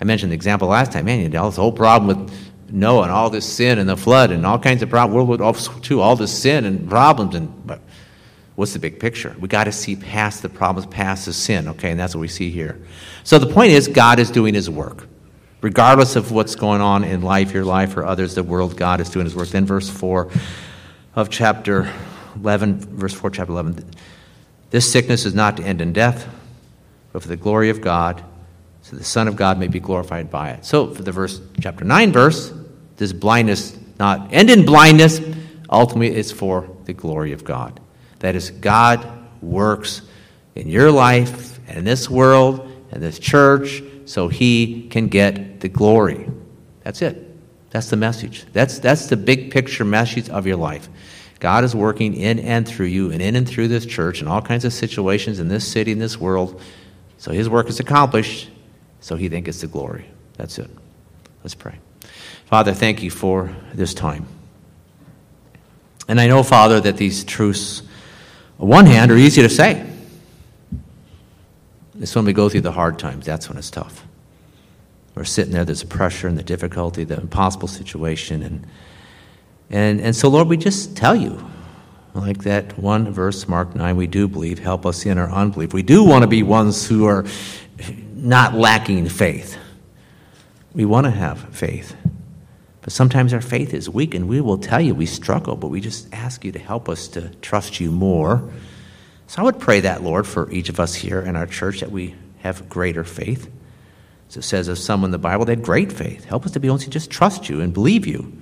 I 0.00 0.04
mentioned 0.04 0.30
the 0.30 0.36
example 0.36 0.68
last 0.68 0.92
time. 0.92 1.06
Man, 1.06 1.20
you 1.20 1.28
know, 1.28 1.48
this 1.48 1.56
whole 1.56 1.72
problem 1.72 2.06
with 2.06 2.32
Noah 2.70 3.02
and 3.02 3.10
all 3.10 3.30
this 3.30 3.50
sin 3.50 3.78
and 3.78 3.88
the 3.88 3.96
flood 3.96 4.30
and 4.30 4.46
all 4.46 4.58
kinds 4.58 4.82
of 4.82 4.90
problems. 4.90 5.14
World 5.28 5.40
War 5.40 5.54
II, 5.90 6.00
all 6.00 6.16
this 6.16 6.36
sin 6.36 6.64
and 6.64 6.88
problems. 6.88 7.34
And 7.34 7.66
but 7.66 7.80
What's 8.56 8.72
the 8.72 8.78
big 8.78 8.98
picture? 8.98 9.36
We 9.38 9.48
got 9.48 9.64
to 9.64 9.72
see 9.72 9.96
past 9.96 10.40
the 10.40 10.48
problems, 10.48 10.86
past 10.86 11.26
the 11.26 11.34
sin, 11.34 11.68
okay? 11.68 11.90
And 11.90 12.00
that's 12.00 12.14
what 12.14 12.22
we 12.22 12.28
see 12.28 12.50
here. 12.50 12.80
So 13.22 13.38
the 13.38 13.52
point 13.52 13.72
is, 13.72 13.86
God 13.86 14.18
is 14.18 14.30
doing 14.30 14.54
his 14.54 14.68
work. 14.68 15.06
Regardless 15.60 16.16
of 16.16 16.32
what's 16.32 16.54
going 16.54 16.80
on 16.80 17.04
in 17.04 17.20
life, 17.20 17.52
your 17.52 17.64
life, 17.64 17.96
or 17.96 18.04
others, 18.04 18.34
the 18.34 18.42
world, 18.42 18.76
God 18.76 19.00
is 19.00 19.10
doing 19.10 19.26
his 19.26 19.34
work. 19.34 19.48
Then, 19.48 19.66
verse 19.66 19.90
4 19.90 20.30
of 21.14 21.28
chapter 21.28 21.92
11, 22.36 22.80
verse 22.96 23.12
4, 23.12 23.30
chapter 23.30 23.52
11. 23.52 23.90
This 24.70 24.90
sickness 24.90 25.24
is 25.24 25.34
not 25.34 25.56
to 25.58 25.62
end 25.62 25.80
in 25.80 25.92
death, 25.92 26.28
but 27.12 27.22
for 27.22 27.28
the 27.28 27.36
glory 27.36 27.70
of 27.70 27.80
God, 27.80 28.22
so 28.82 28.96
the 28.96 29.04
Son 29.04 29.28
of 29.28 29.36
God 29.36 29.58
may 29.58 29.68
be 29.68 29.80
glorified 29.80 30.30
by 30.30 30.50
it. 30.50 30.64
So, 30.64 30.92
for 30.92 31.02
the 31.02 31.12
verse, 31.12 31.40
chapter 31.60 31.84
9 31.84 32.12
verse, 32.12 32.52
this 32.96 33.12
blindness 33.12 33.76
not 33.98 34.32
end 34.32 34.50
in 34.50 34.64
blindness, 34.64 35.20
ultimately 35.70 36.16
it's 36.16 36.30
for 36.30 36.68
the 36.84 36.92
glory 36.92 37.32
of 37.32 37.44
God. 37.44 37.80
That 38.20 38.34
is, 38.34 38.50
God 38.50 39.06
works 39.42 40.02
in 40.54 40.68
your 40.68 40.90
life 40.90 41.58
and 41.68 41.78
in 41.78 41.84
this 41.84 42.08
world 42.08 42.70
and 42.90 43.02
this 43.02 43.18
church 43.18 43.82
so 44.04 44.28
he 44.28 44.88
can 44.88 45.08
get 45.08 45.60
the 45.60 45.68
glory. 45.68 46.28
That's 46.82 47.02
it. 47.02 47.22
That's 47.70 47.90
the 47.90 47.96
message. 47.96 48.46
That's, 48.52 48.78
that's 48.78 49.06
the 49.08 49.16
big 49.16 49.50
picture 49.50 49.84
message 49.84 50.28
of 50.30 50.46
your 50.46 50.56
life. 50.56 50.88
God 51.46 51.62
is 51.62 51.76
working 51.76 52.16
in 52.16 52.40
and 52.40 52.66
through 52.66 52.86
you 52.86 53.12
and 53.12 53.22
in 53.22 53.36
and 53.36 53.48
through 53.48 53.68
this 53.68 53.86
church 53.86 54.18
and 54.18 54.28
all 54.28 54.42
kinds 54.42 54.64
of 54.64 54.72
situations 54.72 55.38
in 55.38 55.46
this 55.46 55.64
city, 55.64 55.92
in 55.92 56.00
this 56.00 56.18
world. 56.18 56.60
So 57.18 57.30
his 57.30 57.48
work 57.48 57.68
is 57.68 57.78
accomplished, 57.78 58.50
so 58.98 59.14
he 59.14 59.28
then 59.28 59.44
gets 59.44 59.60
the 59.60 59.68
glory. 59.68 60.06
That's 60.36 60.58
it. 60.58 60.68
Let's 61.44 61.54
pray. 61.54 61.78
Father, 62.46 62.72
thank 62.72 63.00
you 63.00 63.12
for 63.12 63.54
this 63.72 63.94
time. 63.94 64.26
And 66.08 66.20
I 66.20 66.26
know, 66.26 66.42
Father, 66.42 66.80
that 66.80 66.96
these 66.96 67.22
truths, 67.22 67.80
on 68.58 68.66
one 68.66 68.86
hand, 68.86 69.12
are 69.12 69.16
easy 69.16 69.40
to 69.42 69.48
say. 69.48 69.88
It's 72.00 72.12
when 72.16 72.24
we 72.24 72.32
go 72.32 72.48
through 72.48 72.62
the 72.62 72.72
hard 72.72 72.98
times, 72.98 73.24
that's 73.24 73.48
when 73.48 73.56
it's 73.56 73.70
tough. 73.70 74.04
We're 75.14 75.22
sitting 75.22 75.52
there, 75.52 75.64
there's 75.64 75.82
the 75.82 75.86
pressure 75.86 76.26
and 76.26 76.36
the 76.36 76.42
difficulty, 76.42 77.04
the 77.04 77.20
impossible 77.20 77.68
situation. 77.68 78.42
And, 78.42 78.66
and, 79.70 80.00
and 80.00 80.14
so, 80.14 80.28
Lord, 80.28 80.48
we 80.48 80.56
just 80.56 80.96
tell 80.96 81.16
you, 81.16 81.44
like 82.14 82.44
that 82.44 82.78
one 82.78 83.10
verse, 83.10 83.46
Mark 83.48 83.74
9, 83.74 83.96
we 83.96 84.06
do 84.06 84.26
believe, 84.28 84.58
help 84.58 84.86
us 84.86 85.04
in 85.04 85.18
our 85.18 85.30
unbelief. 85.30 85.74
We 85.74 85.82
do 85.82 86.04
want 86.04 86.22
to 86.22 86.28
be 86.28 86.42
ones 86.42 86.86
who 86.86 87.06
are 87.06 87.24
not 88.14 88.54
lacking 88.54 89.08
faith. 89.08 89.58
We 90.72 90.84
want 90.84 91.04
to 91.04 91.10
have 91.10 91.54
faith. 91.54 91.94
But 92.80 92.92
sometimes 92.92 93.34
our 93.34 93.40
faith 93.40 93.74
is 93.74 93.90
weak, 93.90 94.14
and 94.14 94.28
we 94.28 94.40
will 94.40 94.58
tell 94.58 94.80
you 94.80 94.94
we 94.94 95.06
struggle, 95.06 95.56
but 95.56 95.68
we 95.68 95.80
just 95.80 96.06
ask 96.14 96.44
you 96.44 96.52
to 96.52 96.58
help 96.58 96.88
us 96.88 97.08
to 97.08 97.30
trust 97.42 97.80
you 97.80 97.90
more. 97.90 98.48
So 99.26 99.42
I 99.42 99.44
would 99.44 99.58
pray 99.58 99.80
that, 99.80 100.02
Lord, 100.02 100.26
for 100.26 100.50
each 100.52 100.68
of 100.68 100.78
us 100.78 100.94
here 100.94 101.20
in 101.20 101.34
our 101.34 101.46
church 101.46 101.80
that 101.80 101.90
we 101.90 102.14
have 102.38 102.68
greater 102.68 103.02
faith. 103.02 103.50
As 104.28 104.36
it 104.36 104.42
says 104.42 104.68
of 104.68 104.78
some 104.78 105.02
in 105.04 105.10
the 105.10 105.18
Bible, 105.18 105.44
they 105.44 105.52
had 105.52 105.62
great 105.62 105.92
faith. 105.92 106.24
Help 106.24 106.46
us 106.46 106.52
to 106.52 106.60
be 106.60 106.68
able 106.68 106.78
to 106.78 106.90
just 106.90 107.10
trust 107.10 107.48
you 107.48 107.60
and 107.60 107.74
believe 107.74 108.06
you. 108.06 108.32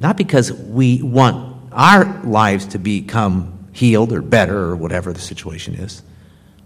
Not 0.00 0.16
because 0.16 0.52
we 0.52 1.02
want 1.02 1.72
our 1.72 2.22
lives 2.22 2.66
to 2.68 2.78
become 2.78 3.68
healed 3.72 4.12
or 4.12 4.22
better 4.22 4.58
or 4.58 4.76
whatever 4.76 5.12
the 5.12 5.20
situation 5.20 5.74
is, 5.74 6.02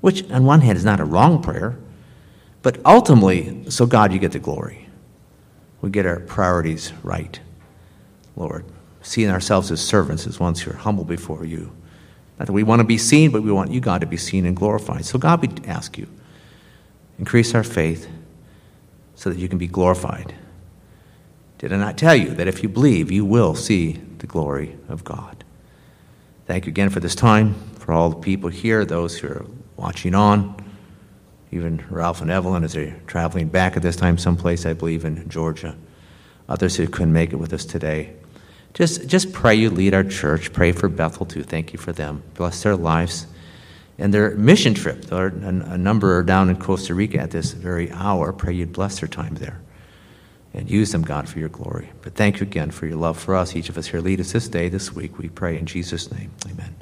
which 0.01 0.29
on 0.31 0.45
one 0.45 0.61
hand 0.61 0.77
is 0.77 0.85
not 0.85 1.01
a 1.01 1.05
wrong 1.05 1.43
prayer, 1.43 1.77
but 2.63 2.79
ultimately, 2.85 3.71
so 3.71 3.87
God, 3.87 4.13
you 4.13 4.19
get 4.19 4.33
the 4.33 4.39
glory 4.39 4.89
we 5.81 5.91
get 5.91 6.07
our 6.07 6.21
priorities 6.21 6.93
right, 7.03 7.39
Lord. 8.37 8.65
Seeing 9.03 9.31
ourselves 9.31 9.71
as 9.71 9.81
servants, 9.81 10.27
as 10.27 10.41
ones 10.41 10.61
who 10.61 10.73
are 10.73 10.77
humble 10.77 11.05
before 11.05 11.45
you. 11.45 11.73
Not 12.39 12.47
that 12.47 12.53
we 12.53 12.63
want 12.63 12.81
to 12.81 12.85
be 12.85 12.99
seen, 12.99 13.31
but 13.31 13.43
we 13.43 13.53
want 13.53 13.71
you, 13.71 13.81
God, 13.81 14.01
to 14.01 14.07
be 14.07 14.17
seen 14.17 14.45
and 14.45 14.57
glorified. 14.57 15.05
So, 15.05 15.19
God, 15.19 15.41
we 15.41 15.67
ask 15.67 15.97
you, 15.97 16.09
increase 17.19 17.55
our 17.55 17.65
faith 17.65 18.09
so 19.15 19.31
that 19.31 19.39
you 19.39 19.49
can 19.49 19.59
be 19.59 19.67
glorified. 19.67 20.35
Did 21.59 21.73
I 21.73 21.77
not 21.77 21.99
tell 21.99 22.15
you 22.15 22.31
that 22.31 22.49
if 22.49 22.63
you 22.63 22.69
believe, 22.69 23.11
you 23.11 23.25
will 23.25 23.55
see 23.55 24.01
the 24.19 24.27
glory 24.27 24.77
of 24.89 25.05
God? 25.05 25.45
Thank 26.47 26.67
you 26.67 26.71
again 26.71 26.89
for 26.89 27.01
this 27.01 27.15
time, 27.15 27.55
for 27.79 27.93
all 27.93 28.11
the 28.11 28.17
people 28.17 28.49
here, 28.49 28.85
those 28.85 29.19
who 29.19 29.29
are 29.29 29.47
watching 29.77 30.15
on 30.15 30.65
even 31.51 31.85
Ralph 31.91 32.21
and 32.21 32.31
Evelyn 32.31 32.65
as 32.65 32.75
they're 32.75 33.01
traveling 33.07 33.49
back 33.49 33.77
at 33.77 33.83
this 33.83 33.97
time, 33.97 34.19
someplace, 34.19 34.67
I 34.67 34.73
believe, 34.75 35.05
in 35.05 35.29
Georgia. 35.29 35.77
Others 36.49 36.77
who 36.77 36.87
couldn't 36.87 37.13
make 37.13 37.33
it 37.33 37.37
with 37.37 37.53
us 37.53 37.65
today. 37.65 38.13
Just, 38.75 39.07
just 39.07 39.33
pray 39.33 39.55
you 39.55 39.71
lead 39.71 39.95
our 39.95 40.05
church. 40.05 40.53
Pray 40.53 40.73
for 40.73 40.89
Bethel, 40.89 41.27
too. 41.27 41.43
Thank 41.43 41.73
you 41.73 41.79
for 41.79 41.93
them. 41.93 42.23
Bless 42.35 42.63
their 42.63 42.77
lives 42.77 43.27
and 43.99 44.13
their 44.13 44.33
mission 44.37 44.75
trip. 44.75 45.07
There 45.07 45.19
are 45.19 45.29
a 45.29 45.79
number 45.79 46.17
are 46.19 46.23
down 46.23 46.51
in 46.51 46.57
Costa 46.57 46.95
Rica 46.95 47.19
at 47.19 47.31
this 47.31 47.53
very 47.53 47.91
hour. 47.93 48.33
Pray 48.33 48.53
you'd 48.53 48.73
bless 48.73 49.01
their 49.01 49.09
time 49.09 49.35
there 49.37 49.61
and 50.59 50.69
use 50.69 50.93
them, 50.93 51.03
God, 51.03 51.29
for 51.29 51.39
your 51.39 51.49
glory. 51.49 51.91
But 52.03 52.15
thank 52.15 52.41
you 52.41 52.47
again 52.47 52.71
for 52.71 52.87
your 52.87 52.97
love 52.97 53.19
for 53.19 53.35
us. 53.35 53.55
Each 53.55 53.69
of 53.69 53.79
us 53.79 53.87
here 53.87 54.01
lead 54.01 54.21
us 54.21 54.33
this 54.33 54.49
day, 54.49 54.69
this 54.69 54.93
week. 54.93 55.17
We 55.17 55.29
pray 55.29 55.57
in 55.57 55.67
Jesus' 55.67 56.11
name. 56.11 56.33
Amen. 56.47 56.75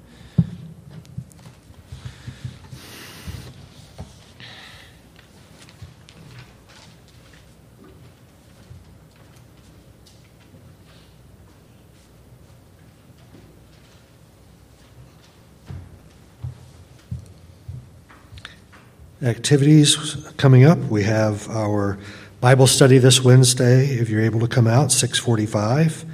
activities 19.22 19.96
coming 20.36 20.64
up. 20.64 20.78
We 20.78 21.02
have 21.02 21.48
our 21.50 21.98
Bible 22.40 22.66
study 22.66 22.98
this 22.98 23.24
Wednesday, 23.24 23.86
if 23.86 24.10
you're 24.10 24.20
able 24.20 24.40
to 24.40 24.46
come 24.46 24.66
out, 24.66 24.92
645. 24.92 26.04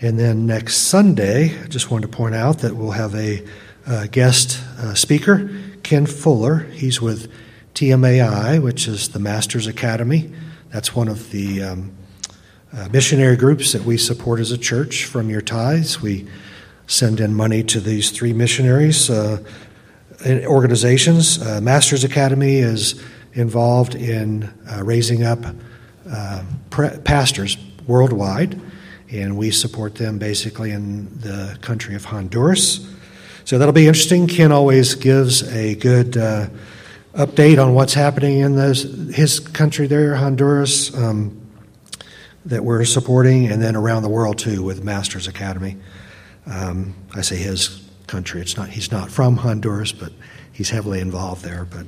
And 0.00 0.18
then 0.18 0.46
next 0.46 0.76
Sunday, 0.78 1.60
I 1.62 1.66
just 1.66 1.90
wanted 1.90 2.10
to 2.10 2.16
point 2.16 2.34
out 2.34 2.60
that 2.60 2.74
we'll 2.74 2.92
have 2.92 3.14
a 3.14 3.44
uh, 3.86 4.06
guest 4.06 4.58
uh, 4.78 4.94
speaker, 4.94 5.50
Ken 5.82 6.06
Fuller. 6.06 6.60
He's 6.72 7.02
with 7.02 7.30
TMAI, 7.74 8.62
which 8.62 8.88
is 8.88 9.10
the 9.10 9.18
Masters 9.18 9.66
Academy. 9.66 10.32
That's 10.70 10.96
one 10.96 11.08
of 11.08 11.30
the 11.32 11.62
um, 11.62 11.92
uh, 12.72 12.88
missionary 12.90 13.36
groups 13.36 13.72
that 13.72 13.84
we 13.84 13.98
support 13.98 14.40
as 14.40 14.52
a 14.52 14.58
church 14.58 15.04
from 15.04 15.28
your 15.28 15.42
tithes. 15.42 16.00
We 16.00 16.26
send 16.86 17.20
in 17.20 17.34
money 17.34 17.62
to 17.64 17.78
these 17.78 18.10
three 18.10 18.32
missionaries 18.32 19.10
uh, 19.10 19.42
organizations. 20.24 21.42
Uh, 21.42 21.60
Masters 21.60 22.04
Academy 22.04 22.56
is 22.56 23.02
involved 23.34 23.94
in 23.94 24.52
uh, 24.70 24.82
raising 24.82 25.24
up 25.24 25.38
uh, 26.10 26.42
pre- 26.70 26.96
pastors 27.04 27.56
worldwide, 27.86 28.60
and 29.10 29.36
we 29.36 29.50
support 29.50 29.94
them 29.96 30.18
basically 30.18 30.70
in 30.70 31.18
the 31.20 31.56
country 31.60 31.94
of 31.94 32.04
Honduras. 32.04 32.88
So 33.44 33.58
that'll 33.58 33.72
be 33.72 33.86
interesting. 33.86 34.26
Ken 34.26 34.52
always 34.52 34.94
gives 34.94 35.42
a 35.52 35.74
good 35.74 36.16
uh, 36.16 36.48
update 37.14 37.62
on 37.62 37.74
what's 37.74 37.94
happening 37.94 38.38
in 38.38 38.56
those, 38.56 38.82
his 39.14 39.40
country 39.40 39.86
there, 39.86 40.14
Honduras, 40.14 40.94
um, 40.96 41.38
that 42.46 42.64
we're 42.64 42.84
supporting, 42.84 43.46
and 43.46 43.62
then 43.62 43.76
around 43.76 44.02
the 44.02 44.08
world 44.08 44.38
too 44.38 44.62
with 44.62 44.82
Masters 44.82 45.28
Academy. 45.28 45.76
Um, 46.46 46.94
I 47.14 47.20
say 47.20 47.36
his 47.36 47.82
country. 48.06 48.40
It's 48.40 48.56
not 48.56 48.68
he's 48.68 48.90
not 48.90 49.10
from 49.10 49.36
Honduras, 49.36 49.92
but 49.92 50.12
he's 50.52 50.70
heavily 50.70 51.00
involved 51.00 51.44
there. 51.44 51.64
But 51.64 51.86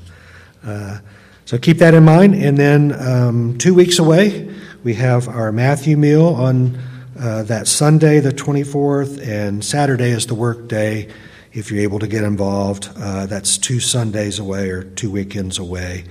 uh, 0.65 0.99
so 1.45 1.59
keep 1.59 1.79
that 1.79 1.95
in 1.95 2.05
mind. 2.05 2.35
And 2.35 2.57
then 2.57 2.93
um, 3.01 3.59
two 3.59 3.75
weeks 3.75 3.99
away, 3.99 4.53
we 4.83 4.95
have 4.95 5.29
our 5.29 5.53
Matthew 5.53 5.97
meal 5.97 6.27
on 6.27 6.79
uh, 7.19 7.43
that 7.45 7.69
Sunday, 7.69 8.21
the 8.21 8.31
24th, 8.31 9.27
and 9.27 9.65
Saturday 9.65 10.11
is 10.11 10.27
the 10.27 10.35
work 10.35 10.69
day. 10.69 11.09
If 11.53 11.71
you're 11.71 11.83
able 11.83 12.01
to 12.01 12.09
get 12.09 12.25
involved, 12.25 12.91
uh, 12.97 13.27
that's 13.27 13.59
two 13.59 13.79
Sundays 13.79 14.39
away 14.39 14.71
or 14.71 14.83
two 14.83 15.11
weekends 15.11 15.59
away, 15.59 16.05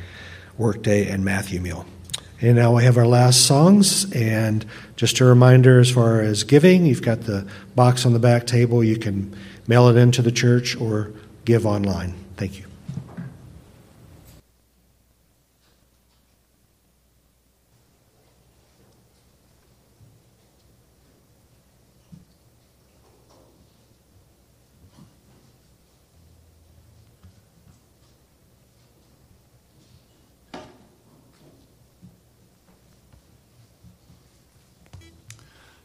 workday 0.57 1.09
and 1.09 1.25
Matthew 1.25 1.59
meal. 1.59 1.85
And 2.39 2.55
now 2.55 2.75
we 2.75 2.83
have 2.83 2.97
our 2.97 3.07
last 3.07 3.45
songs. 3.45 4.11
And 4.13 4.65
just 4.95 5.19
a 5.19 5.25
reminder 5.25 5.79
as 5.79 5.89
far 5.89 6.21
as 6.21 6.43
giving, 6.43 6.85
you've 6.85 7.01
got 7.01 7.21
the 7.21 7.47
box 7.75 8.05
on 8.05 8.13
the 8.13 8.19
back 8.19 8.47
table. 8.47 8.83
You 8.83 8.97
can 8.97 9.35
mail 9.67 9.87
it 9.87 9.95
into 9.95 10.21
the 10.21 10.31
church, 10.31 10.75
or 10.75 11.11
give 11.45 11.65
online. 11.65 12.13
Thank 12.35 12.59
you. 12.59 12.72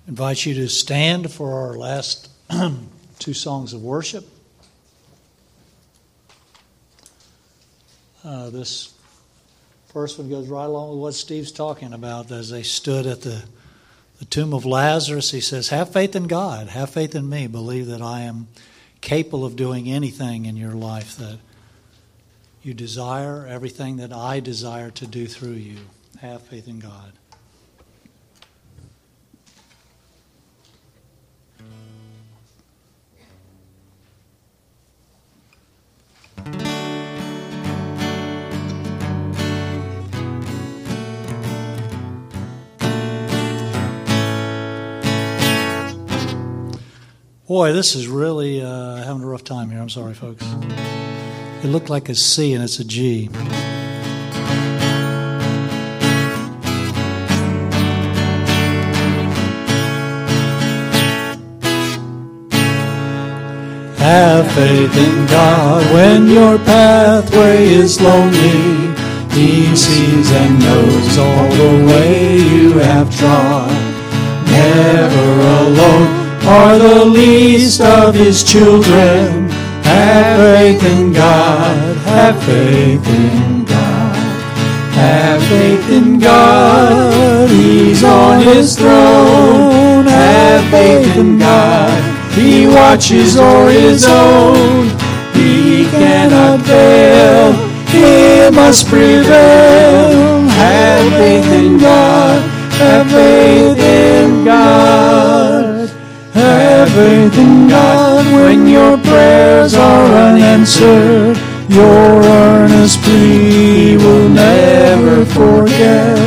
Invite 0.09 0.47
you 0.47 0.55
to 0.55 0.68
stand 0.70 1.30
for 1.30 1.52
our 1.52 1.74
last 1.76 2.30
two 3.18 3.35
songs 3.35 3.74
of 3.74 3.82
worship. 3.82 4.26
Uh, 8.24 8.48
this 8.48 8.94
first 9.93 10.18
one 10.18 10.30
goes 10.30 10.48
right 10.48 10.64
along 10.64 10.90
with 10.90 10.98
what 10.98 11.14
Steve's 11.14 11.52
talking 11.52 11.93
about 11.93 12.30
as 12.32 12.48
they 12.48 12.62
stood 12.62 13.06
at 13.06 13.20
the, 13.20 13.44
the 14.18 14.24
tomb 14.24 14.55
of 14.55 14.64
Lazarus, 14.64 15.30
he 15.30 15.43
says, 15.43 15.68
Have 15.68 15.93
faith 15.93 16.16
in 16.16 16.26
God, 16.26 16.68
have 16.68 16.89
faith 16.89 17.14
in 17.14 17.28
me, 17.28 17.47
believe 17.47 17.86
that 17.86 18.01
I 18.01 18.20
am 18.20 18.48
capable 19.02 19.44
of 19.44 19.56
doing 19.56 19.89
anything 19.89 20.47
in 20.47 20.56
your 20.56 20.72
life 20.72 21.16
that 21.18 21.39
you 22.62 22.72
desire, 22.72 23.47
everything 23.47 23.98
that 23.98 24.12
I 24.12 24.40
desire 24.40 24.90
to 24.90 25.06
do 25.06 25.26
through 25.26 25.52
you. 25.52 25.76
Have 26.20 26.43
faith 26.43 26.66
in 26.66 26.78
God. 26.78 27.12
Boy, 47.48 47.73
this 47.73 47.97
is 47.97 48.06
really 48.06 48.62
uh, 48.62 48.97
having 48.97 49.23
a 49.23 49.27
rough 49.27 49.43
time 49.43 49.70
here. 49.70 49.81
I'm 49.81 49.89
sorry, 49.89 50.15
folks. 50.15 50.44
It 51.65 51.69
looked 51.69 51.90
like 51.90 52.09
a 52.09 52.15
C 52.15 52.52
and 52.52 52.62
it's 52.62 52.78
a 52.78 52.85
G. 52.85 53.31
Have 64.09 64.51
faith 64.52 64.97
in 64.97 65.26
God 65.26 65.85
when 65.93 66.28
your 66.28 66.56
pathway 66.56 67.66
is 67.66 68.01
lonely. 68.01 68.97
He 69.36 69.76
sees 69.76 70.32
and 70.32 70.59
knows 70.59 71.18
all 71.18 71.48
the 71.60 71.85
way 71.86 72.39
you 72.39 72.78
have 72.78 73.14
trod. 73.14 73.70
Never 74.47 75.28
alone 75.60 76.09
are 76.47 76.78
the 76.78 77.05
least 77.05 77.82
of 77.82 78.14
his 78.14 78.43
children. 78.43 79.51
Have 79.85 80.39
faith 80.40 80.82
in 80.85 81.12
God, 81.12 81.97
have 82.06 82.43
faith 82.44 83.06
in 83.06 83.66
God. 83.66 84.16
Have 84.97 85.43
faith 85.43 85.90
in 85.90 86.18
God, 86.18 87.51
he's 87.51 88.02
on 88.02 88.40
his 88.40 88.74
throne. 88.74 90.06
Have 90.06 90.70
faith 90.70 91.14
in 91.18 91.38
watches 92.78 93.36
o'er 93.36 93.70
his 93.70 94.06
own. 94.06 94.86
He 95.34 95.84
cannot 95.90 96.64
fail, 96.64 97.52
he 97.94 98.50
must 98.55 98.86
prevail. 98.86 100.46
Have 100.62 101.12
faith 101.12 101.50
in 101.60 101.78
God, 101.78 102.40
have 102.78 103.10
faith 103.10 103.78
in 103.78 104.44
God. 104.44 105.90
Have 106.34 106.88
faith 106.90 107.36
in 107.36 107.68
God 107.68 108.24
when 108.32 108.68
your 108.68 108.96
prayers 108.98 109.74
are 109.74 110.06
unanswered. 110.28 111.36
Your 111.68 112.22
earnest 112.22 113.02
plea 113.02 113.96
will 113.96 114.28
never 114.28 115.24
forget. 115.24 116.18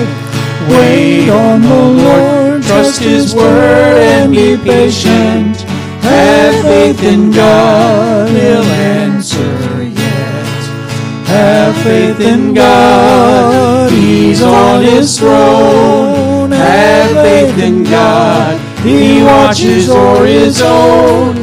Wait 0.69 1.29
on 1.29 1.61
the 1.61 1.83
Lord, 2.03 2.63
trust 2.63 3.01
His 3.01 3.33
word, 3.33 3.97
and 4.15 4.31
be 4.33 4.57
patient. 4.57 5.60
Have 6.01 6.63
faith 6.63 7.03
in 7.03 7.31
God, 7.31 8.29
He'll 8.29 8.63
answer 8.63 9.83
yet. 9.83 11.27
Have 11.27 11.75
faith 11.83 12.19
in 12.19 12.53
God, 12.53 13.91
He's 13.91 14.41
on 14.41 14.83
His 14.83 15.17
throne. 15.17 16.51
Have 16.51 17.11
faith 17.25 17.57
in 17.63 17.83
God. 17.83 18.59
He 18.83 19.23
watches 19.23 19.89
o'er 19.89 20.25
his 20.25 20.61
own. 20.61 21.35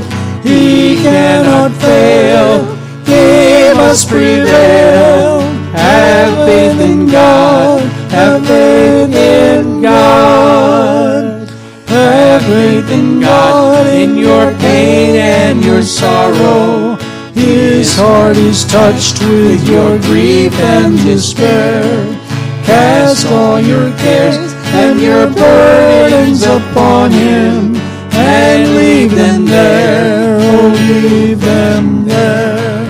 He 0.42 0.96
cannot 0.96 1.72
fail. 1.72 2.64
He 3.04 3.72
must 3.74 4.08
prevail. 4.08 5.40
Have 5.72 6.48
faith 6.48 6.80
in 6.80 7.06
God. 7.06 7.82
Have 8.10 8.46
faith 8.46 9.14
in 9.14 9.82
God. 9.82 11.37
Faith 11.98 12.90
in 12.90 13.20
God 13.20 13.86
in 13.88 14.16
your 14.16 14.52
pain 14.58 15.16
and 15.16 15.64
your 15.64 15.82
sorrow. 15.82 16.96
His 17.34 17.96
heart 17.96 18.36
is 18.36 18.64
touched 18.64 19.20
with 19.20 19.68
your 19.68 19.98
grief 19.98 20.52
and 20.60 20.96
despair. 20.98 21.82
Cast 22.64 23.26
all 23.26 23.60
your 23.60 23.90
cares 23.98 24.52
and 24.74 25.00
your 25.00 25.26
burdens 25.26 26.42
upon 26.44 27.10
him 27.10 27.74
and 28.12 28.76
leave 28.76 29.14
them 29.14 29.44
there, 29.46 30.38
oh 30.40 30.68
leave 30.88 31.40
them 31.40 32.04
there. 32.04 32.84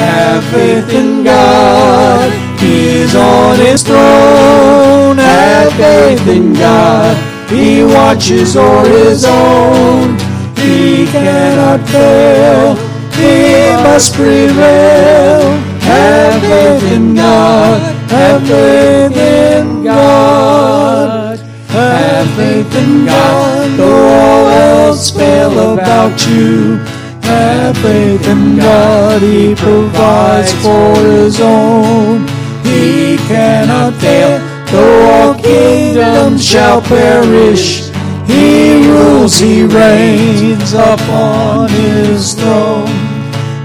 Have 0.00 0.44
faith 0.44 0.90
in 0.94 1.22
God, 1.22 2.32
he's 2.58 3.14
on 3.14 3.58
his 3.58 3.82
throne. 3.82 5.18
Have 5.18 5.72
faith 5.74 6.26
in 6.28 6.54
God, 6.54 7.27
he 7.48 7.82
watches 7.82 8.56
o'er 8.56 8.88
his 8.88 9.24
own. 9.24 10.18
He 10.56 11.06
cannot 11.06 11.80
fail, 11.88 12.76
he 13.12 13.72
must 13.82 14.14
prevail. 14.14 15.42
Have 15.88 16.42
faith 16.42 16.92
in 16.92 17.14
God, 17.14 17.80
have 18.10 18.42
faith 18.46 19.16
in 19.16 19.84
God. 19.84 21.38
Have 21.68 22.28
faith 22.34 22.74
in 22.76 23.06
God, 23.06 23.78
though 23.78 24.08
all 24.08 24.48
else 24.48 25.10
fail 25.10 25.74
about 25.74 26.26
you. 26.26 26.76
Have 27.22 27.76
faith 27.78 28.26
in 28.26 28.56
God, 28.56 29.20
He 29.22 29.54
provides 29.54 30.52
for 30.62 30.94
His 30.96 31.40
own. 31.40 32.26
He 32.64 33.18
cannot 33.28 33.94
fail, 34.00 34.40
though 34.70 35.10
all 35.10 35.34
kingdoms 35.34 36.44
shall 36.44 36.80
perish. 36.82 37.88
He 38.26 38.86
rules, 38.88 39.38
He 39.38 39.64
reigns 39.64 40.72
upon 40.74 41.70
His 41.70 42.34
throne. 42.34 42.86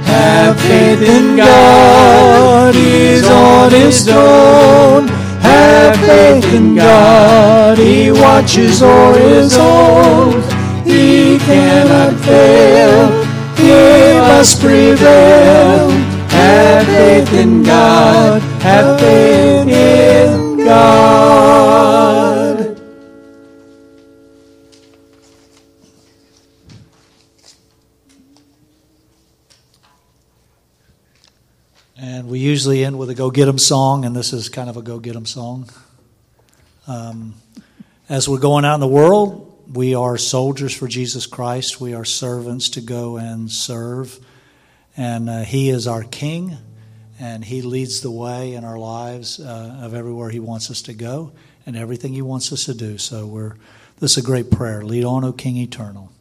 Have 0.05 0.59
faith 0.61 1.01
in 1.01 1.35
God, 1.37 2.75
He's 2.75 3.25
on 3.25 3.71
His 3.71 4.05
throne. 4.05 5.07
Have 5.41 5.97
faith 5.97 6.53
in 6.53 6.75
God, 6.75 7.77
He 7.77 8.11
watches 8.11 8.81
o'er 8.81 9.17
His 9.17 9.57
own. 9.57 10.41
He 10.85 11.37
cannot 11.39 12.13
fail, 12.23 13.23
He 13.55 14.17
must 14.29 14.61
prevail. 14.61 15.89
Have 16.29 16.85
faith 16.87 17.33
in 17.33 17.63
God, 17.63 18.41
have 18.61 18.99
faith 18.99 19.67
in 19.67 20.42
God. 20.65 21.53
And 31.97 32.27
we 32.29 32.39
usually 32.39 32.83
end 32.83 32.97
with 32.97 33.09
a 33.09 33.15
go 33.15 33.29
get 33.31 33.47
'em 33.47 33.57
song, 33.57 34.05
and 34.05 34.15
this 34.15 34.33
is 34.33 34.49
kind 34.49 34.69
of 34.69 34.77
a 34.77 34.81
go 34.81 34.99
get 34.99 35.15
'em 35.15 35.25
song. 35.25 35.69
Um, 36.87 37.35
as 38.09 38.27
we're 38.27 38.39
going 38.39 38.65
out 38.65 38.75
in 38.75 38.81
the 38.81 38.87
world, 38.87 39.49
we 39.73 39.95
are 39.95 40.17
soldiers 40.17 40.73
for 40.73 40.87
Jesus 40.87 41.25
Christ. 41.25 41.79
We 41.79 41.93
are 41.93 42.05
servants 42.05 42.69
to 42.69 42.81
go 42.81 43.17
and 43.17 43.49
serve. 43.51 44.19
And 44.95 45.29
uh, 45.29 45.43
He 45.43 45.69
is 45.69 45.87
our 45.87 46.03
King, 46.03 46.57
and 47.19 47.45
He 47.45 47.61
leads 47.61 48.01
the 48.01 48.11
way 48.11 48.53
in 48.53 48.63
our 48.63 48.77
lives 48.77 49.39
uh, 49.39 49.79
of 49.81 49.93
everywhere 49.93 50.29
He 50.29 50.39
wants 50.39 50.69
us 50.71 50.81
to 50.83 50.93
go 50.93 51.31
and 51.65 51.75
everything 51.75 52.13
He 52.13 52.21
wants 52.21 52.51
us 52.51 52.65
to 52.65 52.73
do. 52.73 52.97
So 52.97 53.25
we're 53.25 53.55
this 53.99 54.17
is 54.17 54.23
a 54.23 54.25
great 54.25 54.51
prayer. 54.51 54.83
Lead 54.83 55.05
on, 55.05 55.23
O 55.23 55.31
King 55.31 55.57
Eternal. 55.57 56.11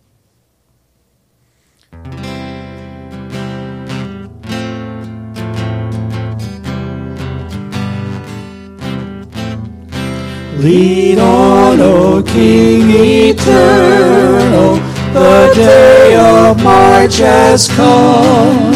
Lead 10.63 11.19
on, 11.19 11.81
O 11.81 12.23
King 12.23 12.89
eternal, 13.31 14.77
the 15.13 15.53
day 15.57 16.15
of 16.15 16.63
March 16.63 17.19
has 17.19 17.67
come. 17.67 18.72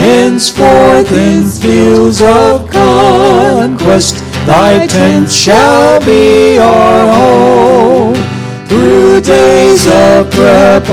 Henceforth 0.00 1.12
in 1.12 1.44
fields 1.44 2.22
of 2.22 2.70
conquest, 2.70 4.16
thy 4.46 4.86
tent 4.86 5.30
shall 5.30 6.00
be 6.00 6.56
our 6.58 7.12
home. 7.12 8.14
Through 8.66 9.20
days 9.20 9.86
of 9.86 10.30
preparation, 10.30 10.90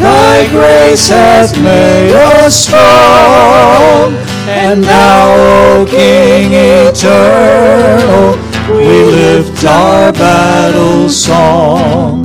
thy 0.00 0.48
grace 0.50 1.08
hath 1.08 1.56
made 1.62 2.14
us 2.14 2.56
strong. 2.66 4.16
And 4.48 4.82
now, 4.82 5.30
O 5.30 5.86
King 5.88 6.52
eternal, 6.52 8.36
we 8.76 9.04
lift 9.04 9.64
our 9.64 10.12
battle 10.12 11.08
song. 11.08 12.21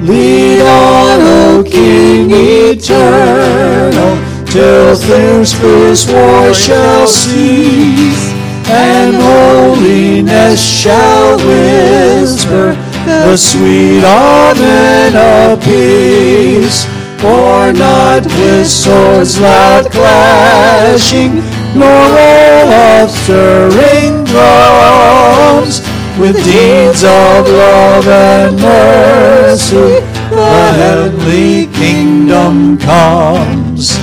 Lead 0.00 0.60
on, 0.60 1.20
O 1.20 1.64
King 1.64 2.30
eternal, 2.30 4.16
till 4.46 4.94
fierce, 4.96 5.52
fierce 5.52 6.06
war 6.10 6.54
shall 6.54 7.06
cease, 7.06 8.32
and 8.68 9.16
holiness 9.16 10.60
shall 10.62 11.36
whisper 11.38 12.76
the 13.04 13.36
sweet 13.36 14.04
amen 14.04 15.16
of 15.16 15.62
peace. 15.64 16.86
For 17.18 17.72
not 17.72 18.24
with 18.24 18.68
swords 18.68 19.40
loud 19.40 19.90
clashing, 19.90 21.42
nor 21.74 22.06
roll 22.14 22.72
of 22.72 23.10
stirring 23.10 24.22
drums, 24.24 25.80
with 26.18 26.36
deeds 26.44 27.04
of 27.04 27.46
love 27.46 28.06
and 28.08 28.60
mercy, 28.60 30.00
the 30.30 30.72
heavenly 30.76 31.66
kingdom 31.68 32.76
comes. 32.78 33.98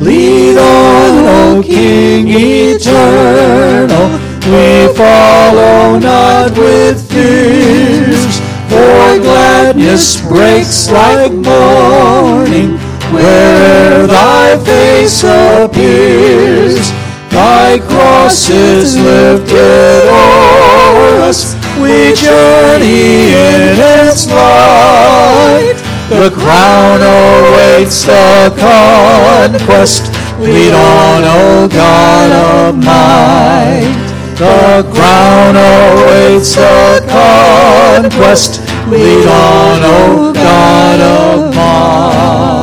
Lead 0.00 0.58
on, 0.58 1.58
O 1.58 1.62
King 1.62 2.26
eternal, 2.28 4.08
we 4.50 4.92
follow 4.96 5.98
not 5.98 6.56
with 6.58 6.98
fears, 7.10 8.40
for 8.68 9.18
gladness 9.20 10.20
breaks 10.28 10.90
like 10.90 11.32
morning 11.32 12.78
where 13.12 14.06
thy 14.06 14.56
face 14.64 15.22
appears. 15.24 16.90
Thy 17.30 17.78
cross 17.78 18.50
is 18.50 18.96
lifted 18.96 20.08
o'er 20.08 21.20
us, 21.22 21.54
we 21.78 22.14
journey 22.14 23.30
in 23.30 23.78
its 23.78 24.26
light. 24.28 25.76
The 26.08 26.30
crown 26.30 27.00
awaits 27.00 28.04
the 28.04 28.52
conquest. 28.58 30.10
Lead 30.40 30.72
on, 30.72 31.22
O 31.24 31.68
God 31.68 32.30
of 32.32 32.76
might. 32.76 33.96
The 34.36 34.82
crown 34.92 35.54
awaits 35.54 36.56
the 36.56 37.04
conquest. 37.08 38.60
Lead 38.88 39.26
on, 39.26 39.80
O 39.84 40.32
God 40.32 41.00
of 41.00 41.54
might. 41.54 42.59